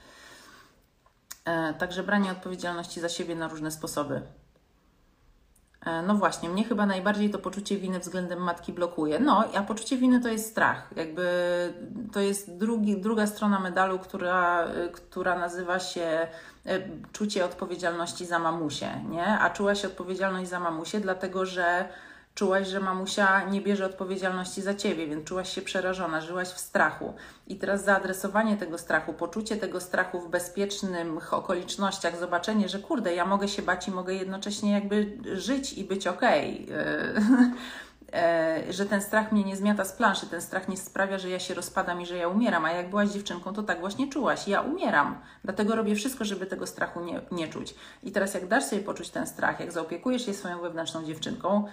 E, 1.45 1.75
także 1.75 2.03
branie 2.03 2.31
odpowiedzialności 2.31 3.01
za 3.01 3.09
siebie 3.09 3.35
na 3.35 3.49
różne 3.49 3.71
sposoby. 3.71 4.23
E, 5.87 6.03
no 6.03 6.15
właśnie, 6.15 6.49
mnie 6.49 6.65
chyba 6.65 6.87
najbardziej 6.87 7.31
to 7.31 7.39
poczucie 7.39 7.77
winy 7.77 7.99
względem 7.99 8.39
matki 8.39 8.73
blokuje. 8.73 9.19
No, 9.19 9.45
a 9.55 9.63
poczucie 9.63 9.97
winy 9.97 10.21
to 10.21 10.29
jest 10.29 10.51
strach. 10.51 10.91
Jakby 10.97 11.25
to 12.13 12.21
jest 12.21 12.57
drugi, 12.57 13.01
druga 13.01 13.27
strona 13.27 13.61
medalu, 13.61 13.99
która, 13.99 14.69
która 14.93 15.39
nazywa 15.39 15.79
się 15.79 16.29
e, 16.67 16.81
czucie 17.13 17.45
odpowiedzialności 17.45 18.27
za 18.27 18.39
mamusię, 18.39 19.05
nie? 19.09 19.27
A 19.27 19.51
czułaś 19.51 19.85
odpowiedzialność 19.85 20.51
za 20.51 20.61
mamusię, 20.61 21.01
dlatego 21.01 21.47
że 21.47 21.89
Czułaś, 22.35 22.69
że 22.69 22.81
mamusia 22.81 23.45
nie 23.45 23.61
bierze 23.61 23.87
odpowiedzialności 23.87 24.63
za 24.63 24.75
ciebie, 24.75 25.07
więc 25.07 25.25
czułaś 25.25 25.55
się 25.55 25.63
przerażona, 25.63 26.21
żyłaś 26.21 26.49
w 26.49 26.59
strachu. 26.59 27.15
I 27.47 27.57
teraz 27.57 27.85
zaadresowanie 27.85 28.57
tego 28.57 28.79
strachu, 28.79 29.13
poczucie 29.13 29.57
tego 29.57 29.81
strachu 29.81 30.21
w 30.21 30.31
bezpiecznych 30.31 31.35
okolicznościach, 31.35 32.19
zobaczenie, 32.19 32.69
że 32.69 32.79
kurde, 32.79 33.15
ja 33.15 33.25
mogę 33.25 33.49
się 33.49 33.63
bać 33.63 33.89
i 33.89 33.91
mogę 33.91 34.15
jednocześnie 34.15 34.73
jakby 34.73 35.19
żyć 35.33 35.73
i 35.73 35.85
być 35.85 36.07
okej. 36.07 36.67
Okay. 36.67 37.51
E, 38.13 38.73
że 38.73 38.87
ten 38.87 39.03
strach 39.03 39.33
mnie 39.33 39.45
nie 39.45 39.57
zmiata 39.57 39.85
z 39.85 39.93
planszy, 39.93 40.27
ten 40.27 40.41
strach 40.41 40.69
nie 40.69 40.77
sprawia, 40.77 41.19
że 41.19 41.31
ja 41.31 41.39
się 41.39 41.55
rozpadam 41.55 42.01
i 42.01 42.07
że 42.07 42.17
ja 42.17 42.29
umieram. 42.29 42.65
A 42.65 42.73
jak 42.73 42.91
byłaś 42.91 43.09
dziewczynką, 43.09 43.53
to 43.53 43.63
tak 43.63 43.81
właśnie 43.81 44.09
czułaś. 44.09 44.49
Ja 44.49 44.61
umieram, 44.61 45.21
dlatego 45.45 45.77
robię 45.77 45.95
wszystko, 45.95 46.25
żeby 46.25 46.47
tego 46.47 46.67
strachu 46.67 47.01
nie, 47.01 47.21
nie 47.31 47.49
czuć. 47.49 47.75
I 48.03 48.13
teraz, 48.13 48.35
jak 48.35 48.49
dasz 48.49 48.65
sobie 48.65 48.83
poczuć 48.83 49.11
ten 49.11 49.27
strach, 49.27 49.61
jak 49.61 49.73
zaopiekujesz 49.73 50.27
się 50.27 50.35
swoją 50.35 50.61
wewnętrzną 50.61 51.05
dziewczynką, 51.05 51.69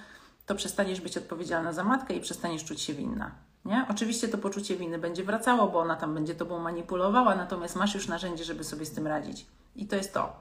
to 0.48 0.56
przestaniesz 0.56 1.02
być 1.02 1.18
odpowiedzialna 1.18 1.74
za 1.74 1.84
matkę 1.84 2.14
i 2.14 2.22
przestaniesz 2.22 2.66
czuć 2.66 2.82
się 2.82 2.94
winna. 2.94 3.32
Nie? 3.66 3.86
Oczywiście 3.90 4.28
to 4.28 4.38
poczucie 4.38 4.76
winy 4.76 5.00
będzie 5.00 5.24
wracało, 5.24 5.68
bo 5.68 5.80
ona 5.80 5.96
tam 5.96 6.14
będzie 6.14 6.36
tobą 6.36 6.60
manipulowała, 6.60 7.36
natomiast 7.36 7.76
masz 7.76 7.96
już 7.96 8.08
narzędzie, 8.08 8.44
żeby 8.44 8.64
sobie 8.64 8.86
z 8.86 8.92
tym 8.92 9.08
radzić. 9.08 9.46
I 9.76 9.88
to 9.88 9.96
jest 9.96 10.14
to, 10.14 10.36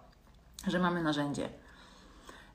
że 0.67 0.79
mamy 0.79 1.03
narzędzie. 1.03 1.49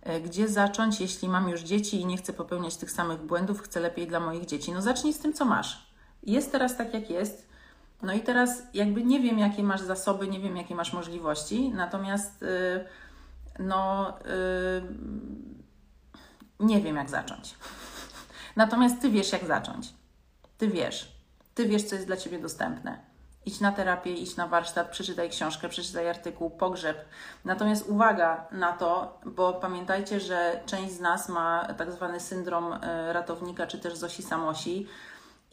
E, 0.02 0.22
gdzie 0.22 0.48
zacząć, 0.48 1.02
jeśli 1.02 1.30
mam 1.30 1.49
już 1.49 1.62
dzieci 1.62 2.02
i 2.02 2.06
nie 2.06 2.18
chcę 2.18 2.34
popełniać 2.34 2.76
tych 2.76 2.91
samych 2.91 3.22
błędów, 3.22 3.62
chcę 3.62 3.80
lepiej 3.80 4.08
dla 4.08 4.20
moich 4.20 4.45
dzieci? 4.45 4.72
No 4.72 4.82
zacznij 4.82 5.14
z 5.14 5.20
tym, 5.20 5.34
co 5.34 5.45
masz. 5.45 5.91
Jest 6.24 6.52
teraz 6.52 6.78
tak, 6.78 6.93
jak 6.93 7.10
jest. 7.10 7.49
No 8.02 8.14
i 8.14 8.22
teraz 8.22 8.64
jakby 8.74 9.04
nie 9.04 9.20
wiem, 9.20 9.39
jakie 9.39 9.64
masz 9.64 9.82
zasoby, 9.82 10.28
nie 10.28 10.39
wiem, 10.39 10.58
jakie 10.58 10.76
masz 10.76 10.93
możliwości, 10.93 11.70
natomiast 11.70 12.41
yy, 12.41 12.86
no. 13.60 14.14
Yy, 14.26 15.32
nie 16.62 16.82
wiem, 16.82 16.95
jak 16.95 17.09
zacząć. 17.09 17.55
Natomiast 18.55 19.01
ty 19.01 19.09
wiesz, 19.09 19.32
jak 19.32 19.45
zacząć. 19.45 19.93
Ty 20.57 20.68
wiesz. 20.68 21.16
Ty 21.53 21.68
wiesz, 21.68 21.84
co 21.84 21.95
jest 21.95 22.07
dla 22.07 22.18
ciebie 22.18 22.39
dostępne. 22.39 23.12
Idź 23.45 23.59
na 23.59 23.72
terapię, 23.72 24.14
idź 24.14 24.36
na 24.36 24.47
warsztat, 24.47 24.89
przeczytaj 24.89 25.30
książkę, 25.30 25.70
przeczytaj 25.70 26.09
artykuł, 26.09 26.49
pogrzeb. 26.49 27.05
Natomiast 27.45 27.89
uwaga 27.89 28.47
na 28.51 28.74
to, 28.74 29.20
bo 29.26 29.53
pamiętajcie, 29.53 30.20
że 30.20 30.59
część 30.66 30.93
z 30.93 30.99
nas 30.99 31.30
ma 31.30 31.68
tak 31.78 31.91
zwany 31.91 32.20
syndrom 32.20 32.74
e, 32.74 33.14
ratownika, 33.14 33.68
czy 33.68 33.80
też 33.80 33.95
Zosi 33.95 34.24
Samosi. 34.24 34.88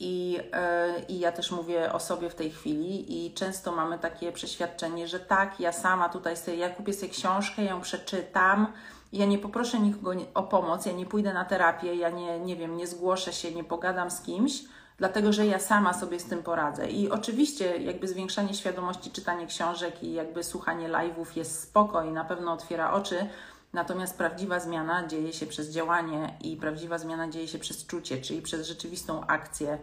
I, 0.00 0.32
yy, 0.32 1.00
I 1.08 1.18
ja 1.18 1.32
też 1.32 1.50
mówię 1.50 1.92
o 1.92 2.00
sobie 2.00 2.30
w 2.30 2.34
tej 2.34 2.50
chwili, 2.50 3.26
i 3.26 3.34
często 3.34 3.72
mamy 3.72 3.98
takie 3.98 4.32
przeświadczenie, 4.32 5.08
że 5.08 5.20
tak, 5.20 5.60
ja 5.60 5.72
sama 5.72 6.08
tutaj 6.08 6.36
sobie, 6.36 6.56
ja 6.56 6.70
kupię 6.70 6.92
sobie 6.92 7.12
książkę, 7.12 7.64
ją 7.64 7.80
przeczytam, 7.80 8.72
ja 9.12 9.26
nie 9.26 9.38
poproszę 9.38 9.80
nikogo 9.80 10.12
o 10.34 10.42
pomoc, 10.42 10.86
ja 10.86 10.92
nie 10.92 11.06
pójdę 11.06 11.32
na 11.34 11.44
terapię, 11.44 11.94
ja 11.94 12.10
nie, 12.10 12.40
nie 12.40 12.56
wiem, 12.56 12.76
nie 12.76 12.86
zgłoszę 12.86 13.32
się, 13.32 13.54
nie 13.54 13.64
pogadam 13.64 14.10
z 14.10 14.20
kimś, 14.20 14.62
dlatego 14.96 15.32
że 15.32 15.46
ja 15.46 15.58
sama 15.58 15.94
sobie 15.94 16.20
z 16.20 16.24
tym 16.24 16.42
poradzę. 16.42 16.90
I 16.90 17.10
oczywiście 17.10 17.78
jakby 17.78 18.08
zwiększanie 18.08 18.54
świadomości, 18.54 19.10
czytanie 19.10 19.46
książek 19.46 20.02
i 20.02 20.12
jakby 20.12 20.44
słuchanie 20.44 20.88
live'ów 20.88 21.36
jest 21.36 21.62
spoko 21.62 22.04
i 22.04 22.12
na 22.12 22.24
pewno 22.24 22.52
otwiera 22.52 22.92
oczy, 22.92 23.28
natomiast 23.72 24.18
prawdziwa 24.18 24.60
zmiana 24.60 25.06
dzieje 25.06 25.32
się 25.32 25.46
przez 25.46 25.70
działanie 25.70 26.38
i 26.40 26.56
prawdziwa 26.56 26.98
zmiana 26.98 27.28
dzieje 27.28 27.48
się 27.48 27.58
przez 27.58 27.86
czucie, 27.86 28.20
czyli 28.20 28.42
przez 28.42 28.66
rzeczywistą 28.66 29.26
akcję, 29.26 29.78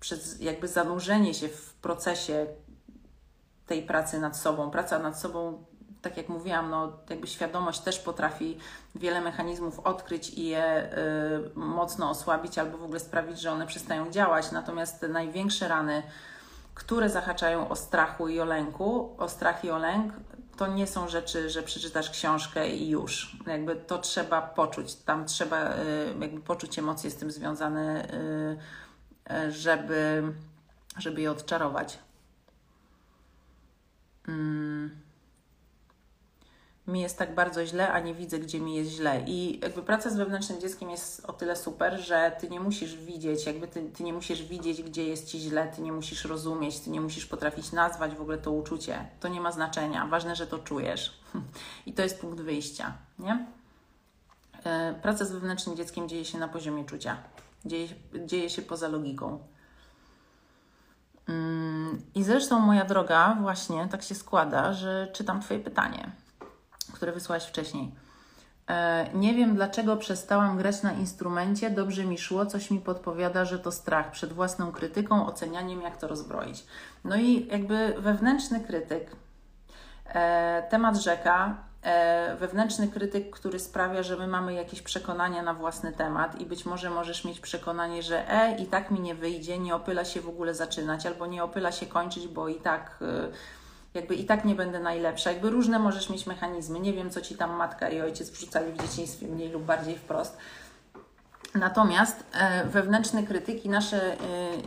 przez 0.00 0.40
jakby 0.40 0.68
zanurzenie 0.68 1.34
się 1.34 1.48
w 1.48 1.74
procesie 1.74 2.46
tej 3.66 3.82
pracy 3.82 4.20
nad 4.20 4.36
sobą. 4.36 4.70
Praca 4.70 4.98
nad 4.98 5.20
sobą 5.20 5.64
tak 6.02 6.16
jak 6.16 6.28
mówiłam, 6.28 6.70
no, 6.70 6.92
jakby 7.10 7.26
świadomość 7.26 7.80
też 7.80 7.98
potrafi 7.98 8.58
wiele 8.94 9.20
mechanizmów 9.20 9.80
odkryć 9.80 10.30
i 10.30 10.46
je 10.46 10.92
y, 11.54 11.58
mocno 11.58 12.10
osłabić 12.10 12.58
albo 12.58 12.78
w 12.78 12.84
ogóle 12.84 13.00
sprawić, 13.00 13.40
że 13.40 13.52
one 13.52 13.66
przestają 13.66 14.10
działać. 14.10 14.52
Natomiast 14.52 15.00
te 15.00 15.08
największe 15.08 15.68
rany, 15.68 16.02
które 16.74 17.10
zahaczają 17.10 17.68
o 17.68 17.76
strachu 17.76 18.28
i 18.28 18.40
o 18.40 18.44
lęku, 18.44 19.16
o 19.18 19.28
strach 19.28 19.64
i 19.64 19.70
o 19.70 19.78
lęk, 19.78 20.12
to 20.56 20.66
nie 20.66 20.86
są 20.86 21.08
rzeczy, 21.08 21.50
że 21.50 21.62
przeczytasz 21.62 22.10
książkę 22.10 22.68
i 22.68 22.88
już. 22.88 23.36
Jakby 23.46 23.76
to 23.76 23.98
trzeba 23.98 24.42
poczuć. 24.42 24.94
Tam 24.94 25.26
trzeba 25.26 25.74
y, 25.74 25.76
jakby 26.20 26.40
poczuć 26.40 26.78
emocje 26.78 27.10
z 27.10 27.16
tym 27.16 27.30
związane, 27.30 28.08
y, 29.28 29.34
y 29.34 29.52
żeby, 29.52 30.32
żeby 30.98 31.20
je 31.20 31.30
odczarować. 31.30 31.98
Mm 34.28 35.07
mi 36.88 37.00
jest 37.00 37.18
tak 37.18 37.34
bardzo 37.34 37.66
źle, 37.66 37.92
a 37.92 38.00
nie 38.00 38.14
widzę, 38.14 38.38
gdzie 38.38 38.60
mi 38.60 38.74
jest 38.74 38.90
źle. 38.90 39.22
I 39.26 39.60
jakby 39.60 39.82
praca 39.82 40.10
z 40.10 40.16
wewnętrznym 40.16 40.60
dzieckiem 40.60 40.90
jest 40.90 41.24
o 41.24 41.32
tyle 41.32 41.56
super, 41.56 42.00
że 42.00 42.36
ty 42.40 42.48
nie 42.48 42.60
musisz 42.60 42.96
widzieć, 42.96 43.46
jakby 43.46 43.68
ty, 43.68 43.90
ty 43.90 44.02
nie 44.02 44.12
musisz 44.12 44.42
widzieć, 44.42 44.82
gdzie 44.82 45.04
jest 45.04 45.28
ci 45.28 45.40
źle, 45.40 45.72
ty 45.76 45.82
nie 45.82 45.92
musisz 45.92 46.24
rozumieć, 46.24 46.80
ty 46.80 46.90
nie 46.90 47.00
musisz 47.00 47.26
potrafić 47.26 47.72
nazwać 47.72 48.14
w 48.14 48.20
ogóle 48.20 48.38
to 48.38 48.52
uczucie. 48.52 49.08
To 49.20 49.28
nie 49.28 49.40
ma 49.40 49.52
znaczenia. 49.52 50.06
Ważne, 50.06 50.36
że 50.36 50.46
to 50.46 50.58
czujesz. 50.58 51.20
I 51.86 51.92
to 51.92 52.02
jest 52.02 52.20
punkt 52.20 52.40
wyjścia, 52.40 52.92
nie? 53.18 53.46
E, 54.64 54.94
praca 55.02 55.24
z 55.24 55.32
wewnętrznym 55.32 55.76
dzieckiem 55.76 56.08
dzieje 56.08 56.24
się 56.24 56.38
na 56.38 56.48
poziomie 56.48 56.84
czucia. 56.84 57.16
Dzieje, 57.64 57.88
dzieje 58.26 58.50
się 58.50 58.62
poza 58.62 58.88
logiką. 58.88 59.38
Mm, 61.28 62.02
I 62.14 62.24
zresztą, 62.24 62.60
moja 62.60 62.84
droga, 62.84 63.36
właśnie 63.40 63.88
tak 63.90 64.02
się 64.02 64.14
składa, 64.14 64.72
że 64.72 65.08
czytam 65.12 65.40
Twoje 65.40 65.60
pytanie 65.60 66.12
które 66.98 67.12
wysłałaś 67.12 67.44
wcześniej. 67.44 67.90
E, 68.68 69.06
nie 69.14 69.34
wiem, 69.34 69.54
dlaczego 69.54 69.96
przestałam 69.96 70.58
grać 70.58 70.82
na 70.82 70.92
instrumencie, 70.92 71.70
dobrze 71.70 72.04
mi 72.04 72.18
szło, 72.18 72.46
coś 72.46 72.70
mi 72.70 72.80
podpowiada, 72.80 73.44
że 73.44 73.58
to 73.58 73.72
strach 73.72 74.10
przed 74.10 74.32
własną 74.32 74.72
krytyką, 74.72 75.26
ocenianiem, 75.26 75.82
jak 75.82 75.96
to 75.96 76.08
rozbroić. 76.08 76.66
No 77.04 77.16
i 77.16 77.46
jakby 77.46 77.94
wewnętrzny 77.98 78.60
krytyk, 78.60 79.16
e, 80.06 80.62
temat 80.70 80.96
rzeka, 80.96 81.56
e, 81.82 82.36
wewnętrzny 82.36 82.88
krytyk, 82.88 83.30
który 83.30 83.58
sprawia, 83.58 84.02
że 84.02 84.16
my 84.16 84.26
mamy 84.26 84.54
jakieś 84.54 84.82
przekonania 84.82 85.42
na 85.42 85.54
własny 85.54 85.92
temat 85.92 86.40
i 86.40 86.46
być 86.46 86.66
może 86.66 86.90
możesz 86.90 87.24
mieć 87.24 87.40
przekonanie, 87.40 88.02
że 88.02 88.30
e, 88.30 88.56
i 88.56 88.66
tak 88.66 88.90
mi 88.90 89.00
nie 89.00 89.14
wyjdzie, 89.14 89.58
nie 89.58 89.74
opyla 89.74 90.04
się 90.04 90.20
w 90.20 90.28
ogóle 90.28 90.54
zaczynać, 90.54 91.06
albo 91.06 91.26
nie 91.26 91.44
opyla 91.44 91.72
się 91.72 91.86
kończyć, 91.86 92.28
bo 92.28 92.48
i 92.48 92.54
tak 92.54 92.98
jakby 93.98 94.14
i 94.14 94.24
tak 94.24 94.44
nie 94.44 94.54
będę 94.54 94.80
najlepsza. 94.80 95.32
Jakby 95.32 95.50
różne 95.50 95.78
możesz 95.78 96.10
mieć 96.10 96.26
mechanizmy. 96.26 96.80
Nie 96.80 96.92
wiem, 96.92 97.10
co 97.10 97.20
ci 97.20 97.34
tam 97.34 97.56
matka 97.56 97.88
i 97.88 98.00
ojciec 98.00 98.30
wrzucali 98.30 98.72
w 98.72 98.82
dzieciństwie, 98.82 99.28
mniej 99.28 99.50
lub 99.50 99.62
bardziej 99.62 99.98
wprost. 99.98 100.36
Natomiast 101.54 102.24
e, 102.32 102.64
wewnętrzne 102.64 103.22
krytyki, 103.22 103.68
nasze 103.68 104.12
e, 104.12 104.16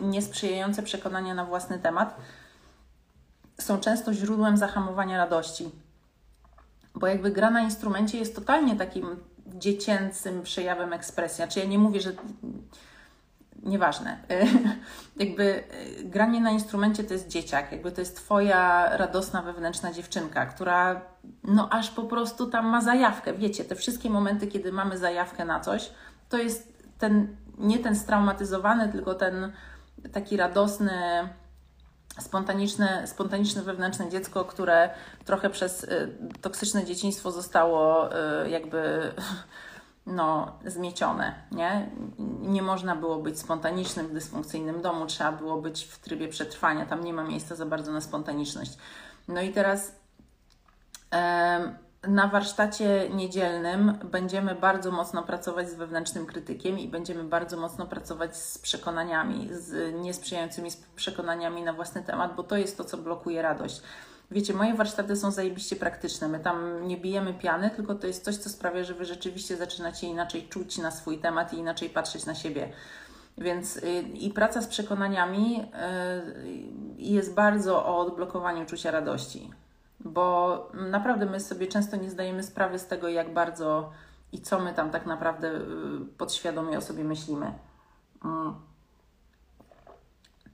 niesprzyjające 0.01 0.83
przekonania 0.83 1.33
na 1.33 1.45
własny 1.45 1.79
temat 1.79 2.15
są 3.59 3.79
często 3.79 4.13
źródłem 4.13 4.57
zahamowania 4.57 5.17
radości. 5.17 5.71
Bo 6.95 7.07
jakby 7.07 7.31
gra 7.31 7.49
na 7.51 7.61
instrumencie 7.61 8.17
jest 8.17 8.35
totalnie 8.35 8.75
takim 8.75 9.17
dziecięcym 9.47 10.41
przejawem 10.41 10.93
ekspresji. 10.93 11.31
Czy 11.31 11.43
znaczy, 11.43 11.59
ja 11.59 11.65
nie 11.65 11.79
mówię, 11.79 12.01
że 12.01 12.13
nieważne. 13.63 14.17
jakby 15.15 15.43
e, 15.43 16.03
granie 16.03 16.41
na 16.41 16.51
instrumencie 16.51 17.03
to 17.03 17.13
jest 17.13 17.27
dzieciak, 17.27 17.71
jakby 17.71 17.91
to 17.91 18.01
jest 18.01 18.17
Twoja 18.17 18.97
radosna 18.97 19.41
wewnętrzna 19.41 19.93
dziewczynka, 19.93 20.45
która 20.45 21.01
no 21.43 21.69
aż 21.69 21.89
po 21.89 22.03
prostu 22.03 22.47
tam 22.47 22.65
ma 22.65 22.81
zajawkę. 22.81 23.33
Wiecie, 23.33 23.63
te 23.63 23.75
wszystkie 23.75 24.09
momenty, 24.09 24.47
kiedy 24.47 24.71
mamy 24.71 24.97
zajawkę 24.97 25.45
na 25.45 25.59
coś, 25.59 25.91
to 26.29 26.37
jest 26.37 26.83
ten, 26.97 27.35
nie 27.57 27.79
ten 27.79 27.95
straumatyzowany, 27.95 28.89
tylko 28.91 29.15
ten 29.15 29.51
taki 30.11 30.37
radosny, 30.37 30.91
spontaniczne, 32.19 33.07
spontaniczne 33.07 33.61
wewnętrzne 33.61 34.09
dziecko, 34.09 34.45
które 34.45 34.89
trochę 35.25 35.49
przez 35.49 35.83
y, 35.83 36.17
toksyczne 36.41 36.85
dzieciństwo 36.85 37.31
zostało 37.31 38.09
jakby 38.47 39.11
no, 40.05 40.59
zmiecione, 40.65 41.35
nie? 41.51 41.89
Nie 42.41 42.61
można 42.61 42.95
było 42.95 43.17
być 43.17 43.39
spontanicznym 43.39 44.07
w 44.07 44.13
dysfunkcyjnym 44.13 44.81
domu, 44.81 45.05
trzeba 45.05 45.31
było 45.31 45.61
być 45.61 45.83
w 45.83 45.99
trybie 45.99 46.27
przetrwania, 46.27 46.85
tam 46.85 47.03
nie 47.03 47.13
ma 47.13 47.23
miejsca 47.23 47.55
za 47.55 47.65
bardzo 47.65 47.91
na 47.91 48.01
spontaniczność. 48.01 48.77
No 49.27 49.41
i 49.41 49.51
teraz 49.51 49.95
na 52.07 52.27
warsztacie 52.27 53.09
niedzielnym 53.09 53.99
będziemy 54.11 54.55
bardzo 54.55 54.91
mocno 54.91 55.23
pracować 55.23 55.69
z 55.69 55.75
wewnętrznym 55.75 56.25
krytykiem 56.25 56.79
i 56.79 56.87
będziemy 56.87 57.23
bardzo 57.23 57.57
mocno 57.57 57.85
pracować 57.85 58.37
z 58.37 58.57
przekonaniami, 58.57 59.49
z 59.51 59.95
niesprzyjającymi 60.01 60.69
przekonaniami 60.95 61.61
na 61.63 61.73
własny 61.73 62.03
temat, 62.03 62.35
bo 62.35 62.43
to 62.43 62.57
jest 62.57 62.77
to, 62.77 62.83
co 62.83 62.97
blokuje 62.97 63.41
radość. 63.41 63.81
Wiecie, 64.31 64.53
moje 64.53 64.73
warsztaty 64.73 65.15
są 65.15 65.31
zajebiście 65.31 65.75
praktyczne. 65.75 66.27
My 66.27 66.39
tam 66.39 66.87
nie 66.87 66.97
bijemy 66.97 67.33
piany, 67.33 67.69
tylko 67.69 67.95
to 67.95 68.07
jest 68.07 68.23
coś, 68.23 68.35
co 68.35 68.49
sprawia, 68.49 68.83
że 68.83 68.93
Wy 68.93 69.05
rzeczywiście 69.05 69.57
zaczynacie 69.57 70.07
inaczej 70.07 70.47
czuć 70.47 70.77
na 70.77 70.91
swój 70.91 71.17
temat 71.17 71.53
i 71.53 71.57
inaczej 71.57 71.89
patrzeć 71.89 72.25
na 72.25 72.35
siebie. 72.35 72.73
Więc 73.37 73.77
y, 73.77 74.01
i 74.01 74.29
praca 74.29 74.61
z 74.61 74.67
przekonaniami 74.67 75.61
y, 75.61 75.65
jest 76.97 77.33
bardzo 77.33 77.85
o 77.85 77.99
odblokowaniu 77.99 78.65
czucia 78.65 78.91
radości, 78.91 79.51
bo 79.99 80.71
naprawdę 80.73 81.25
my 81.25 81.39
sobie 81.39 81.67
często 81.67 81.95
nie 81.95 82.09
zdajemy 82.09 82.43
sprawy 82.43 82.79
z 82.79 82.87
tego, 82.87 83.07
jak 83.07 83.33
bardzo 83.33 83.91
i 84.31 84.41
co 84.41 84.59
my 84.59 84.73
tam 84.73 84.89
tak 84.91 85.05
naprawdę 85.05 85.51
y, 85.51 85.61
podświadomie 86.17 86.77
o 86.77 86.81
sobie 86.81 87.03
myślimy. 87.03 87.53
Mm. 88.25 88.55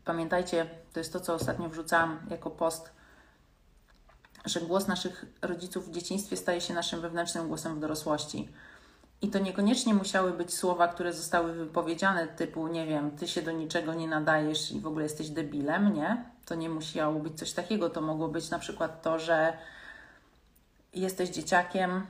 Pamiętajcie, 0.06 0.70
to 0.94 1.00
jest 1.00 1.14
to, 1.14 1.20
co 1.20 1.34
ostatnio 1.34 1.70
wrzucałam 1.70 2.20
jako 2.30 2.50
post 2.50 2.97
że 4.46 4.62
głos 4.62 4.88
naszych 4.88 5.26
rodziców 5.42 5.90
w 5.90 5.92
dzieciństwie 5.92 6.38
staje 6.38 6.62
się 6.62 6.74
naszym 6.74 7.02
wewnętrznym 7.02 7.48
głosem 7.48 7.76
w 7.76 7.80
dorosłości. 7.80 8.50
I 9.22 9.28
to 9.28 9.40
niekoniecznie 9.40 9.94
musiały 9.94 10.32
być 10.32 10.54
słowa, 10.54 10.88
które 10.88 11.14
zostały 11.14 11.54
wypowiedziane, 11.54 12.28
typu, 12.28 12.68
nie 12.68 12.86
wiem, 12.86 13.12
ty 13.12 13.28
się 13.28 13.42
do 13.42 13.52
niczego 13.52 13.94
nie 13.94 14.08
nadajesz 14.08 14.72
i 14.72 14.80
w 14.80 14.88
ogóle 14.88 15.04
jesteś 15.04 15.30
debilem, 15.30 15.94
nie? 15.94 16.26
To 16.46 16.56
nie 16.56 16.70
musiało 16.70 17.20
być 17.20 17.40
coś 17.40 17.52
takiego. 17.52 17.90
To 17.90 18.02
mogło 18.02 18.28
być 18.28 18.50
na 18.50 18.60
przykład 18.60 19.02
to, 19.02 19.20
że 19.20 19.58
jesteś 20.94 21.30
dzieciakiem, 21.30 22.06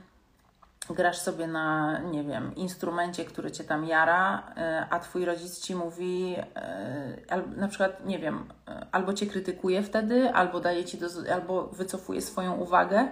grasz 0.94 1.18
sobie 1.18 1.46
na, 1.46 1.98
nie 1.98 2.24
wiem, 2.24 2.54
instrumencie, 2.54 3.24
który 3.24 3.50
cię 3.50 3.64
tam 3.64 3.84
jara, 3.84 4.42
e, 4.56 4.86
a 4.90 4.98
twój 4.98 5.24
rodzic 5.24 5.60
ci 5.60 5.74
mówi, 5.74 6.36
e, 6.56 7.42
na 7.56 7.68
przykład, 7.68 8.06
nie 8.06 8.18
wiem, 8.18 8.44
e, 8.68 8.86
albo 8.92 9.12
cię 9.12 9.26
krytykuje 9.26 9.82
wtedy, 9.82 10.30
albo 10.30 10.60
daje 10.60 10.84
ci 10.84 10.98
do, 10.98 11.06
albo 11.34 11.66
wycofuje 11.66 12.22
swoją 12.22 12.54
uwagę, 12.54 13.08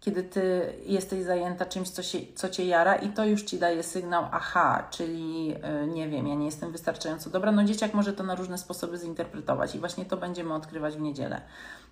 kiedy 0.00 0.22
ty 0.22 0.74
jesteś 0.86 1.22
zajęta 1.22 1.66
czymś, 1.66 1.90
co, 1.90 2.02
się, 2.02 2.18
co 2.34 2.48
cię 2.48 2.64
jara, 2.64 2.94
i 2.94 3.08
to 3.08 3.24
już 3.24 3.42
ci 3.42 3.58
daje 3.58 3.82
sygnał, 3.82 4.24
aha, 4.32 4.88
czyli 4.90 5.56
nie 5.86 6.08
wiem, 6.08 6.26
ja 6.26 6.34
nie 6.34 6.46
jestem 6.46 6.72
wystarczająco 6.72 7.30
dobra. 7.30 7.52
No, 7.52 7.64
dzieciak 7.64 7.94
może 7.94 8.12
to 8.12 8.22
na 8.22 8.34
różne 8.34 8.58
sposoby 8.58 8.98
zinterpretować, 8.98 9.74
i 9.74 9.78
właśnie 9.78 10.04
to 10.04 10.16
będziemy 10.16 10.54
odkrywać 10.54 10.96
w 10.96 11.00
niedzielę, 11.00 11.40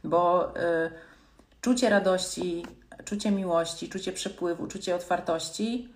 bo 0.04 0.50
y, 0.56 0.90
czucie 1.60 1.90
radości, 1.90 2.66
czucie 3.04 3.30
miłości, 3.30 3.88
czucie 3.88 4.12
przepływu, 4.12 4.66
czucie 4.66 4.94
otwartości 4.94 5.88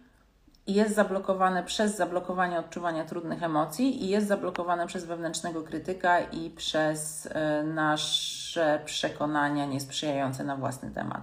jest 0.66 0.94
zablokowane 0.94 1.62
przez 1.62 1.96
zablokowanie 1.96 2.58
odczuwania 2.58 3.04
trudnych 3.04 3.42
emocji 3.42 4.04
i 4.04 4.08
jest 4.08 4.26
zablokowane 4.26 4.86
przez 4.86 5.04
wewnętrznego 5.04 5.62
krytyka 5.62 6.20
i 6.20 6.50
przez 6.50 7.26
y, 7.26 7.30
nasze 7.64 8.80
przekonania 8.84 9.66
niesprzyjające 9.66 10.44
na 10.44 10.56
własny 10.56 10.90
temat. 10.90 11.22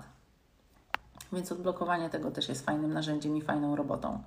Więc 1.33 1.51
odblokowanie 1.51 2.09
tego 2.09 2.31
też 2.31 2.49
jest 2.49 2.65
fajnym 2.65 2.93
narzędziem 2.93 3.37
i 3.37 3.41
fajną 3.41 3.75
robotą. 3.75 4.23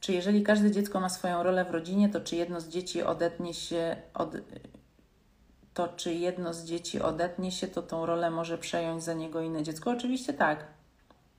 Czy 0.00 0.12
jeżeli 0.12 0.42
każde 0.42 0.70
dziecko 0.70 1.00
ma 1.00 1.08
swoją 1.08 1.42
rolę 1.42 1.64
w 1.64 1.70
rodzinie, 1.70 2.08
to 2.08 2.20
czy 2.20 2.36
jedno 2.36 2.60
z 2.60 2.68
dzieci 2.68 3.02
odetnie 3.02 3.54
się 3.54 3.96
od, 4.14 4.36
to 5.80 5.96
czy 5.96 6.14
jedno 6.14 6.54
z 6.54 6.64
dzieci 6.64 7.02
odetnie 7.02 7.52
się, 7.52 7.68
to 7.68 7.82
tą 7.82 8.06
rolę 8.06 8.30
może 8.30 8.58
przejąć 8.58 9.02
za 9.02 9.14
niego 9.14 9.40
inne 9.40 9.62
dziecko? 9.62 9.90
Oczywiście 9.90 10.32
tak. 10.32 10.64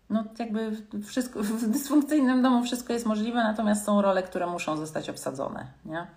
No, 0.10 0.24
jakby 0.40 0.72
wszystko, 1.06 1.44
w 1.44 1.68
dysfunkcyjnym 1.70 2.42
domu 2.42 2.64
wszystko 2.64 2.94
jest 2.94 3.06
możliwe, 3.06 3.44
natomiast 3.44 3.86
są 3.86 4.02
role, 4.02 4.24
które 4.24 4.48
muszą 4.48 4.78
zostać 4.78 5.10
obsadzone, 5.10 5.68
nie? 5.86 6.08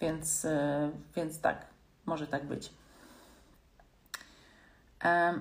Więc, 0.00 0.44
yy, 0.44 0.50
więc 1.16 1.40
tak, 1.40 1.66
może 2.06 2.26
tak 2.26 2.46
być. 2.46 2.72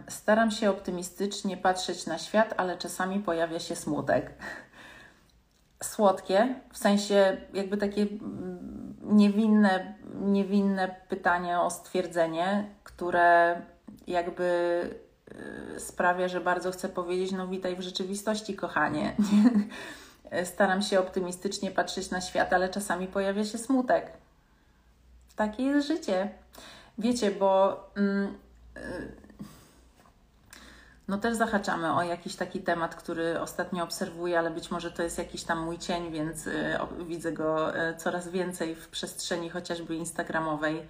Staram 0.07 0.51
się 0.51 0.69
optymistycznie 0.69 1.57
patrzeć 1.57 2.05
na 2.05 2.17
świat, 2.17 2.53
ale 2.57 2.77
czasami 2.77 3.19
pojawia 3.19 3.59
się 3.59 3.75
smutek. 3.75 4.33
Słodkie, 5.83 6.55
w 6.71 6.77
sensie 6.77 7.37
jakby 7.53 7.77
takie 7.77 8.01
mm, 8.01 8.95
niewinne, 9.03 9.95
niewinne 10.21 10.95
pytanie 11.09 11.59
o 11.59 11.69
stwierdzenie, 11.69 12.69
które 12.83 13.61
jakby 14.07 14.81
y, 15.75 15.79
sprawia, 15.79 16.27
że 16.27 16.41
bardzo 16.41 16.71
chcę 16.71 16.89
powiedzieć: 16.89 17.31
No, 17.31 17.47
witaj 17.47 17.75
w 17.75 17.81
rzeczywistości, 17.81 18.55
kochanie. 18.55 19.15
Staram 20.43 20.81
się 20.81 20.99
optymistycznie 20.99 21.71
patrzeć 21.71 22.09
na 22.09 22.21
świat, 22.21 22.53
ale 22.53 22.69
czasami 22.69 23.07
pojawia 23.07 23.45
się 23.45 23.57
smutek. 23.57 24.11
Takie 25.35 25.63
jest 25.63 25.87
życie. 25.87 26.29
Wiecie, 26.97 27.31
bo. 27.31 27.83
Mm, 27.95 28.37
y, 28.77 29.20
no 31.11 31.17
też 31.17 31.35
zahaczamy 31.35 31.93
o 31.93 32.03
jakiś 32.03 32.35
taki 32.35 32.59
temat, 32.59 32.95
który 32.95 33.39
ostatnio 33.39 33.83
obserwuję, 33.83 34.39
ale 34.39 34.51
być 34.51 34.71
może 34.71 34.91
to 34.91 35.03
jest 35.03 35.17
jakiś 35.17 35.43
tam 35.43 35.59
mój 35.59 35.77
cień, 35.77 36.11
więc 36.11 36.47
y, 36.47 36.77
widzę 37.07 37.31
go 37.31 37.75
y, 37.89 37.95
coraz 37.97 38.27
więcej 38.27 38.75
w 38.75 38.87
przestrzeni 38.87 39.49
chociażby 39.49 39.95
instagramowej 39.95 40.87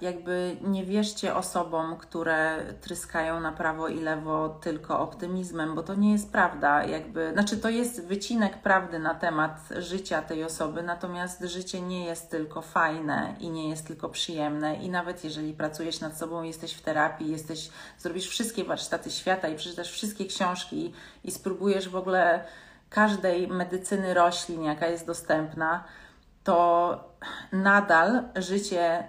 jakby 0.00 0.56
nie 0.62 0.84
wierzcie 0.84 1.34
osobom, 1.34 1.96
które 1.96 2.58
tryskają 2.80 3.40
na 3.40 3.52
prawo 3.52 3.88
i 3.88 4.00
lewo 4.00 4.48
tylko 4.48 5.00
optymizmem, 5.00 5.74
bo 5.74 5.82
to 5.82 5.94
nie 5.94 6.12
jest 6.12 6.32
prawda. 6.32 6.84
Jakby, 6.84 7.32
znaczy, 7.32 7.56
to 7.56 7.68
jest 7.68 8.06
wycinek 8.06 8.58
prawdy 8.58 8.98
na 8.98 9.14
temat 9.14 9.68
życia 9.78 10.22
tej 10.22 10.44
osoby, 10.44 10.82
natomiast 10.82 11.40
życie 11.40 11.80
nie 11.80 12.04
jest 12.04 12.30
tylko 12.30 12.62
fajne 12.62 13.34
i 13.40 13.50
nie 13.50 13.68
jest 13.68 13.86
tylko 13.86 14.08
przyjemne. 14.08 14.76
I 14.76 14.90
nawet 14.90 15.24
jeżeli 15.24 15.54
pracujesz 15.54 16.00
nad 16.00 16.18
sobą, 16.18 16.42
jesteś 16.42 16.74
w 16.74 16.82
terapii, 16.82 17.30
jesteś, 17.30 17.70
zrobisz 17.98 18.28
wszystkie 18.28 18.64
warsztaty 18.64 19.10
świata 19.10 19.48
i 19.48 19.56
przeczytasz 19.56 19.90
wszystkie 19.90 20.26
książki 20.26 20.92
i 21.24 21.30
spróbujesz 21.30 21.88
w 21.88 21.96
ogóle 21.96 22.44
każdej 22.90 23.48
medycyny 23.48 24.14
roślin, 24.14 24.62
jaka 24.62 24.86
jest 24.86 25.06
dostępna, 25.06 25.84
to 26.44 27.04
nadal 27.52 28.22
życie 28.36 29.08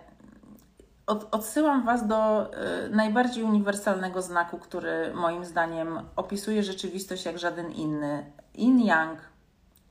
od, 1.07 1.35
odsyłam 1.35 1.85
Was 1.85 2.07
do 2.07 2.51
y, 2.85 2.89
najbardziej 2.89 3.43
uniwersalnego 3.43 4.21
znaku, 4.21 4.57
który 4.57 5.13
moim 5.13 5.45
zdaniem 5.45 5.99
opisuje 6.15 6.63
rzeczywistość 6.63 7.25
jak 7.25 7.39
żaden 7.39 7.71
inny. 7.71 8.31
Yin-yang, 8.55 9.15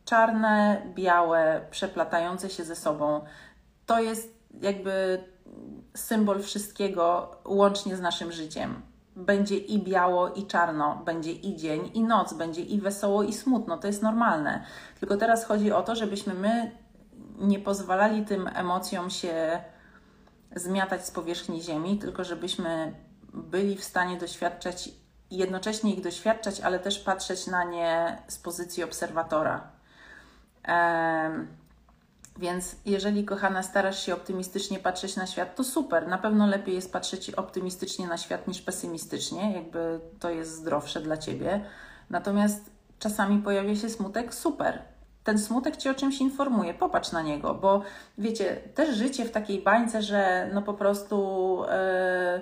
czarne, 0.05 0.83
białe, 0.95 1.61
przeplatające 1.71 2.51
się 2.51 2.65
ze 2.65 2.77
sobą. 2.77 3.21
To 3.87 4.01
jest 4.01 4.35
jakby 4.61 5.25
symbol 5.95 6.43
wszystkiego 6.43 7.37
łącznie 7.45 7.97
z 7.97 8.01
naszym 8.01 8.33
życiem. 8.33 8.83
Będzie 9.17 9.57
i 9.57 9.83
biało, 9.83 10.29
i 10.29 10.47
czarno, 10.47 11.03
będzie 11.05 11.33
i 11.33 11.57
dzień, 11.57 11.91
i 11.95 12.05
noc, 12.05 12.35
będzie 12.35 12.63
i 12.63 12.81
wesoło, 12.81 13.23
i 13.23 13.33
smutno. 13.33 13.79
To 13.79 13.87
jest 13.87 14.03
normalne. 14.03 14.65
Tylko 15.01 15.17
teraz 15.17 15.45
chodzi 15.45 15.73
o 15.73 15.83
to, 15.83 15.95
żebyśmy 15.95 16.35
my 16.35 16.71
nie 17.39 17.59
pozwalali 17.59 18.25
tym 18.25 18.51
emocjom 18.55 19.11
się 19.11 19.61
zmiatać 20.57 21.07
z 21.07 21.11
powierzchni 21.11 21.63
Ziemi, 21.63 21.99
tylko 21.99 22.25
żebyśmy 22.25 22.95
byli 23.33 23.77
w 23.77 23.85
stanie 23.85 24.17
doświadczać, 24.17 24.91
jednocześnie 25.31 25.95
ich 25.95 26.01
doświadczać, 26.01 26.61
ale 26.61 26.79
też 26.79 26.99
patrzeć 26.99 27.47
na 27.47 27.65
nie 27.65 28.19
z 28.29 28.39
pozycji 28.39 28.85
obserwatora. 28.85 29.71
Więc 32.39 32.77
jeżeli, 32.85 33.25
kochana, 33.25 33.63
starasz 33.63 34.07
się 34.07 34.15
optymistycznie 34.15 34.79
patrzeć 34.79 35.17
na 35.17 35.27
świat, 35.27 35.55
to 35.55 35.65
super. 35.65 36.09
Na 36.09 36.19
pewno 36.19 36.47
lepiej 36.47 36.75
jest 36.75 36.93
patrzeć 36.93 37.31
optymistycznie 37.31 38.07
na 38.07 38.17
świat 38.17 38.49
niż 38.49 38.63
pesymistycznie, 38.63 39.53
jakby 39.53 40.01
to 40.21 40.31
jest 40.31 40.53
zdrowsze 40.53 41.01
dla 41.01 41.17
ciebie. 41.17 41.65
Natomiast 42.11 42.71
czasami 42.99 43.39
pojawia 43.39 43.77
się 43.77 43.91
smutek, 43.91 44.35
super 44.35 44.96
ten 45.27 45.39
smutek 45.39 45.77
cię 45.77 45.91
o 45.91 45.95
czymś 45.95 46.21
informuje, 46.21 46.75
popatrz 46.75 47.13
na 47.13 47.23
niego, 47.23 47.55
bo 47.55 47.83
wiecie, 48.19 48.57
też 48.75 48.97
życie 48.97 49.25
w 49.25 49.31
takiej 49.31 49.63
bańce, 49.63 50.03
że 50.03 50.51
no 50.55 50.63
po 50.63 50.75
prostu 50.75 51.63
e, 51.69 52.41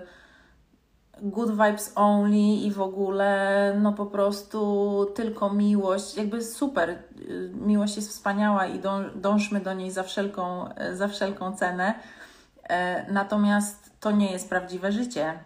good 1.23 1.51
vibes 1.51 1.93
only 1.95 2.39
i 2.39 2.71
w 2.71 2.81
ogóle 2.81 3.73
no 3.81 3.93
po 3.93 4.07
prostu 4.07 5.07
tylko 5.15 5.53
miłość, 5.53 6.17
jakby 6.17 6.43
super, 6.43 6.99
miłość 7.53 7.97
jest 7.97 8.09
wspaniała 8.09 8.67
i 8.67 8.81
dążmy 9.15 9.61
do 9.61 9.75
niej 9.75 9.91
za 9.91 10.03
wszelką, 10.03 10.69
za 10.93 11.09
wszelką 11.09 11.57
cenę, 11.57 11.95
e, 12.69 13.13
natomiast 13.13 14.01
to 14.01 14.11
nie 14.11 14.33
jest 14.33 14.49
prawdziwe 14.49 14.93
życie 14.93 15.39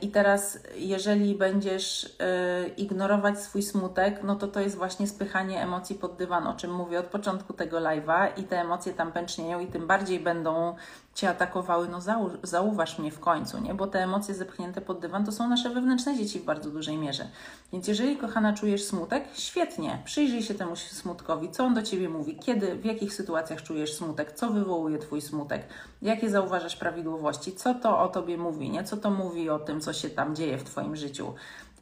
I 0.00 0.08
teraz, 0.08 0.58
jeżeli 0.76 1.34
będziesz 1.34 2.16
e, 2.20 2.68
ignorować 2.68 3.38
swój 3.38 3.62
smutek, 3.62 4.22
no 4.22 4.36
to 4.36 4.48
to 4.48 4.60
jest 4.60 4.76
właśnie 4.76 5.06
spychanie 5.06 5.62
emocji 5.62 5.96
pod 5.96 6.16
dywan, 6.16 6.46
o 6.46 6.54
czym 6.54 6.74
mówię 6.74 6.98
od 6.98 7.06
początku 7.06 7.52
tego 7.52 7.78
live'a, 7.78 8.28
i 8.36 8.42
te 8.42 8.60
emocje 8.60 8.94
tam 8.94 9.12
pęcznieją, 9.12 9.60
i 9.60 9.66
tym 9.66 9.86
bardziej 9.86 10.20
będą 10.20 10.76
cię 11.14 11.30
atakowały. 11.30 11.88
No, 11.88 12.00
zau 12.00 12.30
zauważ 12.42 12.98
mnie 12.98 13.10
w 13.10 13.20
końcu, 13.20 13.58
nie? 13.58 13.74
Bo 13.74 13.86
te 13.86 14.02
emocje 14.02 14.34
zepchnięte 14.34 14.80
pod 14.80 15.00
dywan 15.00 15.24
to 15.24 15.32
są 15.32 15.48
nasze 15.48 15.70
wewnętrzne 15.70 16.16
dzieci 16.16 16.40
w 16.40 16.44
bardzo 16.44 16.70
dużej 16.70 16.98
mierze. 16.98 17.28
Więc 17.72 17.88
jeżeli, 17.88 18.16
kochana, 18.16 18.52
czujesz 18.52 18.84
smutek, 18.84 19.24
świetnie, 19.34 20.02
przyjrzyj 20.04 20.42
się 20.42 20.54
temu 20.54 20.76
smutkowi, 20.76 21.50
co 21.50 21.64
on 21.64 21.74
do 21.74 21.82
ciebie 21.82 22.08
mówi, 22.08 22.36
kiedy, 22.36 22.76
w 22.76 22.84
jakich 22.84 23.14
sytuacjach 23.14 23.62
czujesz 23.62 23.94
smutek, 23.94 24.32
co 24.32 24.50
wywołuje 24.50 24.98
twój 24.98 25.20
smutek, 25.20 25.66
jakie 26.02 26.30
zauważasz 26.30 26.76
prawidłowości, 26.76 27.52
co 27.52 27.74
to 27.74 27.98
o 27.98 28.08
tobie 28.08 28.38
mówi, 28.38 28.70
nie? 28.70 28.84
Co 28.84 28.96
to 28.96 29.10
mówi 29.10 29.50
o 29.50 29.58
tym, 29.58 29.80
co 29.80 29.92
się 29.92 30.10
tam 30.10 30.36
dzieje 30.36 30.58
w 30.58 30.64
Twoim 30.64 30.96
życiu. 30.96 31.34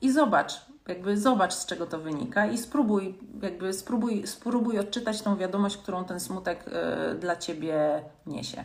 I 0.02 0.12
zobacz, 0.12 0.52
jakby 0.88 1.16
zobacz, 1.16 1.54
z 1.54 1.66
czego 1.66 1.86
to 1.86 1.98
wynika 1.98 2.46
i 2.46 2.58
spróbuj, 2.58 3.18
jakby 3.42 3.72
spróbuj, 3.72 4.26
spróbuj 4.26 4.78
odczytać 4.78 5.22
tą 5.22 5.36
wiadomość, 5.36 5.76
którą 5.76 6.04
ten 6.04 6.20
smutek 6.20 6.64
y, 6.68 7.14
dla 7.14 7.36
Ciebie 7.36 8.02
niesie. 8.26 8.64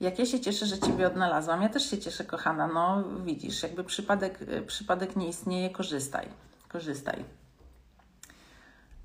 Jak 0.00 0.18
ja 0.18 0.26
się 0.26 0.40
cieszę, 0.40 0.66
że 0.66 0.78
Ciebie 0.78 1.06
odnalazłam, 1.06 1.62
ja 1.62 1.68
też 1.68 1.90
się 1.90 1.98
cieszę, 1.98 2.24
kochana. 2.24 2.66
No, 2.66 3.04
widzisz, 3.24 3.62
jakby 3.62 3.84
przypadek, 3.84 4.42
y, 4.42 4.62
przypadek 4.62 5.16
nie 5.16 5.28
istnieje, 5.28 5.70
korzystaj. 5.70 6.28
Korzystaj. 6.68 7.24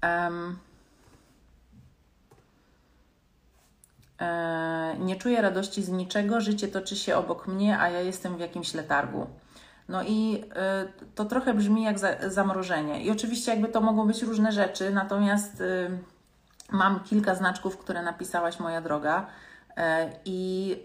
Um, 0.03 0.59
E, 4.23 4.95
nie 4.99 5.15
czuję 5.15 5.41
radości 5.41 5.83
z 5.83 5.89
niczego, 5.89 6.41
życie 6.41 6.67
toczy 6.67 6.95
się 6.95 7.15
obok 7.15 7.47
mnie, 7.47 7.79
a 7.79 7.89
ja 7.89 8.01
jestem 8.01 8.37
w 8.37 8.39
jakimś 8.39 8.73
letargu. 8.73 9.27
No 9.89 10.03
i 10.03 10.43
e, 10.55 10.85
to 11.15 11.25
trochę 11.25 11.53
brzmi 11.53 11.83
jak 11.83 11.99
zamrożenie. 12.27 13.03
I 13.03 13.11
oczywiście 13.11 13.51
jakby 13.51 13.67
to 13.67 13.81
mogą 13.81 14.07
być 14.07 14.21
różne 14.21 14.51
rzeczy, 14.51 14.91
natomiast 14.91 15.61
e, 15.61 15.89
mam 16.71 16.99
kilka 16.99 17.35
znaczków, 17.35 17.77
które 17.77 18.01
napisałaś 18.01 18.59
moja 18.59 18.81
droga 18.81 19.25
i 20.25 20.77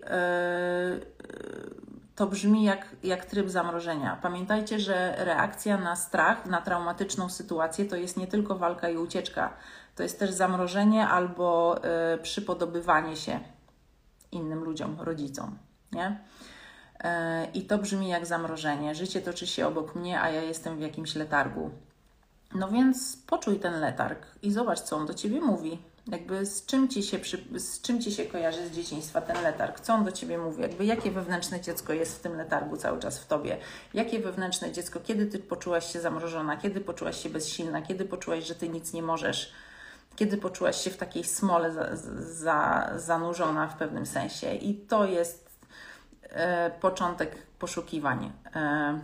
to 2.16 2.26
brzmi 2.26 2.64
jak, 2.64 2.86
jak 3.03 3.24
tryb 3.24 3.49
zamrożenia. 3.49 4.18
Pamiętajcie, 4.22 4.80
że 4.80 5.14
reakcja 5.18 5.76
na 5.76 5.97
strach, 5.97 6.47
na 6.47 6.61
traumatyczną 6.61 7.28
sytuację 7.28 7.84
to 7.84 7.97
jest 7.97 8.16
nie 8.16 8.26
tylko 8.26 8.55
walka 8.55 8.89
i 8.89 8.97
ucieczka 8.97 9.53
to 9.99 10.03
jest 10.03 10.18
też 10.18 10.30
zamrożenie 10.30 11.09
albo 11.09 11.76
y, 12.14 12.18
przypodobywanie 12.18 13.16
się 13.16 13.41
innym 14.32 14.64
ludziom, 14.64 14.97
rodzicom. 15.01 15.59
Nie? 15.93 16.18
I 17.55 17.62
to 17.62 17.78
brzmi 17.78 18.09
jak 18.09 18.26
zamrożenie. 18.26 18.95
Życie 18.95 19.20
toczy 19.20 19.47
się 19.47 19.66
obok 19.66 19.95
mnie, 19.95 20.20
a 20.20 20.30
ja 20.30 20.43
jestem 20.43 20.76
w 20.76 20.80
jakimś 20.80 21.14
letargu. 21.14 21.70
No 22.55 22.68
więc 22.68 23.16
poczuj 23.26 23.59
ten 23.59 23.80
letarg 23.80 24.26
i 24.43 24.53
zobacz, 24.53 24.80
co 24.80 24.97
on 24.97 25.07
do 25.07 25.14
ciebie 25.14 25.41
mówi. 25.41 25.78
Jakby 26.12 26.46
z 26.46 26.66
czym, 26.66 26.88
ci 26.88 27.02
się 27.02 27.18
przy, 27.18 27.44
z 27.59 27.80
czym 27.80 28.00
ci 28.00 28.12
się 28.12 28.24
kojarzy 28.24 28.68
z 28.68 28.70
dzieciństwa 28.70 29.20
ten 29.20 29.42
letarg? 29.42 29.80
Co 29.80 29.94
on 29.94 30.04
do 30.04 30.12
ciebie 30.12 30.38
mówi? 30.38 30.62
Jakby 30.62 30.84
jakie 30.84 31.11
wewnętrzne 31.11 31.61
dziecko 31.61 31.92
jest 31.92 32.18
w 32.18 32.20
tym 32.20 32.36
letargu 32.36 32.76
cały 32.76 33.00
czas 33.00 33.18
w 33.18 33.26
tobie? 33.26 33.59
Jakie 33.94 34.18
wewnętrzne 34.18 34.72
dziecko, 34.72 35.00
kiedy 35.00 35.26
ty 35.26 35.38
poczułaś 35.38 35.92
się 35.92 36.00
zamrożona, 36.00 36.56
kiedy 36.56 36.80
poczułaś 36.80 37.22
się 37.22 37.30
bezsilna, 37.30 37.82
kiedy 37.82 38.04
poczułaś, 38.04 38.44
że 38.44 38.54
ty 38.54 38.68
nic 38.68 38.92
nie 38.92 39.02
możesz, 39.02 39.52
kiedy 40.16 40.36
poczułaś 40.36 40.84
się 40.84 40.90
w 40.90 40.96
takiej 40.96 41.24
smole 41.24 41.72
za, 41.72 41.96
za, 42.20 42.90
zanurzona 42.96 43.66
w 43.66 43.76
pewnym 43.76 44.06
sensie? 44.06 44.54
I 44.54 44.74
to 44.74 45.06
jest 45.06 45.50
e, 46.22 46.70
początek 46.70 47.36
poszukiwań. 47.59 48.32
E, 48.54 49.00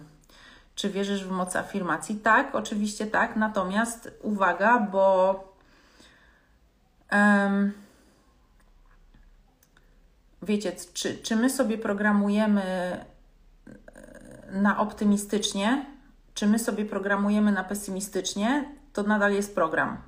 czy 0.74 0.90
wierzysz 0.90 1.24
w 1.24 1.30
moc 1.30 1.56
afirmacji? 1.56 2.16
Tak, 2.16 2.54
oczywiście 2.54 3.06
tak. 3.06 3.36
Natomiast 3.36 4.10
uwaga, 4.22 4.78
bo 4.78 5.53
um, 7.12 7.72
wiecie, 10.42 10.72
czy, 10.94 11.18
czy 11.18 11.36
my 11.36 11.50
sobie 11.50 11.78
programujemy 11.78 12.62
e, 12.62 13.04
na 14.52 14.78
optymistycznie, 14.78 15.86
czy 16.34 16.46
my 16.46 16.58
sobie 16.58 16.84
programujemy 16.84 17.52
na 17.52 17.64
pesymistycznie, 17.64 18.64
to 18.92 19.02
nadal 19.02 19.32
jest 19.32 19.54
program. 19.54 19.98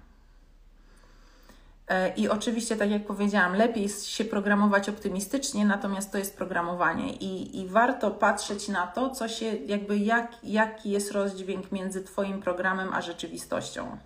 E, 1.89 2.15
I 2.15 2.29
oczywiście, 2.29 2.77
tak 2.77 2.91
jak 2.91 3.07
powiedziałam, 3.07 3.55
lepiej 3.55 3.89
się 3.89 4.25
programować 4.25 4.89
optymistycznie, 4.89 5.65
natomiast 5.65 6.13
to 6.13 6.19
jest 6.19 6.37
programowanie 6.37 7.13
i, 7.13 7.61
i 7.61 7.69
warto 7.69 8.11
patrzeć 8.11 8.69
na 8.69 8.87
to, 8.87 9.11
co 9.11 9.29
się, 9.29 9.47
jakby 9.47 9.99
jak, 9.99 10.33
jaki 10.43 10.91
jest 10.91 11.13
rozdźwięk 11.13 11.73
między 11.73 12.05
Twoim 12.05 12.43
programem 12.43 12.93
a 12.93 13.03
rzeczywistością. 13.03 13.97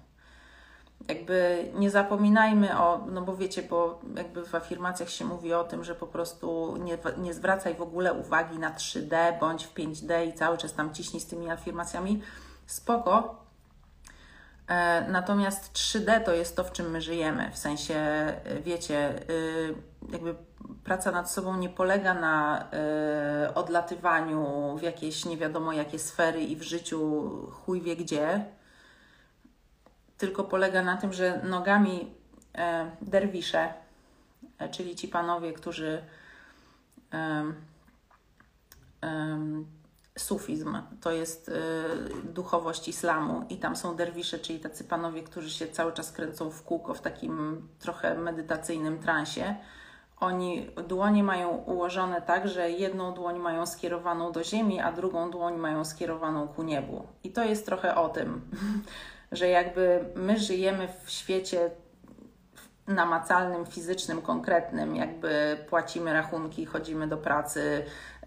Jakby 1.09 1.69
nie 1.75 1.91
zapominajmy 1.91 2.79
o, 2.79 3.07
no 3.13 3.23
bo 3.23 3.37
wiecie, 3.37 3.63
bo 3.63 4.01
jakby 4.17 4.47
w 4.47 4.55
afirmacjach 4.55 5.11
się 5.11 5.25
mówi 5.25 5.55
o 5.55 5.65
tym, 5.65 5.85
że 5.85 5.95
po 5.95 6.07
prostu 6.07 6.77
nie, 6.77 6.99
nie 7.19 7.35
zwracaj 7.35 7.75
w 7.75 7.83
ogóle 7.83 8.15
uwagi 8.15 8.59
na 8.59 8.71
3D 8.71 9.39
bądź 9.41 9.65
w 9.67 9.75
5D 9.75 10.27
i 10.27 10.33
cały 10.33 10.59
czas 10.59 10.75
tam 10.75 10.95
ciśnij 10.95 11.21
z 11.21 11.27
tymi 11.27 11.51
afirmacjami. 11.51 12.23
Spoko, 12.67 13.41
E, 14.71 15.07
natomiast 15.09 15.73
3D 15.73 16.25
to 16.25 16.35
jest 16.35 16.57
to, 16.57 16.65
w 16.65 16.73
czym 16.73 16.91
my 16.91 17.01
żyjemy. 17.01 17.51
W 17.51 17.59
sensie, 17.59 17.95
e, 17.95 18.61
wiecie, 18.65 19.31
y, 19.31 19.75
jakby 20.13 20.35
praca 20.85 21.11
nad 21.11 21.31
sobą 21.31 21.57
nie 21.57 21.69
polega 21.69 22.15
na 22.15 22.65
y, 23.49 23.55
odlatywaniu 23.55 24.77
w 24.79 24.83
jakieś 24.83 25.25
nie 25.25 25.37
wiadomo 25.37 25.73
jakie 25.73 25.99
sfery 25.99 26.41
i 26.41 26.57
w 26.57 26.63
życiu 26.63 27.31
chuj 27.53 27.83
wie 27.83 27.97
gdzie, 27.97 28.45
tylko 30.21 30.45
polega 30.45 30.83
na 30.83 30.97
tym, 30.97 31.13
że 31.13 31.41
nogami 31.45 32.15
e, 32.55 32.91
derwisze, 33.03 33.73
czyli 34.71 34.97
ci 34.97 35.09
panowie, 35.09 35.53
którzy 35.53 36.03
sufizm, 40.19 40.79
to 41.01 41.11
jest 41.11 41.51
duchowość 42.25 42.89
islamu 42.89 43.45
i 43.49 43.57
tam 43.57 43.77
są 43.77 43.97
derwisze, 43.97 44.39
czyli 44.39 44.61
tacy 44.61 44.85
panowie, 44.85 45.23
którzy 45.23 45.51
się 45.51 45.69
cały 45.69 45.93
czas 45.93 46.13
kręcą 46.13 46.51
w 46.51 46.63
kółko 46.63 46.95
w 46.95 47.01
takim 47.01 47.69
trochę 47.79 48.15
medytacyjnym 48.15 48.99
transie. 48.99 49.55
Oni 50.21 50.71
dłonie 50.89 51.23
mają 51.25 51.49
ułożone 51.49 52.23
tak, 52.23 52.49
że 52.49 52.71
jedną 52.71 53.15
dłoń 53.15 53.39
mają 53.39 53.67
skierowaną 53.67 54.33
do 54.33 54.45
ziemi, 54.45 54.81
a 54.81 54.93
drugą 54.93 55.31
dłoń 55.31 55.57
mają 55.57 55.85
skierowaną 55.85 56.49
ku 56.49 56.63
niebu. 56.63 57.07
I 57.25 57.33
to 57.33 57.45
jest 57.45 57.67
trochę 57.67 57.95
o 57.95 58.09
tym, 58.09 58.41
że 59.33 59.49
jakby 59.49 60.05
my 60.15 60.39
żyjemy 60.39 60.89
w 61.05 61.11
świecie 61.11 61.71
namacalnym, 62.87 63.67
fizycznym, 63.67 64.23
konkretnym, 64.23 64.97
jakby 64.97 65.57
płacimy 65.69 66.13
rachunki, 66.13 66.67
chodzimy 66.67 67.07
do 67.07 67.17
pracy, 67.17 67.85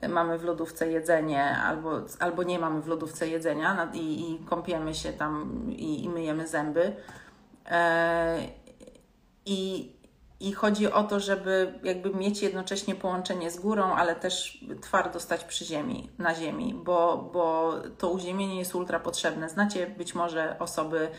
mamy 0.10 0.38
w 0.38 0.44
lodówce 0.44 0.92
jedzenie, 0.92 1.58
albo, 1.58 2.02
albo 2.20 2.44
nie 2.44 2.60
mamy 2.60 2.82
w 2.82 2.88
lodówce 2.88 3.28
jedzenia 3.28 3.92
i, 3.94 4.32
i 4.32 4.46
kąpiemy 4.46 4.94
się 4.94 5.14
tam 5.14 5.66
i, 5.70 6.04
i 6.04 6.10
myjemy 6.10 6.48
zęby. 6.48 6.96
E, 7.72 8.38
I, 9.46 9.92
I 10.44 10.54
chodzi 10.54 10.92
o 10.92 11.04
to, 11.04 11.20
żeby 11.20 11.80
jakby 11.84 12.10
mieć 12.10 12.42
jednocześnie 12.42 12.96
połączenie 12.96 13.52
z 13.52 13.60
górą, 13.60 13.84
ale 13.84 14.16
też 14.16 14.66
twardo 14.82 15.20
stać 15.20 15.44
przy 15.44 15.66
ziemi, 15.66 16.10
na 16.18 16.36
ziemi, 16.36 16.82
bo, 16.84 17.30
bo 17.34 17.74
to 17.98 18.10
uziemienie 18.10 18.60
jest 18.60 18.76
ultra 18.76 19.00
potrzebne. 19.00 19.50
Znacie 19.50 19.88
być 19.88 20.16
może 20.16 20.56
osoby, 20.60 21.10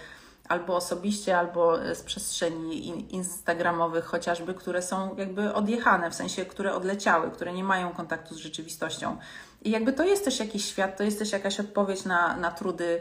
albo 0.48 0.76
osobiście, 0.76 1.38
albo 1.38 1.78
z 1.94 2.02
przestrzeni 2.02 3.14
instagramowych 3.14 4.04
chociażby, 4.04 4.54
które 4.54 4.82
są 4.82 5.16
jakby 5.16 5.54
odjechane, 5.54 6.10
w 6.10 6.14
sensie, 6.14 6.44
które 6.44 6.74
odleciały, 6.74 7.30
które 7.30 7.52
nie 7.52 7.64
mają 7.64 7.90
kontaktu 7.92 8.34
z 8.34 8.38
rzeczywistością. 8.38 9.16
I 9.62 9.70
jakby 9.70 9.92
to 9.92 10.04
jest 10.04 10.24
też 10.24 10.40
jakiś 10.40 10.64
świat, 10.64 10.96
to 10.96 11.04
jest 11.04 11.18
też 11.18 11.32
jakaś 11.32 11.60
odpowiedź 11.60 12.04
na, 12.04 12.36
na 12.36 12.50
trudy 12.50 13.00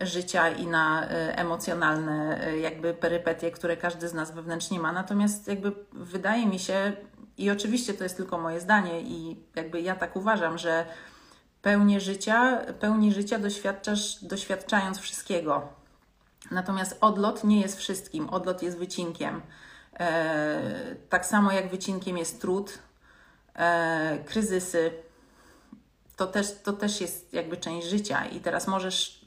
życia 0.00 0.48
i 0.48 0.66
na 0.66 1.08
e, 1.08 1.38
emocjonalne 1.38 2.46
e, 2.46 2.58
jakby 2.58 2.94
perypetie, 2.94 3.50
które 3.50 3.76
każdy 3.76 4.08
z 4.08 4.14
nas 4.14 4.30
wewnętrznie 4.30 4.80
ma. 4.80 4.92
Natomiast 4.92 5.48
jakby 5.48 5.72
wydaje 5.92 6.46
mi 6.46 6.58
się, 6.58 6.92
i 7.38 7.50
oczywiście 7.50 7.94
to 7.94 8.04
jest 8.04 8.16
tylko 8.16 8.38
moje 8.38 8.60
zdanie 8.60 9.00
i 9.00 9.36
jakby 9.54 9.80
ja 9.80 9.96
tak 9.96 10.16
uważam, 10.16 10.58
że 10.58 10.86
pełni 11.62 12.00
życia, 12.00 12.60
pełni 12.80 13.12
życia 13.12 13.38
doświadczasz 13.38 14.24
doświadczając 14.24 14.98
wszystkiego 14.98 15.68
Natomiast 16.50 16.98
odlot 17.00 17.44
nie 17.44 17.60
jest 17.60 17.78
wszystkim. 17.78 18.28
Odlot 18.28 18.62
jest 18.62 18.78
wycinkiem. 18.78 19.42
E, 20.00 20.94
tak 21.08 21.26
samo 21.26 21.52
jak 21.52 21.70
wycinkiem 21.70 22.18
jest 22.18 22.40
trud, 22.40 22.78
e, 23.54 24.18
kryzysy. 24.26 24.92
To 26.16 26.26
też, 26.26 26.46
to 26.62 26.72
też 26.72 27.00
jest 27.00 27.32
jakby 27.32 27.56
część 27.56 27.86
życia 27.86 28.26
i 28.26 28.40
teraz 28.40 28.66
możesz 28.66 29.23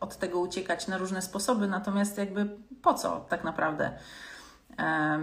od 0.00 0.16
tego 0.16 0.40
uciekać 0.40 0.88
na 0.88 0.98
różne 0.98 1.22
sposoby, 1.22 1.66
natomiast 1.66 2.18
jakby 2.18 2.48
po 2.82 2.94
co 2.94 3.20
tak 3.28 3.44
naprawdę? 3.44 3.92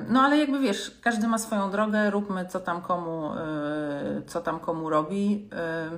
No 0.09 0.21
ale 0.21 0.37
jakby 0.37 0.59
wiesz, 0.59 0.99
każdy 1.01 1.27
ma 1.27 1.37
swoją 1.37 1.71
drogę, 1.71 2.09
róbmy 2.09 2.45
co 2.45 2.59
tam 2.59 2.81
komu, 2.81 3.33
e, 3.33 4.21
co 4.27 4.41
tam 4.41 4.59
komu 4.59 4.89
robi. 4.89 5.49
E, 5.53 5.89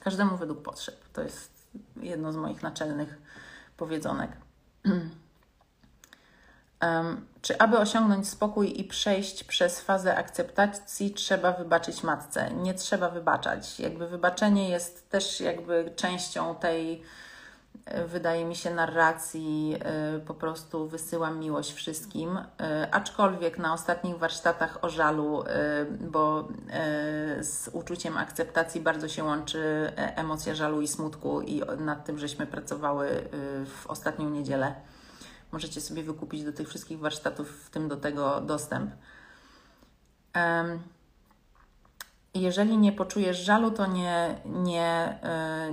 każdemu 0.00 0.36
według 0.36 0.62
potrzeb. 0.62 1.04
To 1.12 1.22
jest 1.22 1.68
jedno 1.96 2.32
z 2.32 2.36
moich 2.36 2.62
naczelnych 2.62 3.18
powiedzonek. 3.76 4.30
Czy 7.42 7.58
aby 7.58 7.78
osiągnąć 7.78 8.28
spokój 8.28 8.80
i 8.80 8.84
przejść 8.84 9.44
przez 9.44 9.80
fazę 9.80 10.16
akceptacji, 10.16 11.10
trzeba 11.10 11.52
wybaczyć 11.52 12.02
matce? 12.02 12.50
Nie 12.50 12.74
trzeba 12.74 13.08
wybaczać. 13.08 13.80
Jakby 13.80 14.06
wybaczenie 14.06 14.70
jest 14.70 15.10
też 15.10 15.40
jakby 15.40 15.92
częścią 15.96 16.54
tej 16.54 17.02
wydaje 18.06 18.44
mi 18.44 18.56
się, 18.56 18.74
narracji 18.74 19.76
y, 20.16 20.20
po 20.20 20.34
prostu 20.34 20.88
wysyłam 20.88 21.38
miłość 21.38 21.72
wszystkim. 21.72 22.36
Y, 22.36 22.44
aczkolwiek 22.90 23.58
na 23.58 23.72
ostatnich 23.72 24.18
warsztatach 24.18 24.84
o 24.84 24.88
żalu, 24.88 25.44
bo 26.00 26.48
z 27.40 27.68
uczuciem 27.72 28.16
akceptacji 28.16 28.80
bardzo 28.80 29.08
się 29.08 29.24
łączy 29.24 29.92
emocja 29.96 30.54
żalu 30.54 30.80
i 30.80 30.88
smutku, 30.88 31.40
i 31.40 31.62
nad 31.78 32.04
tym 32.04 32.18
żeśmy 32.18 32.46
pracowały 32.46 33.08
w 33.66 33.86
ostatnią 33.86 34.30
niedzielę. 34.30 34.74
Możecie 35.52 35.80
sobie 35.80 36.02
wykupić 36.02 36.44
do 36.44 36.52
tych 36.52 36.68
wszystkich 36.68 36.98
warsztatów, 36.98 37.64
w 37.64 37.70
tym 37.70 37.88
do 37.88 37.96
tego 37.96 38.40
dostęp. 38.40 38.90
Jeżeli 42.34 42.78
nie 42.78 42.92
poczujesz 42.92 43.38
żalu, 43.38 43.70
to 43.70 43.86
nie, 43.86 44.40
nie, 44.44 45.18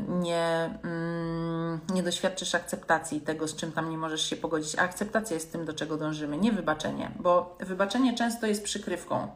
nie, 0.07 0.79
mm, 0.83 1.79
nie 1.93 2.03
doświadczysz 2.03 2.55
akceptacji 2.55 3.21
tego, 3.21 3.47
z 3.47 3.55
czym 3.55 3.71
tam 3.71 3.89
nie 3.89 3.97
możesz 3.97 4.29
się 4.29 4.35
pogodzić. 4.35 4.79
A 4.79 4.81
akceptacja 4.81 5.33
jest 5.33 5.51
tym, 5.51 5.65
do 5.65 5.73
czego 5.73 5.97
dążymy, 5.97 6.37
nie 6.37 6.51
wybaczenie, 6.51 7.11
bo 7.19 7.57
wybaczenie 7.59 8.15
często 8.15 8.47
jest 8.47 8.63
przykrywką. 8.63 9.27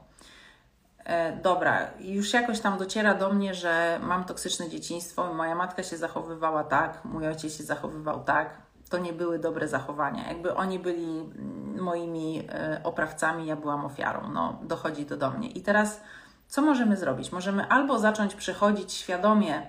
E, 1.06 1.38
dobra, 1.38 1.92
już 2.00 2.34
jakoś 2.34 2.60
tam 2.60 2.78
dociera 2.78 3.14
do 3.14 3.34
mnie, 3.34 3.54
że 3.54 4.00
mam 4.04 4.24
toksyczne 4.24 4.70
dzieciństwo, 4.70 5.34
moja 5.34 5.56
matka 5.56 5.84
się 5.84 5.98
zachowywała 5.98 6.64
tak, 6.64 7.06
mój 7.06 7.28
ojciec 7.28 7.58
się 7.58 7.64
zachowywał 7.64 8.24
tak. 8.24 8.69
To 8.90 8.98
nie 8.98 9.14
były 9.14 9.40
dobre 9.40 9.68
zachowania. 9.68 10.28
Jakby 10.28 10.56
oni 10.56 10.80
byli 10.80 11.20
mm, 11.20 11.80
moimi 11.84 12.48
e, 12.50 12.82
oprawcami, 12.84 13.46
ja 13.46 13.56
byłam 13.56 13.86
ofiarą. 13.86 14.32
No, 14.34 14.60
dochodzi 14.64 15.06
to 15.06 15.18
do 15.18 15.32
mnie. 15.32 15.50
I 15.50 15.62
teraz 15.62 16.02
co 16.48 16.62
możemy 16.62 16.98
zrobić? 16.98 17.32
Możemy 17.32 17.68
albo 17.68 18.00
zacząć 18.00 18.36
przechodzić 18.36 18.94
świadomie 18.94 19.62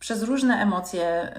przez 0.00 0.22
różne 0.22 0.54
emocje 0.54 1.36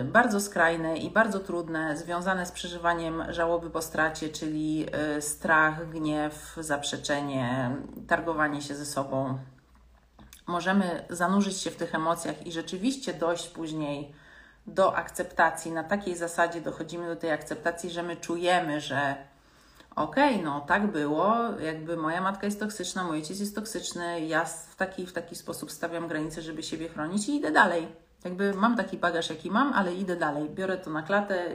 y, 0.00 0.04
bardzo 0.04 0.40
skrajne 0.40 0.96
i 0.96 1.10
bardzo 1.10 1.40
trudne, 1.40 1.96
związane 1.96 2.46
z 2.46 2.52
przeżywaniem 2.52 3.24
żałoby 3.28 3.70
po 3.70 3.82
stracie, 3.82 4.28
czyli 4.28 4.86
y, 5.16 5.22
strach, 5.22 5.90
gniew, 5.90 6.56
zaprzeczenie, 6.60 7.76
targowanie 8.08 8.62
się 8.62 8.74
ze 8.74 8.86
sobą. 8.86 9.38
Możemy 10.46 11.04
zanurzyć 11.10 11.56
się 11.56 11.70
w 11.70 11.76
tych 11.76 11.94
emocjach 11.94 12.46
i 12.46 12.52
rzeczywiście 12.52 13.14
dojść 13.14 13.48
później 13.48 14.12
do 14.66 14.96
akceptacji. 14.96 15.72
Na 15.72 15.84
takiej 15.84 16.16
zasadzie 16.16 16.60
dochodzimy 16.60 17.06
do 17.06 17.16
tej 17.16 17.30
akceptacji, 17.30 17.90
że 17.90 18.02
my 18.02 18.16
czujemy, 18.16 18.80
że 18.80 19.16
okej, 19.96 20.32
okay, 20.34 20.44
no 20.44 20.60
tak 20.60 20.92
było, 20.92 21.36
jakby 21.60 21.96
moja 21.96 22.20
matka 22.20 22.46
jest 22.46 22.60
toksyczna, 22.60 23.04
mój 23.04 23.16
ojciec 23.16 23.40
jest 23.40 23.54
toksyczny, 23.54 24.26
ja 24.26 24.44
w 24.44 24.76
taki, 24.76 25.06
w 25.06 25.12
taki 25.12 25.36
sposób 25.36 25.72
stawiam 25.72 26.08
granice, 26.08 26.42
żeby 26.42 26.62
siebie 26.62 26.88
chronić 26.88 27.28
i 27.28 27.36
idę 27.36 27.50
dalej. 27.50 27.88
Jakby 28.24 28.54
mam 28.54 28.76
taki 28.76 28.98
bagaż, 28.98 29.30
jaki 29.30 29.50
mam, 29.50 29.72
ale 29.72 29.94
idę 29.94 30.16
dalej. 30.16 30.50
Biorę 30.50 30.78
to 30.78 30.90
na 30.90 31.02
klatę, 31.02 31.46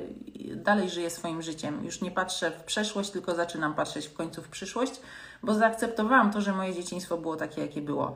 dalej 0.55 0.89
żyję 0.89 1.09
swoim 1.09 1.41
życiem. 1.41 1.85
Już 1.85 2.01
nie 2.01 2.11
patrzę 2.11 2.51
w 2.51 2.63
przeszłość, 2.63 3.09
tylko 3.09 3.35
zaczynam 3.35 3.73
patrzeć 3.73 4.07
w 4.07 4.13
końcu 4.13 4.41
w 4.41 4.49
przyszłość, 4.49 5.01
bo 5.43 5.53
zaakceptowałam 5.53 6.31
to, 6.31 6.41
że 6.41 6.53
moje 6.53 6.73
dzieciństwo 6.73 7.17
było 7.17 7.35
takie, 7.35 7.61
jakie 7.61 7.81
było. 7.81 8.15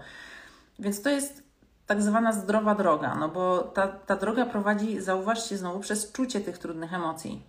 Więc 0.80 1.02
to 1.02 1.10
jest 1.10 1.44
tak 1.92 2.02
zwana 2.02 2.34
zdrowa 2.34 2.76
droga, 2.76 3.16
no 3.16 3.30
bo 3.30 3.60
ta, 3.60 3.88
ta 3.88 4.16
droga 4.16 4.46
prowadzi, 4.46 5.02
zauważcie 5.02 5.58
znowu, 5.58 5.80
przez 5.80 6.12
czucie 6.12 6.42
tych 6.42 6.58
trudnych 6.58 6.94
emocji. 6.94 7.44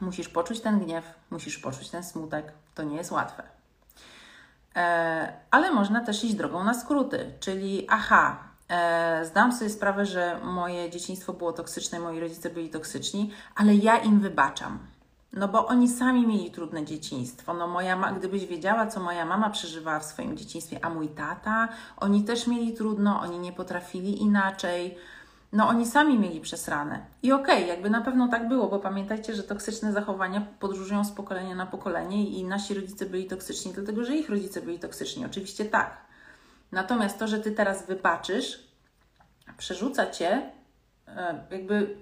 Musisz 0.00 0.28
poczuć 0.28 0.60
ten 0.60 0.80
gniew, 0.80 1.04
musisz 1.30 1.58
poczuć 1.58 1.88
ten 1.90 2.04
smutek. 2.04 2.52
To 2.74 2.82
nie 2.82 2.96
jest 2.96 3.10
łatwe. 3.10 3.42
E, 4.76 5.32
ale 5.50 5.70
można 5.70 6.00
też 6.04 6.24
iść 6.24 6.34
drogą 6.34 6.64
na 6.64 6.74
skróty, 6.74 7.32
czyli 7.40 7.86
aha, 7.90 8.36
e, 8.68 9.24
zdam 9.24 9.52
sobie 9.52 9.70
sprawę, 9.70 10.06
że 10.06 10.40
moje 10.44 10.90
dzieciństwo 10.90 11.32
było 11.32 11.52
toksyczne, 11.52 12.00
moi 12.00 12.20
rodzice 12.20 12.50
byli 12.50 12.70
toksyczni, 12.70 13.32
ale 13.54 13.74
ja 13.74 13.98
im 13.98 14.20
wybaczam. 14.20 14.78
No 15.32 15.48
bo 15.48 15.66
oni 15.66 15.88
sami 15.88 16.26
mieli 16.26 16.50
trudne 16.50 16.84
dzieciństwo. 16.84 17.54
No 17.54 17.66
moja 17.66 17.96
ma, 17.96 18.12
gdybyś 18.12 18.46
wiedziała, 18.46 18.86
co 18.86 19.00
moja 19.00 19.24
mama 19.24 19.50
przeżywała 19.50 20.00
w 20.00 20.04
swoim 20.04 20.36
dzieciństwie, 20.36 20.78
a 20.82 20.90
mój 20.90 21.08
tata, 21.08 21.68
oni 21.96 22.24
też 22.24 22.46
mieli 22.46 22.74
trudno, 22.74 23.20
oni 23.20 23.38
nie 23.38 23.52
potrafili 23.52 24.22
inaczej. 24.22 24.98
No 25.52 25.68
oni 25.68 25.86
sami 25.86 26.18
mieli 26.18 26.40
przesrane. 26.40 27.06
I 27.22 27.32
okej, 27.32 27.56
okay, 27.56 27.68
jakby 27.68 27.90
na 27.90 28.00
pewno 28.00 28.28
tak 28.28 28.48
było, 28.48 28.68
bo 28.68 28.78
pamiętajcie, 28.78 29.34
że 29.34 29.42
toksyczne 29.42 29.92
zachowania 29.92 30.46
podróżują 30.60 31.04
z 31.04 31.12
pokolenia 31.12 31.54
na 31.54 31.66
pokolenie 31.66 32.30
i 32.30 32.44
nasi 32.44 32.74
rodzice 32.74 33.06
byli 33.06 33.26
toksyczni, 33.26 33.72
dlatego 33.72 34.04
że 34.04 34.16
ich 34.16 34.30
rodzice 34.30 34.62
byli 34.62 34.78
toksyczni. 34.78 35.26
Oczywiście 35.26 35.64
tak. 35.64 35.96
Natomiast 36.72 37.18
to, 37.18 37.28
że 37.28 37.40
ty 37.40 37.52
teraz 37.52 37.86
wybaczysz, 37.86 38.68
przerzuca 39.58 40.10
cię, 40.10 40.50
e, 41.08 41.44
jakby 41.50 41.96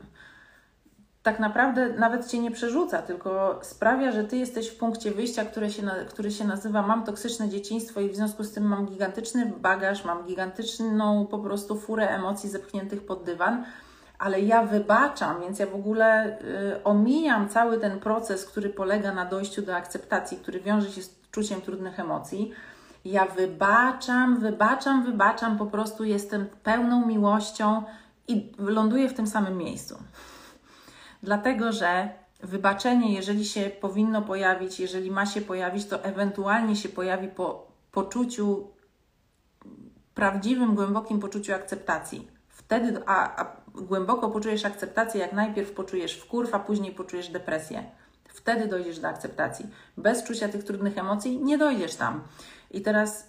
tak 1.26 1.40
naprawdę 1.40 1.88
nawet 1.88 2.28
cię 2.28 2.38
nie 2.38 2.50
przerzuca, 2.50 3.02
tylko 3.02 3.60
sprawia, 3.62 4.12
że 4.12 4.24
ty 4.24 4.36
jesteś 4.36 4.68
w 4.68 4.76
punkcie 4.76 5.10
wyjścia, 5.10 5.44
który 5.44 5.70
się, 5.70 5.82
który 6.08 6.30
się 6.30 6.44
nazywa 6.44 6.82
mam 6.82 7.04
toksyczne 7.04 7.48
dzieciństwo 7.48 8.00
i 8.00 8.08
w 8.08 8.16
związku 8.16 8.44
z 8.44 8.52
tym 8.52 8.64
mam 8.64 8.86
gigantyczny 8.86 9.52
bagaż, 9.58 10.04
mam 10.04 10.24
gigantyczną 10.24 11.26
po 11.26 11.38
prostu 11.38 11.80
furę 11.80 12.08
emocji 12.08 12.50
zepchniętych 12.50 13.06
pod 13.06 13.24
dywan, 13.24 13.64
ale 14.18 14.40
ja 14.40 14.62
wybaczam, 14.62 15.40
więc 15.40 15.58
ja 15.58 15.66
w 15.66 15.74
ogóle 15.74 16.38
y, 16.40 16.84
omijam 16.84 17.48
cały 17.48 17.78
ten 17.78 18.00
proces, 18.00 18.44
który 18.44 18.70
polega 18.70 19.14
na 19.14 19.24
dojściu 19.24 19.62
do 19.62 19.76
akceptacji, 19.76 20.38
który 20.38 20.60
wiąże 20.60 20.90
się 20.90 21.02
z 21.02 21.30
czuciem 21.30 21.60
trudnych 21.60 22.00
emocji. 22.00 22.52
Ja 23.04 23.24
wybaczam, 23.24 24.40
wybaczam, 24.40 25.04
wybaczam, 25.04 25.58
po 25.58 25.66
prostu 25.66 26.04
jestem 26.04 26.46
pełną 26.62 27.06
miłością 27.06 27.82
i 28.28 28.52
ląduję 28.58 29.08
w 29.08 29.14
tym 29.14 29.26
samym 29.26 29.56
miejscu. 29.58 29.96
Dlatego, 31.26 31.72
że 31.72 32.08
wybaczenie, 32.40 33.14
jeżeli 33.14 33.44
się 33.44 33.70
powinno 33.80 34.22
pojawić, 34.22 34.80
jeżeli 34.80 35.10
ma 35.10 35.26
się 35.26 35.40
pojawić, 35.40 35.86
to 35.86 36.04
ewentualnie 36.04 36.76
się 36.76 36.88
pojawi 36.88 37.28
po 37.28 37.66
poczuciu, 37.92 38.70
prawdziwym, 40.14 40.74
głębokim 40.74 41.20
poczuciu 41.20 41.54
akceptacji. 41.54 42.28
Wtedy, 42.48 43.02
a, 43.06 43.42
a 43.42 43.56
głęboko 43.74 44.30
poczujesz 44.30 44.64
akceptację, 44.64 45.20
jak 45.20 45.32
najpierw 45.32 45.72
poczujesz 45.72 46.18
wkurw, 46.18 46.54
a 46.54 46.58
później 46.58 46.92
poczujesz 46.94 47.28
depresję. 47.28 47.84
Wtedy 48.28 48.68
dojdziesz 48.68 48.98
do 48.98 49.08
akceptacji. 49.08 49.66
Bez 49.96 50.24
czucia 50.24 50.48
tych 50.48 50.64
trudnych 50.64 50.98
emocji 50.98 51.42
nie 51.42 51.58
dojdziesz 51.58 51.94
tam. 51.94 52.22
I 52.70 52.80
teraz, 52.82 53.28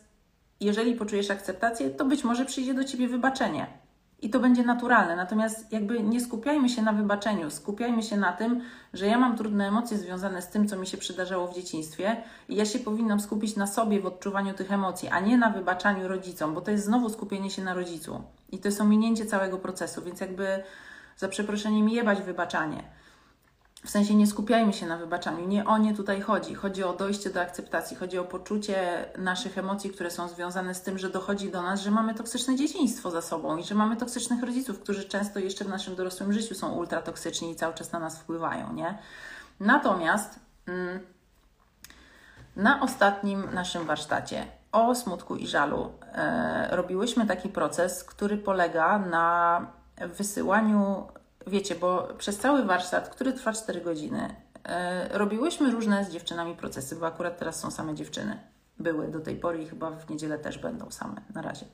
jeżeli 0.60 0.96
poczujesz 0.96 1.32
akceptację, 1.32 1.90
to 1.90 2.06
być 2.06 2.24
może 2.24 2.46
przyjdzie 2.46 2.74
do 2.74 2.84
ciebie 2.84 3.08
wybaczenie 3.08 3.87
i 4.22 4.30
to 4.30 4.40
będzie 4.40 4.64
naturalne. 4.64 5.16
Natomiast 5.16 5.72
jakby 5.72 6.04
nie 6.04 6.22
skupiajmy 6.22 6.70
się 6.70 6.82
na 6.82 6.94
wybaczeniu, 6.94 7.50
skupiajmy 7.50 8.04
się 8.04 8.18
na 8.18 8.34
tym, 8.34 8.62
że 8.94 9.08
ja 9.08 9.18
mam 9.18 9.38
trudne 9.38 9.68
emocje 9.68 9.98
związane 9.98 10.42
z 10.42 10.48
tym, 10.48 10.68
co 10.68 10.78
mi 10.78 10.88
się 10.88 10.98
przydarzało 10.98 11.48
w 11.48 11.56
dzieciństwie 11.56 12.24
i 12.50 12.56
ja 12.56 12.66
się 12.66 12.80
powinnam 12.80 13.20
skupić 13.20 13.56
na 13.56 13.68
sobie 13.68 14.00
w 14.02 14.06
odczuwaniu 14.06 14.54
tych 14.54 14.72
emocji, 14.72 15.10
a 15.10 15.20
nie 15.20 15.38
na 15.38 15.50
wybaczaniu 15.50 16.08
rodzicom, 16.08 16.54
bo 16.54 16.62
to 16.62 16.72
jest 16.72 16.86
znowu 16.86 17.10
skupienie 17.10 17.50
się 17.50 17.64
na 17.64 17.74
rodzicu 17.74 18.22
i 18.52 18.58
to 18.58 18.68
jest 18.68 18.82
ominięcie 18.82 19.26
całego 19.26 19.58
procesu, 19.58 20.02
więc 20.02 20.22
jakby 20.22 20.64
za 21.18 21.28
przeproszeniem 21.28 21.90
jebać 21.90 22.22
wybaczanie. 22.22 22.84
W 23.88 23.90
sensie 23.90 24.16
nie 24.16 24.28
skupiajmy 24.28 24.74
się 24.74 24.86
na 24.86 24.98
wybaczaniu, 24.98 25.48
nie 25.48 25.66
o 25.66 25.78
nie 25.78 25.96
tutaj 25.96 26.22
chodzi. 26.22 26.56
Chodzi 26.56 26.84
o 26.84 26.94
dojście 26.94 27.30
do 27.30 27.42
akceptacji, 27.42 27.98
chodzi 27.98 28.18
o 28.18 28.24
poczucie 28.24 29.06
naszych 29.18 29.58
emocji, 29.58 29.90
które 29.90 30.12
są 30.12 30.28
związane 30.28 30.76
z 30.76 30.82
tym, 30.82 30.98
że 30.98 31.10
dochodzi 31.10 31.52
do 31.52 31.62
nas, 31.62 31.82
że 31.82 31.92
mamy 31.92 32.14
toksyczne 32.14 32.56
dzieciństwo 32.56 33.12
za 33.12 33.22
sobą 33.22 33.58
i 33.58 33.64
że 33.64 33.76
mamy 33.76 33.98
toksycznych 33.98 34.44
rodziców, 34.44 34.80
którzy 34.80 35.04
często 35.04 35.40
jeszcze 35.40 35.66
w 35.66 35.70
naszym 35.70 35.96
dorosłym 35.96 36.34
życiu 36.34 36.56
są 36.56 36.72
ultratoksyczni 36.72 37.52
i 37.52 37.56
cały 37.56 37.74
czas 37.74 37.92
na 37.92 38.00
nas 38.00 38.20
wpływają, 38.20 38.74
nie? 38.74 38.98
Natomiast 39.60 40.40
mm, 40.66 41.00
na 42.56 42.82
ostatnim 42.82 43.54
naszym 43.54 43.86
warsztacie 43.86 44.46
o 44.72 44.96
smutku 44.96 45.36
i 45.36 45.48
żalu 45.48 45.92
e, 46.14 46.68
robiłyśmy 46.72 47.26
taki 47.26 47.50
proces, 47.50 48.04
który 48.04 48.38
polega 48.38 49.00
na 49.00 49.62
wysyłaniu 49.98 51.08
wiecie, 51.48 51.76
bo 51.76 52.08
przez 52.18 52.38
cały 52.38 52.64
warsztat, 52.64 53.10
który 53.10 53.34
trwa 53.34 53.54
4 53.54 53.82
godziny, 53.82 54.36
yy, 55.10 55.18
robiłyśmy 55.18 55.72
różne 55.72 56.06
z 56.06 56.10
dziewczynami 56.10 56.56
procesy, 56.56 56.96
bo 56.96 57.08
akurat 57.08 57.38
teraz 57.38 57.60
są 57.60 57.72
same 57.72 57.96
dziewczyny. 57.96 58.40
Były 58.80 59.08
do 59.08 59.20
tej 59.20 59.36
pory 59.36 59.64
i 59.64 59.68
chyba 59.68 59.92
w 59.92 60.10
niedzielę 60.10 60.40
też 60.40 60.58
będą 60.58 60.92
same 60.92 61.22
na 61.34 61.42
razie 61.42 61.66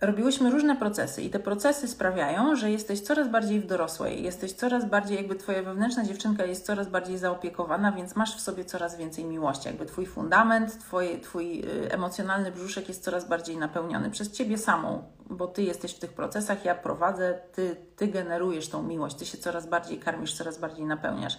robiłyśmy 0.00 0.50
różne 0.50 0.76
procesy 0.76 1.22
i 1.22 1.30
te 1.30 1.38
procesy 1.38 1.88
sprawiają, 1.88 2.56
że 2.56 2.70
jesteś 2.70 3.00
coraz 3.00 3.28
bardziej 3.28 3.60
w 3.60 3.66
dorosłej, 3.66 4.22
jesteś 4.22 4.52
coraz 4.52 4.84
bardziej, 4.84 5.16
jakby 5.16 5.34
twoja 5.34 5.62
wewnętrzna 5.62 6.04
dziewczynka 6.04 6.44
jest 6.44 6.66
coraz 6.66 6.88
bardziej 6.88 7.18
zaopiekowana, 7.18 7.92
więc 7.92 8.16
masz 8.16 8.36
w 8.36 8.40
sobie 8.40 8.64
coraz 8.64 8.96
więcej 8.96 9.24
miłości. 9.24 9.68
Jakby 9.68 9.86
twój 9.86 10.06
fundament, 10.06 10.78
twój, 10.78 11.20
twój 11.20 11.60
y, 11.60 11.92
emocjonalny 11.92 12.52
brzuszek 12.52 12.88
jest 12.88 13.04
coraz 13.04 13.28
bardziej 13.28 13.56
napełniony 13.56 14.10
przez 14.10 14.30
ciebie 14.30 14.58
samą, 14.58 15.02
bo 15.30 15.46
ty 15.46 15.62
jesteś 15.62 15.94
w 15.94 15.98
tych 15.98 16.12
procesach, 16.12 16.64
ja 16.64 16.74
prowadzę, 16.74 17.38
ty, 17.52 17.76
ty 17.96 18.08
generujesz 18.08 18.68
tą 18.68 18.82
miłość, 18.82 19.16
ty 19.16 19.26
się 19.26 19.38
coraz 19.38 19.66
bardziej 19.66 19.98
karmisz, 19.98 20.34
coraz 20.34 20.58
bardziej 20.58 20.86
napełniasz. 20.86 21.38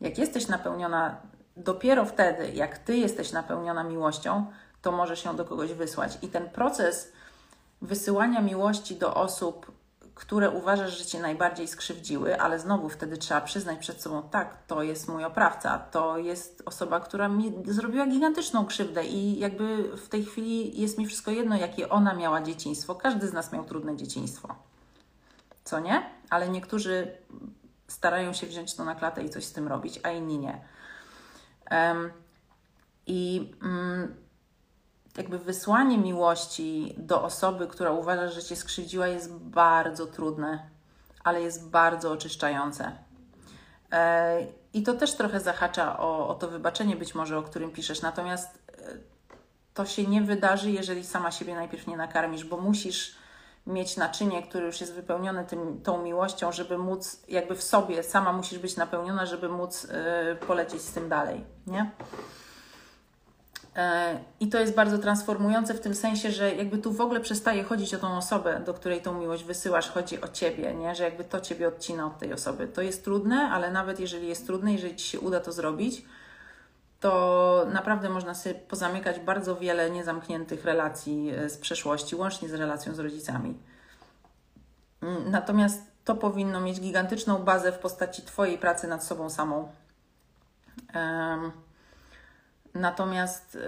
Jak 0.00 0.18
jesteś 0.18 0.48
napełniona, 0.48 1.16
dopiero 1.56 2.04
wtedy, 2.04 2.50
jak 2.50 2.78
ty 2.78 2.96
jesteś 2.96 3.32
napełniona 3.32 3.84
miłością, 3.84 4.46
to 4.82 4.92
możesz 4.92 5.24
ją 5.24 5.36
do 5.36 5.44
kogoś 5.44 5.72
wysłać. 5.72 6.18
I 6.22 6.28
ten 6.28 6.48
proces 6.48 7.12
wysyłania 7.82 8.40
miłości 8.40 8.96
do 8.96 9.14
osób, 9.14 9.72
które 10.14 10.50
uważasz, 10.50 10.98
że 10.98 11.04
cię 11.04 11.20
najbardziej 11.20 11.68
skrzywdziły, 11.68 12.40
ale 12.40 12.58
znowu 12.58 12.88
wtedy 12.88 13.16
trzeba 13.16 13.40
przyznać 13.40 13.78
przed 13.78 14.02
sobą, 14.02 14.22
tak, 14.30 14.58
to 14.66 14.82
jest 14.82 15.08
mój 15.08 15.24
oprawca, 15.24 15.78
to 15.78 16.18
jest 16.18 16.62
osoba, 16.66 17.00
która 17.00 17.28
mi 17.28 17.52
zrobiła 17.64 18.06
gigantyczną 18.06 18.66
krzywdę 18.66 19.04
i 19.04 19.38
jakby 19.38 19.96
w 19.96 20.08
tej 20.08 20.24
chwili 20.24 20.80
jest 20.80 20.98
mi 20.98 21.06
wszystko 21.06 21.30
jedno, 21.30 21.56
jakie 21.56 21.88
ona 21.88 22.14
miała 22.14 22.42
dzieciństwo. 22.42 22.94
Każdy 22.94 23.28
z 23.28 23.32
nas 23.32 23.52
miał 23.52 23.64
trudne 23.64 23.96
dzieciństwo. 23.96 24.54
Co 25.64 25.80
nie? 25.80 26.10
Ale 26.30 26.48
niektórzy 26.48 27.12
starają 27.88 28.32
się 28.32 28.46
wziąć 28.46 28.74
to 28.74 28.84
na 28.84 28.94
klatę 28.94 29.24
i 29.24 29.30
coś 29.30 29.44
z 29.44 29.52
tym 29.52 29.68
robić, 29.68 30.00
a 30.02 30.10
inni 30.10 30.38
nie. 30.38 30.60
Um, 31.70 32.10
I 33.06 33.52
mm, 33.62 34.14
jakby 35.16 35.38
wysłanie 35.38 35.98
miłości 35.98 36.94
do 36.98 37.22
osoby, 37.22 37.66
która 37.66 37.90
uważa, 37.90 38.28
że 38.28 38.42
cię 38.42 38.56
skrzywdziła, 38.56 39.06
jest 39.06 39.32
bardzo 39.32 40.06
trudne, 40.06 40.70
ale 41.24 41.42
jest 41.42 41.68
bardzo 41.68 42.12
oczyszczające. 42.12 42.92
E, 43.92 44.46
I 44.72 44.82
to 44.82 44.94
też 44.94 45.14
trochę 45.14 45.40
zahacza 45.40 45.98
o, 45.98 46.28
o 46.28 46.34
to 46.34 46.48
wybaczenie, 46.48 46.96
być 46.96 47.14
może, 47.14 47.38
o 47.38 47.42
którym 47.42 47.70
piszesz. 47.70 48.02
Natomiast 48.02 48.58
e, 48.68 48.82
to 49.74 49.86
się 49.86 50.06
nie 50.06 50.22
wydarzy, 50.22 50.70
jeżeli 50.70 51.04
sama 51.04 51.30
siebie 51.30 51.54
najpierw 51.54 51.86
nie 51.86 51.96
nakarmisz, 51.96 52.44
bo 52.44 52.56
musisz 52.56 53.20
mieć 53.66 53.96
naczynie, 53.96 54.42
które 54.42 54.66
już 54.66 54.80
jest 54.80 54.94
wypełnione 54.94 55.44
tym, 55.44 55.80
tą 55.82 56.02
miłością, 56.02 56.52
żeby 56.52 56.78
móc, 56.78 57.22
jakby 57.28 57.56
w 57.56 57.62
sobie 57.62 58.02
sama 58.02 58.32
musisz 58.32 58.58
być 58.58 58.76
napełniona, 58.76 59.26
żeby 59.26 59.48
móc 59.48 59.84
y, 59.84 60.46
polecieć 60.46 60.82
z 60.82 60.92
tym 60.92 61.08
dalej, 61.08 61.44
nie? 61.66 61.90
E, 63.76 64.18
I 64.40 64.48
to 64.48 64.58
jest 64.58 64.74
bardzo 64.74 64.98
transformujące 64.98 65.74
w 65.74 65.80
tym 65.80 65.94
sensie, 65.94 66.30
że 66.30 66.54
jakby 66.54 66.78
tu 66.78 66.92
w 66.92 67.00
ogóle 67.00 67.20
przestaje 67.20 67.64
chodzić 67.64 67.94
o 67.94 67.98
tą 67.98 68.16
osobę, 68.16 68.60
do 68.66 68.74
której 68.74 69.02
tą 69.02 69.20
miłość 69.20 69.44
wysyłasz, 69.44 69.90
chodzi 69.90 70.20
o 70.20 70.28
ciebie, 70.28 70.74
nie? 70.74 70.94
że 70.94 71.04
jakby 71.04 71.24
to 71.24 71.40
ciebie 71.40 71.68
odcina 71.68 72.06
od 72.06 72.18
tej 72.18 72.32
osoby. 72.32 72.68
To 72.68 72.82
jest 72.82 73.04
trudne, 73.04 73.36
ale 73.36 73.70
nawet 73.70 74.00
jeżeli 74.00 74.28
jest 74.28 74.46
trudne, 74.46 74.72
jeżeli 74.72 74.96
ci 74.96 75.08
się 75.08 75.20
uda 75.20 75.40
to 75.40 75.52
zrobić, 75.52 76.04
to 77.00 77.66
naprawdę 77.72 78.08
można 78.08 78.34
sobie 78.34 78.54
pozamykać 78.54 79.20
bardzo 79.20 79.56
wiele 79.56 79.90
niezamkniętych 79.90 80.64
relacji 80.64 81.30
e, 81.30 81.50
z 81.50 81.58
przeszłości, 81.58 82.16
łącznie 82.16 82.48
z 82.48 82.54
relacją 82.54 82.94
z 82.94 82.98
rodzicami. 82.98 83.54
Mm, 85.02 85.30
natomiast 85.30 85.82
to 86.04 86.14
powinno 86.14 86.60
mieć 86.60 86.80
gigantyczną 86.80 87.38
bazę 87.38 87.72
w 87.72 87.78
postaci 87.78 88.22
Twojej 88.22 88.58
pracy 88.58 88.88
nad 88.88 89.04
sobą 89.04 89.30
samą 89.30 89.68
Natomiast, 92.74 93.58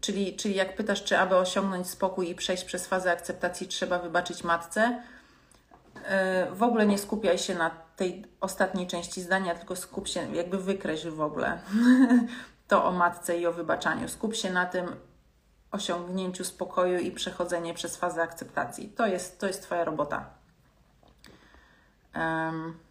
czyli, 0.00 0.36
czyli 0.36 0.54
jak 0.54 0.76
pytasz, 0.76 1.04
czy 1.04 1.18
aby 1.18 1.36
osiągnąć 1.36 1.90
spokój 1.90 2.30
i 2.30 2.34
przejść 2.34 2.64
przez 2.64 2.86
fazę 2.86 3.12
akceptacji, 3.12 3.68
trzeba 3.68 3.98
wybaczyć 3.98 4.44
matce, 4.44 5.02
e, 6.04 6.46
w 6.52 6.62
ogóle 6.62 6.86
nie 6.86 6.98
skupiaj 6.98 7.38
się 7.38 7.54
na 7.54 7.70
tej 7.96 8.24
ostatniej 8.40 8.86
części 8.86 9.22
zdania, 9.22 9.54
tylko 9.54 9.76
skup 9.76 10.08
się, 10.08 10.34
jakby 10.34 10.58
wykreśl 10.58 11.10
w 11.10 11.20
ogóle 11.20 11.58
to 12.68 12.84
o 12.84 12.92
matce 12.92 13.38
i 13.38 13.46
o 13.46 13.52
wybaczaniu. 13.52 14.08
Skup 14.08 14.34
się 14.34 14.52
na 14.52 14.66
tym 14.66 14.96
osiągnięciu 15.70 16.44
spokoju 16.44 16.98
i 16.98 17.10
przechodzenie 17.12 17.74
przez 17.74 17.96
fazę 17.96 18.22
akceptacji. 18.22 18.88
To 18.88 19.06
jest, 19.06 19.40
to 19.40 19.46
jest 19.46 19.62
Twoja 19.62 19.84
robota. 19.84 20.30
Um. 22.14 22.89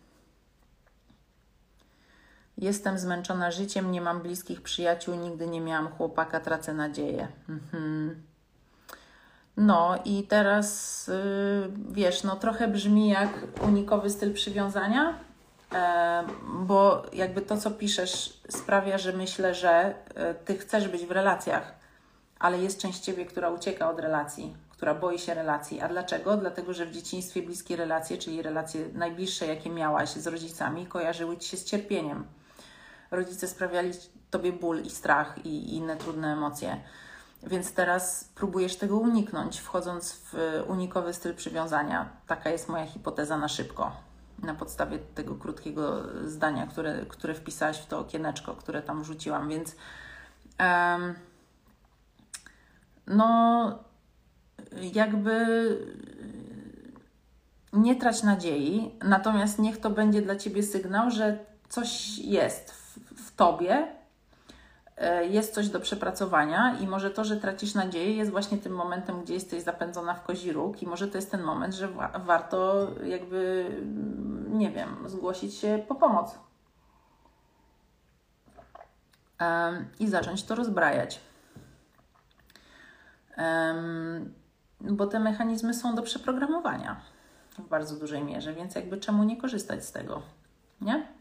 Jestem 2.62 3.00
zmęczona 3.00 3.52
życiem, 3.52 3.92
nie 3.92 4.02
mam 4.02 4.22
bliskich 4.22 4.62
przyjaciół, 4.62 5.16
nigdy 5.16 5.48
nie 5.48 5.62
miałam 5.62 5.88
chłopaka, 5.88 6.40
tracę 6.40 6.74
nadzieję. 6.74 7.28
Mhm. 7.50 8.24
No 9.58 10.00
i 10.06 10.24
teraz 10.24 11.08
yy, 11.08 11.72
wiesz, 11.92 12.24
no 12.24 12.36
trochę 12.36 12.68
brzmi 12.68 13.10
jak 13.10 13.30
unikowy 13.62 14.10
styl 14.10 14.34
przywiązania, 14.34 15.20
e, 15.74 16.24
bo 16.54 17.04
jakby 17.14 17.42
to, 17.42 17.58
co 17.58 17.72
piszesz, 17.72 18.42
sprawia, 18.50 18.98
że 18.98 19.14
myślę, 19.14 19.56
że 19.56 19.94
e, 20.16 20.34
ty 20.34 20.58
chcesz 20.58 20.88
być 20.88 21.06
w 21.06 21.12
relacjach, 21.12 21.76
ale 22.40 22.58
jest 22.58 22.82
część 22.82 23.00
ciebie, 23.00 23.26
która 23.26 23.50
ucieka 23.50 23.90
od 23.90 24.00
relacji, 24.00 24.56
która 24.70 24.96
boi 24.96 25.20
się 25.20 25.34
relacji. 25.34 25.82
A 25.82 25.88
dlaczego? 25.88 26.38
Dlatego, 26.38 26.74
że 26.74 26.86
w 26.86 26.92
dzieciństwie 26.92 27.42
bliskie 27.42 27.76
relacje, 27.76 28.18
czyli 28.18 28.42
relacje 28.42 28.86
najbliższe, 28.94 29.48
jakie 29.48 29.70
miałaś 29.70 30.10
z 30.10 30.28
rodzicami, 30.28 30.86
kojarzyły 30.86 31.38
ci 31.38 31.50
się 31.50 31.58
z 31.58 31.66
cierpieniem 31.66 32.26
rodzice 33.12 33.48
sprawiali 33.48 33.92
tobie 34.30 34.54
ból 34.54 34.82
i 34.82 34.90
strach 34.90 35.46
i 35.46 35.76
inne 35.76 35.98
trudne 35.98 36.34
emocje. 36.34 36.78
Więc 37.44 37.74
teraz 37.74 38.30
próbujesz 38.36 38.76
tego 38.76 38.98
uniknąć, 38.98 39.60
wchodząc 39.60 40.14
w 40.14 40.64
unikowy 40.68 41.14
styl 41.14 41.36
przywiązania. 41.36 42.10
Taka 42.28 42.50
jest 42.50 42.70
moja 42.70 42.86
hipoteza 42.86 43.38
na 43.38 43.48
szybko. 43.48 43.92
Na 44.44 44.54
podstawie 44.56 45.00
tego 45.00 45.36
krótkiego 45.36 46.04
zdania, 46.26 46.68
które, 46.68 47.06
które 47.06 47.34
wpisałaś 47.34 47.78
w 47.78 47.86
to 47.86 48.00
okieneczko, 48.00 48.56
które 48.56 48.82
tam 48.82 49.04
rzuciłam. 49.04 49.50
Więc 49.50 49.76
um, 50.60 51.16
no, 53.08 53.80
jakby 54.94 55.46
nie 57.74 57.96
trać 57.96 58.24
nadziei, 58.24 58.96
natomiast 59.04 59.60
niech 59.60 59.78
to 59.78 59.90
będzie 59.90 60.22
dla 60.22 60.36
ciebie 60.36 60.64
sygnał, 60.64 61.12
że 61.12 61.38
coś 61.70 62.18
jest 62.18 62.79
tobie 63.40 63.88
e, 64.98 65.26
jest 65.26 65.54
coś 65.54 65.70
do 65.70 65.80
przepracowania 65.80 66.78
i 66.80 66.88
może 66.88 67.12
to, 67.12 67.24
że 67.24 67.38
tracisz 67.38 67.74
nadzieję, 67.74 68.16
jest 68.16 68.32
właśnie 68.32 68.58
tym 68.58 68.74
momentem, 68.74 69.22
gdzie 69.22 69.34
jesteś 69.34 69.64
zapędzona 69.64 70.14
w 70.14 70.24
kozi 70.24 70.52
róg 70.52 70.82
i 70.82 70.88
może 70.88 71.08
to 71.08 71.18
jest 71.18 71.32
ten 71.32 71.42
moment, 71.42 71.74
że 71.74 71.88
wa 71.88 72.08
warto 72.08 72.88
jakby, 73.04 73.72
nie 74.50 74.72
wiem, 74.72 74.96
zgłosić 75.06 75.56
się 75.56 75.86
po 75.88 75.96
pomoc 75.96 76.40
um, 79.42 79.88
i 80.00 80.08
zacząć 80.08 80.44
to 80.44 80.56
rozbrajać. 80.56 81.22
Um, 83.38 84.34
bo 84.82 85.08
te 85.08 85.20
mechanizmy 85.20 85.74
są 85.74 85.96
do 85.96 86.02
przeprogramowania 86.02 87.02
w 87.58 87.68
bardzo 87.70 87.96
dużej 87.96 88.24
mierze, 88.24 88.54
więc 88.54 88.76
jakby 88.76 88.98
czemu 88.98 89.24
nie 89.24 89.38
korzystać 89.38 89.86
z 89.86 89.92
tego, 89.92 90.22
nie? 90.82 91.19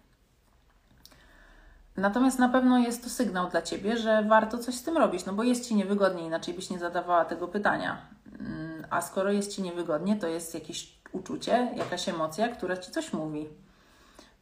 Natomiast 1.99 2.38
na 2.38 2.49
pewno 2.49 2.78
jest 2.78 3.05
to 3.05 3.11
sygnał 3.11 3.51
dla 3.51 3.62
ciebie, 3.62 3.96
że 3.96 4.22
warto 4.22 4.59
coś 4.59 4.74
z 4.74 4.82
tym 4.82 4.96
robić, 4.96 5.26
no 5.26 5.32
bo 5.32 5.42
jest 5.42 5.68
ci 5.68 5.74
niewygodnie, 5.74 6.26
inaczej 6.26 6.55
byś 6.55 6.70
nie 6.70 6.78
zadawała 6.78 7.24
tego 7.24 7.49
pytania. 7.49 7.99
Mm, 8.40 8.86
a 8.90 9.01
skoro 9.01 9.32
jest 9.32 9.55
ci 9.55 9.62
niewygodnie, 9.62 10.16
to 10.16 10.26
jest 10.26 10.55
jakieś 10.55 10.99
uczucie, 11.12 11.72
jakaś 11.76 12.09
emocja, 12.09 12.49
która 12.49 12.76
ci 12.76 12.90
coś 12.90 13.12
mówi. 13.12 13.49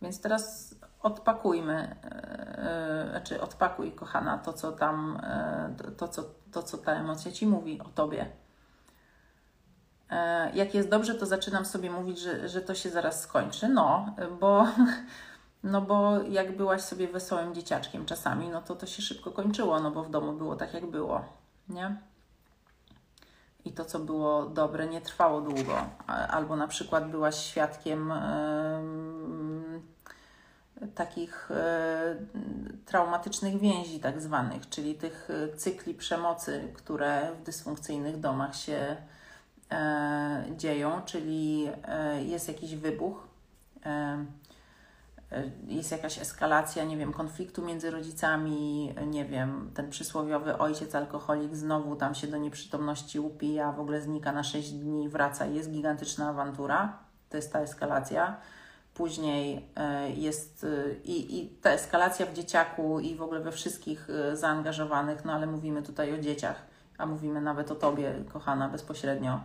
Więc 0.03 0.21
teraz 0.21 0.75
odpakujmy, 1.03 1.97
yy, 3.05 3.11
znaczy 3.11 3.41
odpakuj, 3.41 3.93
kochana, 3.93 4.39
to 4.39 4.53
co 4.53 4.73
tam, 4.73 5.23
yy, 5.79 5.91
to, 5.91 6.09
co, 6.09 6.25
to 6.53 6.63
co 6.63 6.79
ta 6.79 6.93
emocja 6.93 7.33
ci 7.33 7.47
mówi 7.47 7.81
o 7.81 7.85
tobie. 7.85 8.27
Jak 10.55 10.75
jest 10.75 10.89
dobrze, 10.89 11.15
to 11.15 11.27
zaczynam 11.27 11.65
sobie 11.65 11.91
mówić, 11.91 12.21
że, 12.21 12.49
że 12.49 12.61
to 12.61 12.75
się 12.75 12.91
zaraz 12.91 13.21
skończy. 13.21 13.69
No, 13.69 14.15
bo 14.41 14.67
No 15.67 15.81
bo 15.81 16.23
jak 16.23 16.57
byłaś 16.57 16.83
sobie 16.83 17.09
wesołym 17.09 17.55
dzieciaczkiem 17.55 18.07
czasami, 18.07 18.49
no 18.49 18.63
to 18.63 18.77
to 18.77 18.87
się 18.87 19.03
szybko 19.03 19.31
kończyło, 19.31 19.81
no 19.81 19.91
bo 19.91 20.03
w 20.03 20.11
domu 20.11 20.33
było 20.33 20.57
tak, 20.57 20.75
jak 20.75 20.87
było, 20.87 21.25
nie? 21.69 21.97
I 23.65 23.73
to, 23.73 23.85
co 23.85 23.99
było 23.99 24.47
dobre, 24.47 24.87
nie 24.87 25.01
trwało 25.01 25.41
długo. 25.41 25.75
Albo 26.07 26.57
na 26.57 26.69
przykład 26.69 27.11
byłaś 27.11 27.37
świadkiem 27.37 28.13
yy, 30.81 30.89
takich 30.95 31.51
yy, 31.51 32.77
traumatycznych 32.85 33.59
więzi, 33.59 34.01
tak 34.01 34.21
zwanych, 34.21 34.69
czyli 34.69 34.95
tych 34.95 35.29
e, 35.31 35.57
cykli 35.57 35.95
przemocy, 35.95 36.73
które 36.75 37.33
w 37.41 37.43
dysfunkcyjnych 37.43 38.21
domach 38.21 38.57
się 38.57 38.97
yy, 39.71 40.57
dzieją, 40.57 41.03
czyli 41.05 41.69
jest 42.19 42.49
jakiś 42.49 42.77
wybuch 42.77 43.27
jest 45.67 45.93
jakaś 45.93 46.19
eskalacja, 46.19 46.85
nie 46.85 46.97
wiem, 46.97 47.13
konfliktu 47.13 47.63
między 47.63 47.91
rodzicami, 47.91 48.95
nie 49.07 49.25
wiem, 49.25 49.71
ten 49.75 49.91
przysłowiowy 49.91 50.59
ojciec 50.59 50.95
alkoholik 50.95 51.55
znowu 51.55 51.97
tam 51.97 52.15
się 52.15 52.27
do 52.27 52.37
nieprzytomności 52.37 53.21
upija, 53.21 53.73
w 53.73 53.81
ogóle 53.81 54.01
znika 54.01 54.33
na 54.33 54.43
6 54.43 54.73
dni, 54.73 55.09
wraca 55.09 55.47
i 55.47 55.55
jest 55.55 55.71
gigantyczna 55.71 56.29
awantura. 56.29 56.99
To 57.31 57.37
jest 57.37 57.53
ta 57.53 57.61
eskalacja. 57.61 58.37
Później 58.95 59.69
e, 59.77 60.11
jest 60.11 60.65
e, 60.65 60.95
i, 61.05 61.41
i 61.41 61.49
ta 61.49 61.71
eskalacja 61.71 62.27
w 62.27 62.33
dzieciaku 62.33 63.01
i 63.01 63.15
w 63.15 63.23
ogóle 63.23 63.41
we 63.41 63.53
wszystkich 63.53 64.09
zaangażowanych, 64.33 65.25
no 65.25 65.33
ale 65.33 65.47
mówimy 65.47 65.83
tutaj 65.83 66.15
o 66.15 66.19
dzieciach, 66.19 66.63
a 66.99 67.07
mówimy 67.07 67.41
nawet 67.41 67.71
o 67.71 67.75
Tobie, 67.75 68.15
kochana, 68.33 68.69
bezpośrednio. 68.69 69.41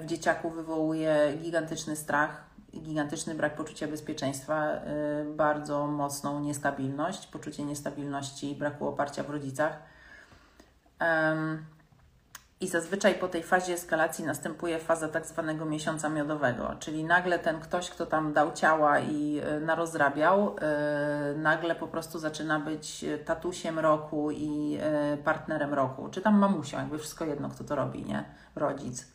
W 0.00 0.06
dzieciaku 0.06 0.50
wywołuje 0.50 1.38
gigantyczny 1.42 1.96
strach, 1.96 2.53
gigantyczny 2.80 3.34
brak 3.34 3.56
poczucia 3.56 3.88
bezpieczeństwa, 3.88 4.74
y, 4.74 5.34
bardzo 5.34 5.86
mocną 5.86 6.40
niestabilność, 6.40 7.26
poczucie 7.26 7.64
niestabilności 7.64 8.50
i 8.50 8.56
braku 8.56 8.88
oparcia 8.88 9.22
w 9.22 9.30
rodzicach. 9.30 9.82
I 12.60 12.68
zazwyczaj 12.68 13.14
po 13.14 13.28
tej 13.28 13.42
fazie 13.42 13.72
eskalacji 13.72 14.24
następuje 14.24 14.78
faza 14.78 15.08
tak 15.08 15.26
zwanego 15.26 15.64
miesiąca 15.64 16.08
miodowego, 16.08 16.74
czyli 16.78 17.04
nagle 17.04 17.38
ten 17.38 17.60
ktoś, 17.60 17.90
kto 17.90 18.06
tam 18.06 18.32
dał 18.32 18.52
ciała 18.52 19.00
i 19.00 19.40
y, 19.56 19.60
narozrabiał, 19.60 20.56
y, 20.56 21.38
nagle 21.38 21.74
po 21.74 21.88
prostu 21.88 22.18
zaczyna 22.18 22.60
być 22.60 23.04
tatusiem 23.24 23.78
roku 23.78 24.30
i 24.30 24.78
partnerem 25.24 25.74
roku, 25.74 26.08
czy 26.08 26.20
tam 26.20 26.38
mamusią, 26.38 26.78
jakby 26.78 26.98
wszystko 26.98 27.24
jedno, 27.24 27.48
kto 27.48 27.64
to 27.64 27.76
robi, 27.76 28.04
nie? 28.04 28.24
Rodzic. 28.56 29.13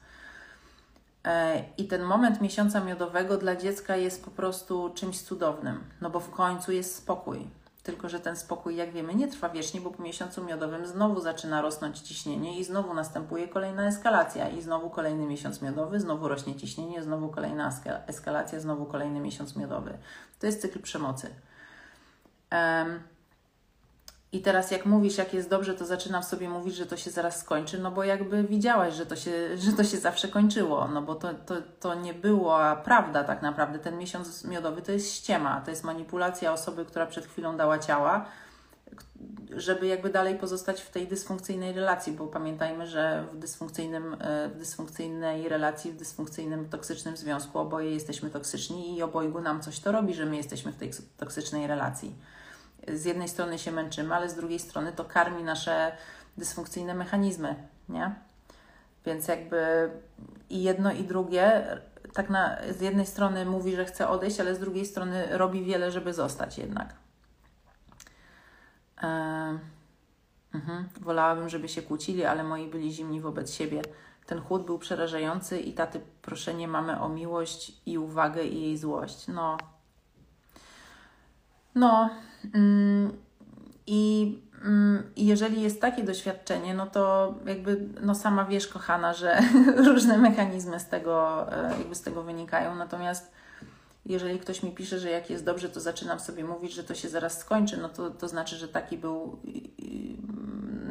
E, 1.26 1.64
I 1.78 1.88
ten 1.88 2.04
moment 2.04 2.42
miesiąca 2.42 2.80
miodowego 2.80 3.38
dla 3.38 3.56
dziecka 3.56 3.96
jest 3.96 4.26
po 4.26 4.32
prostu 4.32 4.92
czymś 4.96 5.22
cudownym, 5.22 5.84
no 6.02 6.10
bo 6.10 6.20
w 6.20 6.30
końcu 6.30 6.72
jest 6.72 6.96
spokój. 6.96 7.48
Tylko, 7.84 8.10
że 8.10 8.20
ten 8.20 8.36
spokój, 8.36 8.76
jak 8.76 8.92
wiemy, 8.92 9.16
nie 9.16 9.28
trwa 9.28 9.50
wiecznie, 9.50 9.82
bo 9.82 9.92
po 9.92 10.04
miesiącu 10.04 10.44
miodowym 10.44 10.88
znowu 10.88 11.22
zaczyna 11.22 11.62
rosnąć 11.62 12.00
ciśnienie 12.00 12.60
i 12.60 12.64
znowu 12.64 12.94
następuje 12.94 13.48
kolejna 13.48 13.88
eskalacja, 13.88 14.50
i 14.50 14.62
znowu 14.62 14.90
kolejny 14.90 15.26
miesiąc 15.26 15.62
miodowy, 15.62 16.00
znowu 16.00 16.28
rośnie 16.28 16.56
ciśnienie, 16.56 17.04
znowu 17.04 17.30
kolejna 17.30 17.72
eskalacja, 18.08 18.60
znowu 18.60 18.86
kolejny 18.86 19.20
miesiąc 19.20 19.56
miodowy. 19.56 19.98
To 20.40 20.46
jest 20.46 20.62
cykl 20.62 20.82
przemocy. 20.82 21.30
Um, 22.52 23.00
i 24.32 24.42
teraz 24.42 24.72
jak 24.72 24.86
mówisz, 24.86 25.18
jak 25.18 25.34
jest 25.34 25.50
dobrze, 25.50 25.74
to 25.74 25.86
zaczynam 25.86 26.24
sobie 26.24 26.50
mówić, 26.50 26.76
że 26.76 26.86
to 26.86 26.98
się 26.98 27.12
zaraz 27.12 27.40
skończy, 27.40 27.80
no 27.80 27.92
bo 27.92 28.04
jakby 28.04 28.44
widziałaś, 28.44 28.94
że 28.94 29.06
to 29.06 29.16
się, 29.16 29.32
że 29.66 29.74
to 29.74 29.84
się 29.84 29.98
zawsze 29.98 30.28
kończyło, 30.28 30.88
no 30.88 31.02
bo 31.02 31.16
to, 31.16 31.34
to, 31.34 31.56
to 31.80 31.96
nie 31.96 32.14
była 32.14 32.76
prawda 32.76 33.24
tak 33.24 33.42
naprawdę. 33.42 33.80
Ten 33.80 33.98
miesiąc 33.98 34.44
miodowy 34.44 34.82
to 34.82 34.92
jest 34.92 35.14
ściema, 35.14 35.62
to 35.62 35.72
jest 35.72 35.84
manipulacja 35.84 36.54
osoby, 36.54 36.86
która 36.86 37.06
przed 37.06 37.26
chwilą 37.26 37.58
dała 37.58 37.80
ciała, 37.80 38.26
żeby 39.56 39.88
jakby 39.88 40.10
dalej 40.10 40.36
pozostać 40.36 40.82
w 40.82 40.90
tej 40.90 41.08
dysfunkcyjnej 41.08 41.74
relacji, 41.74 42.14
bo 42.14 42.28
pamiętajmy, 42.28 42.88
że 42.88 43.26
w, 43.34 43.38
dysfunkcyjnym, 43.38 44.18
e, 44.20 44.50
w 44.50 44.58
dysfunkcyjnej 44.58 45.50
relacji, 45.50 45.92
w 45.92 45.96
dysfunkcyjnym, 45.96 46.70
toksycznym 46.70 47.18
związku 47.18 47.60
oboje 47.60 47.92
jesteśmy 47.92 48.30
toksyczni 48.30 48.98
i 48.98 49.04
obojgu 49.04 49.42
nam 49.42 49.62
coś 49.62 49.80
to 49.80 49.92
robi, 49.92 50.14
że 50.14 50.26
my 50.26 50.38
jesteśmy 50.38 50.72
w 50.72 50.76
tej 50.76 50.92
toksycznej 51.18 51.68
relacji 51.68 52.16
z 52.94 53.06
jednej 53.06 53.30
strony 53.30 53.60
się 53.60 53.72
męczymy, 53.72 54.16
ale 54.16 54.30
z 54.30 54.36
drugiej 54.36 54.60
strony 54.60 54.94
to 54.94 55.06
karmi 55.06 55.44
nasze 55.44 55.92
dysfunkcyjne 56.38 56.94
mechanizmy, 56.94 57.56
nie? 57.90 58.16
Więc 59.06 59.28
jakby 59.28 59.90
i 60.50 60.64
jedno 60.64 60.92
i 60.92 61.04
drugie 61.04 61.68
tak 62.14 62.30
na, 62.30 62.58
z 62.70 62.82
jednej 62.82 63.06
strony 63.06 63.46
mówi, 63.46 63.76
że 63.76 63.86
chce 63.86 64.08
odejść, 64.10 64.40
ale 64.40 64.56
z 64.56 64.60
drugiej 64.60 64.86
strony 64.86 65.38
robi 65.38 65.64
wiele, 65.64 65.92
żeby 65.92 66.14
zostać 66.14 66.58
jednak. 66.58 66.94
E, 69.04 69.08
mhm. 70.54 70.90
Wolałabym, 71.02 71.50
żeby 71.50 71.70
się 71.70 71.82
kłócili, 71.82 72.26
ale 72.26 72.44
moi 72.44 72.68
byli 72.68 72.94
zimni 72.94 73.22
wobec 73.22 73.54
siebie. 73.54 73.82
Ten 74.26 74.42
chłód 74.42 74.66
był 74.66 74.80
przerażający 74.80 75.60
i 75.60 75.74
taty 75.74 76.02
proszenie 76.22 76.68
mamy 76.68 77.02
o 77.02 77.10
miłość 77.10 77.82
i 77.86 77.98
uwagę 77.98 78.44
i 78.44 78.62
jej 78.62 78.78
złość. 78.78 79.28
No. 79.28 79.58
No. 81.76 82.10
I 83.88 84.40
jeżeli 85.16 85.62
jest 85.62 85.82
takie 85.82 86.04
doświadczenie, 86.04 86.74
no 86.74 86.88
to 86.88 87.34
jakby 87.46 87.88
no 88.02 88.16
sama 88.16 88.46
wiesz, 88.46 88.68
kochana, 88.68 89.14
że 89.14 89.40
różne 89.94 90.18
mechanizmy 90.18 90.80
z 90.80 90.88
tego, 90.88 91.46
e, 91.54 91.78
jakby 91.78 91.96
z 91.96 92.02
tego 92.02 92.24
wynikają. 92.24 92.76
Natomiast 92.76 93.32
jeżeli 94.06 94.40
ktoś 94.40 94.64
mi 94.64 94.72
pisze, 94.72 95.00
że 95.00 95.10
jak 95.10 95.30
jest 95.30 95.46
dobrze, 95.46 95.70
to 95.70 95.80
zaczynam 95.80 96.20
sobie 96.20 96.44
mówić, 96.44 96.74
że 96.74 96.84
to 96.84 96.96
się 96.96 97.10
zaraz 97.10 97.38
skończy, 97.38 97.78
no 97.78 97.90
to, 97.90 98.10
to 98.10 98.28
znaczy, 98.28 98.56
że 98.56 98.68
taki 98.68 98.98
był 98.98 99.40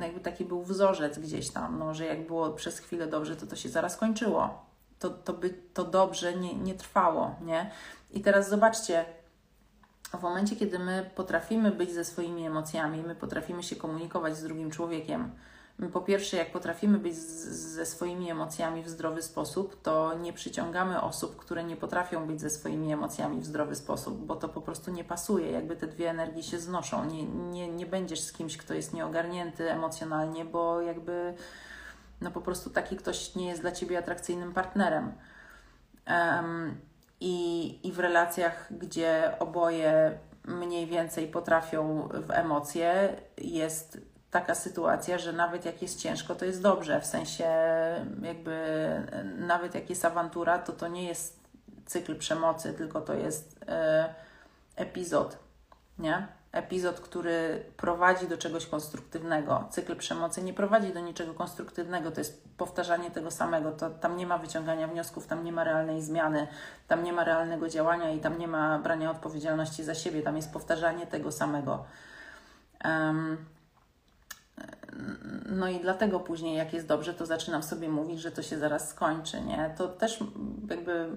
jakby 0.03 0.21
taki 0.21 0.45
był 0.45 0.63
wzorzec 0.63 1.19
gdzieś 1.19 1.51
tam, 1.51 1.79
no, 1.79 1.95
że 1.95 2.07
jak 2.07 2.27
było 2.27 2.51
przez 2.51 2.79
chwilę 2.79 3.07
dobrze, 3.07 3.37
to 3.37 3.47
to 3.47 3.57
się 3.57 3.69
zaraz 3.69 3.97
kończyło. 3.97 4.67
To, 4.99 5.11
to 5.11 5.33
by 5.33 5.51
to 5.51 5.85
dobrze 5.85 6.35
nie, 6.35 6.55
nie 6.55 6.75
trwało, 6.75 7.37
nie? 7.41 7.71
I 8.11 8.21
teraz 8.21 8.49
zobaczcie, 8.49 9.05
w 10.17 10.23
momencie, 10.23 10.57
kiedy 10.57 10.79
my 10.79 11.11
potrafimy 11.15 11.71
być 11.71 11.93
ze 11.93 12.05
swoimi 12.05 12.47
emocjami, 12.47 13.03
my 13.03 13.15
potrafimy 13.15 13.63
się 13.63 13.77
komunikować 13.77 14.37
z 14.37 14.43
drugim 14.43 14.71
człowiekiem, 14.71 15.31
po 15.93 16.01
pierwsze, 16.01 16.37
jak 16.37 16.53
potrafimy 16.53 16.99
być 16.99 17.15
z, 17.15 17.45
ze 17.75 17.87
swoimi 17.87 18.31
emocjami 18.31 18.83
w 18.83 18.89
zdrowy 18.89 19.23
sposób, 19.23 19.83
to 19.83 20.15
nie 20.15 20.33
przyciągamy 20.33 21.01
osób, 21.01 21.37
które 21.37 21.65
nie 21.65 21.77
potrafią 21.77 22.27
być 22.27 22.41
ze 22.41 22.51
swoimi 22.51 22.93
emocjami 22.93 23.41
w 23.41 23.47
zdrowy 23.47 23.77
sposób, 23.77 24.27
bo 24.27 24.37
to 24.37 24.49
po 24.49 24.61
prostu 24.61 24.91
nie 24.91 25.05
pasuje, 25.05 25.51
jakby 25.51 25.77
te 25.77 25.87
dwie 25.87 26.11
energie 26.11 26.43
się 26.43 26.59
znoszą. 26.59 27.05
Nie, 27.05 27.25
nie, 27.25 27.69
nie 27.69 27.87
będziesz 27.87 28.21
z 28.21 28.33
kimś, 28.33 28.57
kto 28.57 28.75
jest 28.75 28.95
nieogarnięty 28.95 29.71
emocjonalnie, 29.71 30.45
bo 30.45 30.81
jakby 30.81 31.35
no 32.21 32.31
po 32.31 32.41
prostu 32.41 32.71
taki 32.71 32.97
ktoś 32.97 33.35
nie 33.35 33.49
jest 33.49 33.61
dla 33.61 33.73
ciebie 33.73 33.99
atrakcyjnym 33.99 34.53
partnerem. 34.53 35.13
Um, 36.07 36.81
i, 37.21 37.79
I 37.89 37.93
w 37.93 37.99
relacjach, 37.99 38.67
gdzie 38.71 39.33
oboje 39.39 40.19
mniej 40.45 40.87
więcej 40.87 41.29
potrafią 41.29 42.09
w 42.13 42.31
emocje, 42.31 43.17
jest 43.39 43.99
taka 44.31 44.55
sytuacja, 44.55 45.19
że 45.19 45.33
nawet 45.33 45.65
jak 45.65 45.83
jest 45.83 46.01
ciężko, 46.01 46.35
to 46.35 46.45
jest 46.45 46.63
dobrze. 46.63 47.01
W 47.01 47.07
sensie, 47.07 47.49
jakby 48.23 48.59
nawet 49.39 49.75
jak 49.75 49.91
jest 49.91 50.05
awantura, 50.05 50.59
to 50.59 50.73
to 50.73 50.89
nie 50.89 51.09
jest 51.09 51.41
cykl 51.87 52.19
przemocy, 52.19 52.75
tylko 52.75 53.01
to 53.01 53.15
jest 53.15 53.65
e, 53.69 54.15
epizod, 54.77 55.39
nie? 55.99 56.38
Epizod, 56.53 57.01
który 57.01 57.65
prowadzi 57.77 58.29
do 58.29 58.39
czegoś 58.39 58.67
konstruktywnego. 58.67 59.65
Cykl 59.71 59.97
przemocy 59.97 60.43
nie 60.43 60.55
prowadzi 60.55 60.93
do 60.93 61.01
niczego 61.01 61.35
konstruktywnego, 61.35 62.11
to 62.11 62.21
jest 62.21 62.49
powtarzanie 62.57 63.11
tego 63.11 63.31
samego. 63.31 63.73
To, 63.73 63.91
tam 63.91 64.17
nie 64.17 64.27
ma 64.27 64.39
wyciągania 64.39 64.89
wniosków, 64.89 65.27
tam 65.27 65.45
nie 65.45 65.53
ma 65.53 65.65
realnej 65.65 66.03
zmiany, 66.03 66.47
tam 66.87 67.05
nie 67.05 67.13
ma 67.13 67.25
realnego 67.25 67.69
działania 67.69 68.11
i 68.11 68.21
tam 68.21 68.39
nie 68.39 68.49
ma 68.49 68.79
brania 68.79 69.11
odpowiedzialności 69.11 69.85
za 69.85 69.95
siebie, 69.95 70.23
tam 70.23 70.37
jest 70.37 70.53
powtarzanie 70.53 71.07
tego 71.07 71.33
samego. 71.33 71.85
Um, 72.85 73.37
no 75.47 75.69
i 75.69 75.81
dlatego 75.81 76.21
później, 76.21 76.57
jak 76.57 76.73
jest 76.73 76.87
dobrze, 76.87 77.15
to 77.15 77.27
zaczynam 77.27 77.63
sobie 77.63 77.89
mówić, 77.89 78.21
że 78.21 78.31
to 78.31 78.43
się 78.43 78.59
zaraz 78.59 78.89
skończy, 78.89 79.41
nie? 79.41 79.75
To 79.79 79.89
też 79.89 80.25
jakby 80.71 81.09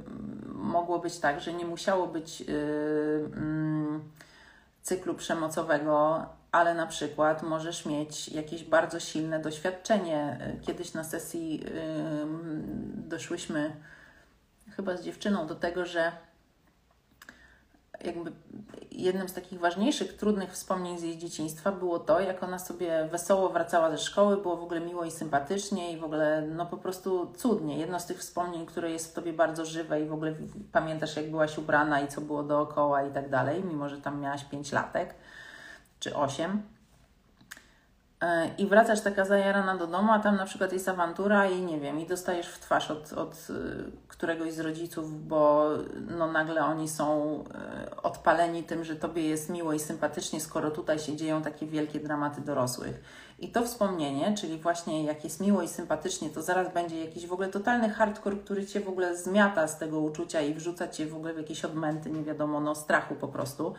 mogło 0.45 0.99
być 0.99 1.19
tak, 1.19 1.41
że 1.41 1.53
nie 1.53 1.65
musiało 1.65 2.07
być 2.07 2.41
yy, 2.41 2.45
yy, 2.47 3.99
cyklu 4.81 5.15
przemocowego, 5.15 6.25
ale 6.51 6.73
na 6.73 6.87
przykład 6.87 7.43
możesz 7.43 7.85
mieć 7.85 8.29
jakieś 8.29 8.63
bardzo 8.63 8.99
silne 8.99 9.39
doświadczenie. 9.39 10.39
Kiedyś 10.61 10.93
na 10.93 11.03
sesji 11.03 11.65
doszłyśmy 12.95 13.75
chyba 14.75 14.97
z 14.97 15.03
dziewczyną 15.03 15.47
do 15.47 15.55
tego, 15.55 15.85
że 15.85 16.11
jakby 18.03 18.31
jednym 18.91 19.29
z 19.29 19.33
takich 19.33 19.59
ważniejszych, 19.59 20.17
trudnych 20.17 20.51
wspomnień 20.51 20.99
z 20.99 21.03
jej 21.03 21.17
dzieciństwa 21.17 21.71
było 21.71 21.99
to, 21.99 22.19
jak 22.19 22.43
ona 22.43 22.59
sobie 22.59 23.07
wesoło 23.11 23.49
wracała 23.49 23.91
ze 23.91 23.97
szkoły, 23.97 24.37
było 24.37 24.57
w 24.57 24.63
ogóle 24.63 24.79
miło 24.79 25.05
i 25.05 25.11
sympatycznie 25.11 25.91
i 25.91 25.97
w 25.97 26.03
ogóle 26.03 26.41
no 26.41 26.65
po 26.65 26.77
prostu 26.77 27.31
cudnie. 27.37 27.77
Jedno 27.77 27.99
z 27.99 28.05
tych 28.05 28.17
wspomnień, 28.17 28.65
które 28.65 28.91
jest 28.91 29.11
w 29.11 29.13
Tobie 29.13 29.33
bardzo 29.33 29.65
żywe 29.65 30.01
i 30.01 30.05
w 30.05 30.13
ogóle 30.13 30.33
pamiętasz 30.71 31.15
jak 31.15 31.29
byłaś 31.29 31.57
ubrana 31.57 32.01
i 32.01 32.07
co 32.07 32.21
było 32.21 32.43
dookoła 32.43 33.03
i 33.03 33.11
tak 33.11 33.29
dalej, 33.29 33.63
mimo 33.63 33.89
że 33.89 34.01
tam 34.01 34.19
miałaś 34.19 34.43
5 34.43 34.71
latek 34.71 35.15
czy 35.99 36.15
8. 36.15 36.61
E, 38.21 38.49
I 38.57 38.67
wracasz 38.67 39.01
taka 39.01 39.25
zajarana 39.25 39.77
do 39.77 39.87
domu, 39.87 40.11
a 40.11 40.19
tam 40.19 40.35
na 40.35 40.45
przykład 40.45 40.73
jest 40.73 40.89
awantura 40.89 41.45
i 41.45 41.61
nie 41.61 41.79
wiem, 41.79 41.99
i 41.99 42.07
dostajesz 42.07 42.47
w 42.47 42.59
twarz 42.59 42.91
od, 42.91 43.13
od 43.13 43.47
któregoś 44.21 44.53
z 44.53 44.59
rodziców, 44.59 45.27
bo 45.27 45.69
no 46.17 46.31
nagle 46.31 46.65
oni 46.65 46.89
są 46.89 47.33
e, 47.53 48.01
odpaleni 48.03 48.63
tym, 48.63 48.83
że 48.83 48.95
tobie 48.95 49.27
jest 49.27 49.49
miło 49.49 49.73
i 49.73 49.79
sympatycznie, 49.79 50.41
skoro 50.41 50.71
tutaj 50.71 50.99
się 50.99 51.15
dzieją 51.15 51.41
takie 51.41 51.65
wielkie 51.65 51.99
dramaty 51.99 52.41
dorosłych. 52.41 53.03
I 53.39 53.51
to 53.51 53.65
wspomnienie, 53.65 54.33
czyli 54.37 54.57
właśnie 54.57 55.03
jak 55.03 55.23
jest 55.23 55.39
miło 55.39 55.61
i 55.61 55.67
sympatycznie, 55.67 56.29
to 56.29 56.41
zaraz 56.41 56.73
będzie 56.73 57.05
jakiś 57.05 57.27
w 57.27 57.33
ogóle 57.33 57.47
totalny 57.47 57.89
hardcore, 57.89 58.37
który 58.37 58.65
cię 58.65 58.79
w 58.79 58.89
ogóle 58.89 59.17
zmiata 59.17 59.67
z 59.67 59.77
tego 59.77 59.99
uczucia 59.99 60.41
i 60.41 60.53
wrzuca 60.53 60.87
cię 60.87 61.05
w 61.05 61.15
ogóle 61.15 61.33
w 61.33 61.37
jakieś 61.37 61.65
odmęty, 61.65 62.11
nie 62.11 62.23
wiadomo, 62.23 62.59
no 62.59 62.75
strachu 62.75 63.15
po 63.15 63.27
prostu 63.27 63.73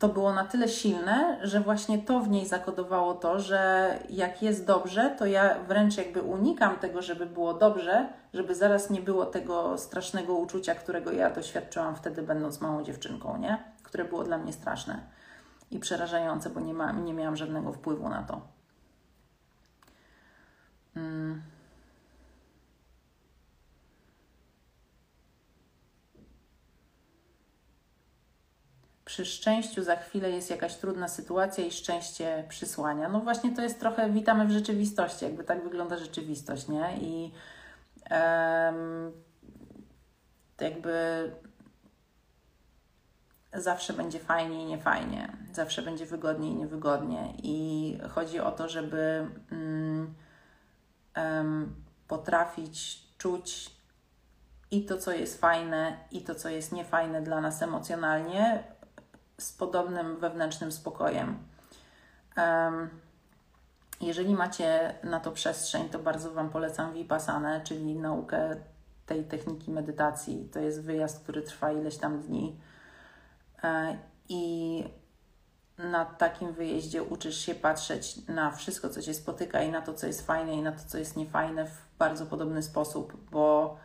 to 0.00 0.08
było 0.08 0.32
na 0.32 0.44
tyle 0.44 0.68
silne, 0.68 1.38
że 1.42 1.60
właśnie 1.60 1.98
to 1.98 2.20
w 2.20 2.28
niej 2.28 2.46
zakodowało 2.46 3.14
to, 3.14 3.40
że 3.40 3.98
jak 4.10 4.42
jest 4.42 4.66
dobrze, 4.66 5.14
to 5.18 5.26
ja 5.26 5.58
wręcz 5.68 5.96
jakby 5.96 6.22
unikam 6.22 6.78
tego, 6.78 7.02
żeby 7.02 7.26
było 7.26 7.54
dobrze, 7.54 8.08
żeby 8.34 8.54
zaraz 8.54 8.90
nie 8.90 9.00
było 9.00 9.26
tego 9.26 9.78
strasznego 9.78 10.34
uczucia, 10.34 10.74
którego 10.74 11.12
ja 11.12 11.30
doświadczyłam 11.30 11.96
wtedy, 11.96 12.22
będąc 12.22 12.60
małą 12.60 12.82
dziewczynką, 12.82 13.38
nie? 13.38 13.64
Które 13.82 14.04
było 14.04 14.24
dla 14.24 14.38
mnie 14.38 14.52
straszne 14.52 15.00
i 15.70 15.78
przerażające, 15.78 16.50
bo 16.50 16.60
nie, 16.60 16.74
ma, 16.74 16.92
nie 16.92 17.14
miałam 17.14 17.36
żadnego 17.36 17.72
wpływu 17.72 18.08
na 18.08 18.22
to. 18.22 18.40
Hmm. 20.94 21.42
Przy 29.10 29.24
szczęściu 29.26 29.82
za 29.82 29.96
chwilę 29.96 30.30
jest 30.30 30.50
jakaś 30.50 30.76
trudna 30.76 31.08
sytuacja 31.08 31.64
i 31.64 31.70
szczęście 31.70 32.44
przysłania. 32.48 33.08
No 33.08 33.20
właśnie 33.20 33.56
to 33.56 33.62
jest 33.62 33.80
trochę 33.80 34.10
witamy 34.10 34.46
w 34.46 34.50
rzeczywistości, 34.50 35.24
jakby 35.24 35.44
tak 35.44 35.64
wygląda 35.64 35.96
rzeczywistość, 35.96 36.68
nie? 36.68 36.98
I 37.00 37.32
um, 38.10 39.12
jakby 40.60 40.92
zawsze 43.54 43.92
będzie 43.92 44.18
fajnie 44.18 44.62
i 44.62 44.66
niefajnie, 44.66 45.32
zawsze 45.52 45.82
będzie 45.82 46.06
wygodnie 46.06 46.48
i 46.50 46.54
niewygodnie. 46.54 47.34
I 47.42 47.98
chodzi 48.08 48.40
o 48.40 48.52
to, 48.52 48.68
żeby 48.68 49.26
um, 49.52 50.14
um, 51.16 51.74
potrafić 52.08 53.02
czuć 53.18 53.70
i 54.70 54.84
to, 54.84 54.98
co 54.98 55.12
jest 55.12 55.40
fajne, 55.40 55.96
i 56.10 56.22
to, 56.22 56.34
co 56.34 56.48
jest 56.48 56.72
niefajne 56.72 57.22
dla 57.22 57.40
nas 57.40 57.62
emocjonalnie, 57.62 58.64
z 59.40 59.52
podobnym 59.52 60.16
wewnętrznym 60.16 60.72
spokojem. 60.72 61.38
Jeżeli 64.00 64.34
macie 64.34 64.94
na 65.04 65.20
to 65.20 65.30
przestrzeń, 65.30 65.88
to 65.88 65.98
bardzo 65.98 66.32
Wam 66.32 66.50
polecam 66.50 66.92
Vipassanę, 66.94 67.60
czyli 67.64 67.94
naukę 67.94 68.56
tej 69.06 69.24
techniki 69.24 69.70
medytacji. 69.70 70.48
To 70.52 70.58
jest 70.58 70.82
wyjazd, 70.82 71.22
który 71.22 71.42
trwa 71.42 71.72
ileś 71.72 71.96
tam 71.96 72.20
dni. 72.20 72.56
E, 73.62 73.98
I 74.28 74.84
na 75.78 76.04
takim 76.04 76.52
wyjeździe 76.52 77.02
uczysz 77.02 77.38
się 77.38 77.54
patrzeć 77.54 78.28
na 78.28 78.50
wszystko, 78.50 78.88
co 78.88 79.02
Cię 79.02 79.14
spotyka 79.14 79.62
i 79.62 79.70
na 79.70 79.82
to, 79.82 79.94
co 79.94 80.06
jest 80.06 80.26
fajne 80.26 80.54
i 80.54 80.62
na 80.62 80.72
to, 80.72 80.84
co 80.86 80.98
jest 80.98 81.16
niefajne 81.16 81.66
w 81.66 81.78
bardzo 81.98 82.26
podobny 82.26 82.62
sposób, 82.62 83.30
bo 83.30 83.76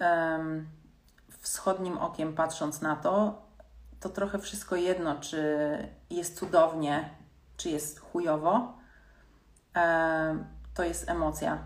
um, 0.00 0.68
wschodnim 1.40 1.98
okiem 1.98 2.34
patrząc 2.34 2.80
na 2.80 2.96
to, 2.96 3.41
to 4.02 4.08
trochę 4.08 4.38
wszystko 4.38 4.76
jedno, 4.76 5.20
czy 5.20 5.42
jest 6.10 6.38
cudownie, 6.38 7.10
czy 7.56 7.70
jest 7.70 8.00
chujowo, 8.00 8.74
e, 9.76 10.44
to 10.74 10.84
jest 10.84 11.08
emocja. 11.08 11.58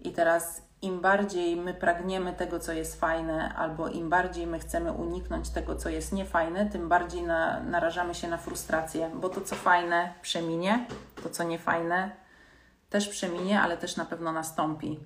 I 0.00 0.12
teraz 0.12 0.62
im 0.82 1.00
bardziej 1.00 1.56
my 1.56 1.74
pragniemy 1.74 2.32
tego, 2.32 2.60
co 2.60 2.72
jest 2.72 3.00
fajne, 3.00 3.54
albo 3.54 3.88
im 3.88 4.10
bardziej 4.10 4.46
my 4.46 4.58
chcemy 4.58 4.92
uniknąć 4.92 5.50
tego, 5.50 5.76
co 5.76 5.88
jest 5.88 6.12
niefajne, 6.12 6.66
tym 6.66 6.88
bardziej 6.88 7.22
na, 7.22 7.60
narażamy 7.60 8.14
się 8.14 8.28
na 8.28 8.36
frustrację, 8.36 9.10
bo 9.14 9.28
to, 9.28 9.40
co 9.40 9.54
fajne, 9.54 10.12
przeminie, 10.22 10.86
to, 11.22 11.30
co 11.30 11.44
niefajne, 11.44 12.10
też 12.90 13.08
przeminie, 13.08 13.60
ale 13.60 13.76
też 13.76 13.96
na 13.96 14.04
pewno 14.04 14.32
nastąpi. 14.32 15.00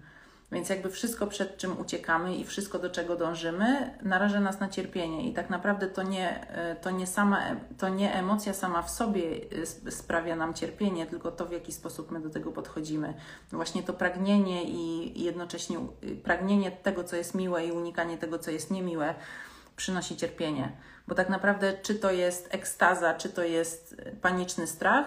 Więc 0.53 0.69
jakby 0.69 0.91
wszystko, 0.91 1.27
przed 1.27 1.57
czym 1.57 1.81
uciekamy 1.81 2.37
i 2.37 2.45
wszystko, 2.45 2.79
do 2.79 2.91
czego 2.91 3.17
dążymy, 3.17 3.99
naraża 4.03 4.41
nas 4.41 4.61
na 4.61 4.69
cierpienie. 4.69 5.29
I 5.31 5.35
tak 5.35 5.51
naprawdę 5.51 5.87
to 5.87 6.03
nie, 6.03 6.47
to 6.81 6.91
nie, 6.91 7.07
sama, 7.07 7.43
to 7.79 7.89
nie 7.89 8.15
emocja 8.15 8.55
sama 8.55 8.83
w 8.83 8.91
sobie 8.91 9.41
sprawia 9.91 10.37
nam 10.37 10.55
cierpienie, 10.55 11.07
tylko 11.07 11.31
to, 11.31 11.47
w 11.47 11.53
jaki 11.53 11.73
sposób 11.73 12.11
my 12.11 12.21
do 12.21 12.31
tego 12.31 12.53
podchodzimy. 12.53 13.15
Właśnie 13.53 13.83
to 13.83 13.93
pragnienie 13.93 14.65
i 14.65 15.13
jednocześnie 15.23 15.79
pragnienie 16.25 16.71
tego, 16.71 17.05
co 17.05 17.17
jest 17.17 17.35
miłe 17.35 17.67
i 17.67 17.73
unikanie 17.73 18.19
tego, 18.19 18.39
co 18.39 18.51
jest 18.51 18.71
niemiłe, 18.71 19.15
przynosi 19.77 20.17
cierpienie. 20.17 20.73
Bo 21.09 21.15
tak 21.15 21.29
naprawdę, 21.29 21.79
czy 21.83 21.95
to 21.95 22.11
jest 22.11 22.55
ekstaza, 22.55 23.15
czy 23.15 23.29
to 23.29 23.43
jest 23.43 23.97
paniczny 24.23 24.67
strach, 24.67 25.07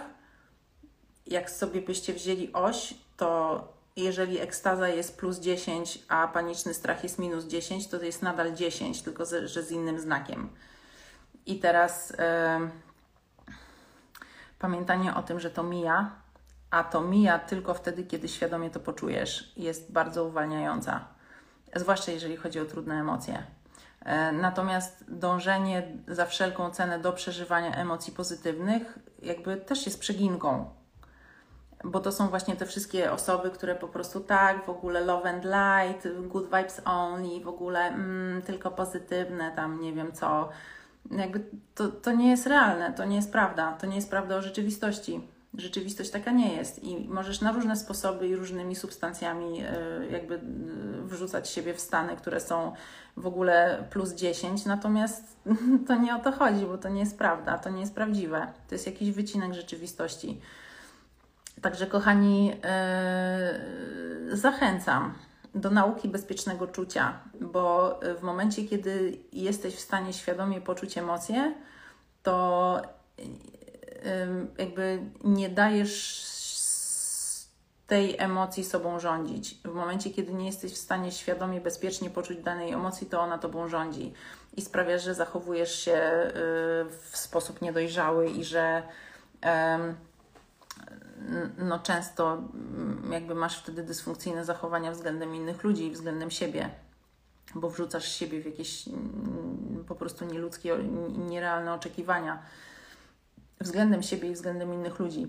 jak 1.28 1.50
sobie 1.50 1.82
byście 1.82 2.14
wzięli 2.14 2.54
oś, 2.54 2.94
to 3.18 3.81
jeżeli 3.96 4.40
ekstaza 4.40 4.88
jest 4.88 5.18
plus 5.18 5.40
10, 5.40 6.00
a 6.08 6.28
paniczny 6.28 6.74
strach 6.74 7.04
jest 7.04 7.20
minus 7.20 7.46
10, 7.46 7.88
to 7.88 8.00
to 8.00 8.06
jest 8.06 8.22
nadal 8.22 8.54
10, 8.54 9.02
tylko 9.02 9.26
że 9.46 9.64
z 9.64 9.72
innym 9.72 10.00
znakiem. 10.00 10.50
I 11.46 11.60
teraz 11.60 12.14
pamiętanie 14.60 15.16
o 15.16 15.24
tym, 15.24 15.40
że 15.40 15.50
to 15.50 15.64
mija, 15.64 16.12
a 16.70 16.84
to 16.84 17.02
mija 17.02 17.40
tylko 17.40 17.74
wtedy, 17.74 18.04
kiedy 18.04 18.28
świadomie 18.28 18.70
to 18.70 18.80
poczujesz, 18.80 19.54
jest 19.58 19.92
bardzo 19.92 20.26
uwalniająca. 20.26 21.08
Zwłaszcza 21.76 22.12
jeżeli 22.12 22.38
chodzi 22.38 22.60
o 22.60 22.66
trudne 22.66 22.96
emocje. 23.00 23.44
E, 24.06 24.32
natomiast 24.32 25.06
dążenie 25.08 25.88
za 26.08 26.26
wszelką 26.26 26.72
cenę 26.72 27.00
do 27.00 27.14
przeżywania 27.14 27.76
emocji 27.76 28.14
pozytywnych, 28.14 29.00
jakby 29.22 29.58
też 29.58 29.86
jest 29.86 30.00
przeginką, 30.00 30.70
bo 31.84 32.00
to 32.00 32.12
są 32.12 32.28
właśnie 32.28 32.56
te 32.56 32.66
wszystkie 32.66 33.12
osoby, 33.12 33.50
które 33.50 33.76
po 33.76 33.88
prostu 33.88 34.20
tak, 34.20 34.66
w 34.66 34.70
ogóle 34.70 35.02
love 35.02 35.30
and 35.30 35.44
light, 35.44 36.08
good 36.28 36.46
vibes 36.46 36.82
only, 36.86 37.40
w 37.44 37.48
ogóle 37.48 37.80
mm, 37.80 38.42
tylko 38.42 38.72
pozytywne, 38.72 39.52
tam 39.56 39.82
nie 39.82 39.94
wiem 39.94 40.12
co. 40.12 40.50
Jakby 41.12 41.46
to, 41.76 41.88
to 41.88 42.12
nie 42.12 42.30
jest 42.30 42.48
realne, 42.48 42.94
to 42.94 43.06
nie 43.06 43.16
jest 43.16 43.32
prawda, 43.32 43.78
to 43.82 43.88
nie 43.88 43.96
jest 43.96 44.10
prawda 44.10 44.36
o 44.36 44.42
rzeczywistości. 44.42 45.28
Rzeczywistość 45.58 46.10
taka 46.10 46.32
nie 46.32 46.56
jest 46.56 46.84
i 46.84 47.10
możesz 47.10 47.42
na 47.42 47.52
różne 47.52 47.76
sposoby 47.76 48.28
i 48.28 48.36
różnymi 48.36 48.76
substancjami 48.76 49.64
y, 49.64 50.12
jakby 50.12 50.36
y, 50.36 50.40
wrzucać 51.02 51.50
siebie 51.50 51.74
w 51.74 51.80
stany, 51.80 52.16
które 52.16 52.40
są 52.40 52.74
w 53.18 53.28
ogóle 53.28 53.84
plus 53.90 54.14
10, 54.14 54.66
natomiast 54.66 55.38
to 55.88 55.96
nie 55.96 56.16
o 56.16 56.20
to 56.20 56.32
chodzi, 56.32 56.66
bo 56.66 56.78
to 56.78 56.90
nie 56.90 57.00
jest 57.00 57.18
prawda, 57.18 57.58
to 57.58 57.70
nie 57.70 57.82
jest 57.82 57.96
prawdziwe. 57.96 58.48
To 58.68 58.76
jest 58.76 58.86
jakiś 58.86 59.12
wycinek 59.12 59.54
rzeczywistości. 59.54 60.42
Także, 61.62 61.88
kochani, 61.88 62.48
yy, 62.48 64.38
zachęcam 64.38 65.14
do 65.56 65.70
nauki 65.70 66.10
bezpiecznego 66.10 66.68
czucia, 66.68 67.20
bo 67.42 68.00
w 68.20 68.22
momencie, 68.22 68.64
kiedy 68.64 69.18
jesteś 69.34 69.76
w 69.76 69.80
stanie 69.80 70.14
świadomie 70.14 70.62
poczuć 70.62 70.98
emocje, 70.98 71.54
to 72.24 72.82
jakby 74.58 75.00
nie 75.24 75.50
dajesz 75.50 76.32
tej 77.88 78.16
emocji 78.18 78.66
sobą 78.66 79.00
rządzić. 79.00 79.56
W 79.66 79.74
momencie, 79.74 80.10
kiedy 80.10 80.34
nie 80.34 80.46
jesteś 80.46 80.74
w 80.74 80.78
stanie 80.78 81.12
świadomie, 81.12 81.62
bezpiecznie 81.62 82.10
poczuć 82.10 82.38
danej 82.38 82.72
emocji, 82.72 83.08
to 83.08 83.22
ona 83.22 83.38
tobą 83.38 83.68
rządzi 83.68 84.14
i 84.58 84.62
sprawia, 84.62 84.98
że 84.98 85.14
zachowujesz 85.14 85.76
się 85.80 85.92
yy, 85.92 86.32
w 87.12 87.12
sposób 87.14 87.62
niedojrzały 87.62 88.30
i 88.30 88.44
że 88.44 88.84
no 91.58 91.80
często 91.80 92.34
mm, 92.34 93.14
jakby 93.14 93.36
masz 93.36 93.58
wtedy 93.58 93.84
dysfunkcyjne 93.84 94.46
zachowania 94.46 94.92
względem 94.92 95.36
innych 95.36 95.64
ludzi 95.64 95.88
i 95.88 95.92
względem 95.92 96.32
siebie, 96.32 96.70
bo 97.56 97.70
wrzucasz 97.70 98.12
siebie 98.12 98.42
w 98.42 98.46
jakieś 98.46 98.88
mm, 98.88 99.86
po 99.88 99.96
prostu 99.96 100.26
nieludzkie, 100.26 100.78
nierealne 101.18 101.74
oczekiwania 101.74 102.44
względem 103.60 104.04
siebie 104.04 104.30
i 104.30 104.34
względem 104.34 104.74
innych 104.74 105.00
ludzi. 105.00 105.28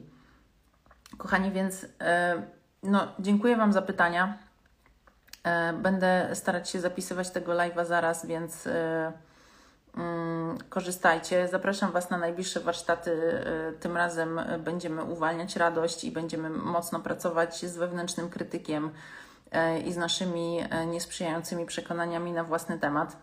Kochani, 1.19 1.51
więc 1.51 1.87
e, 2.01 2.43
no, 2.83 3.09
dziękuję 3.19 3.57
Wam 3.57 3.73
za 3.73 3.83
pytania. 3.83 4.39
E, 5.45 5.73
będę 5.73 6.31
starać 6.35 6.71
się 6.71 6.81
zapisywać 6.81 7.31
tego 7.31 7.53
live'a 7.53 7.85
zaraz, 7.85 8.27
więc 8.27 8.67
e, 8.67 9.13
korzystajcie. 10.69 11.49
Zapraszam 11.49 11.93
Was 11.93 12.11
na 12.11 12.19
najbliższe 12.19 12.61
warsztaty. 12.61 13.11
Y, 13.11 13.79
tym 13.81 13.97
razem 13.97 14.41
będziemy 14.59 15.05
uwalniać 15.05 15.57
radość 15.57 16.05
i 16.05 16.13
będziemy 16.13 16.51
mocno 16.51 17.01
pracować 17.01 17.67
z 17.67 17.77
wewnętrznym 17.77 18.31
krytykiem 18.31 18.91
y, 19.75 19.81
i 19.81 19.93
z 19.93 19.97
naszymi 19.97 20.61
y, 20.83 20.87
niesprzyjającymi 20.87 21.67
przekonaniami 21.67 22.33
na 22.33 22.45
własny 22.45 22.79
temat. 22.79 23.17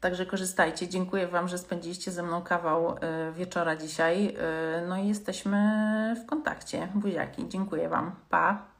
Także 0.00 0.26
korzystajcie. 0.26 0.88
Dziękuję 0.88 1.26
Wam, 1.28 1.48
że 1.48 1.58
spędziliście 1.58 2.10
ze 2.10 2.22
mną 2.22 2.42
kawał 2.42 2.96
wieczora 3.32 3.76
dzisiaj. 3.76 4.36
No 4.88 4.96
i 4.96 5.08
jesteśmy 5.08 5.58
w 6.22 6.26
kontakcie. 6.26 6.88
Buziaki. 6.94 7.48
Dziękuję 7.48 7.88
Wam. 7.88 8.12
Pa! 8.30 8.71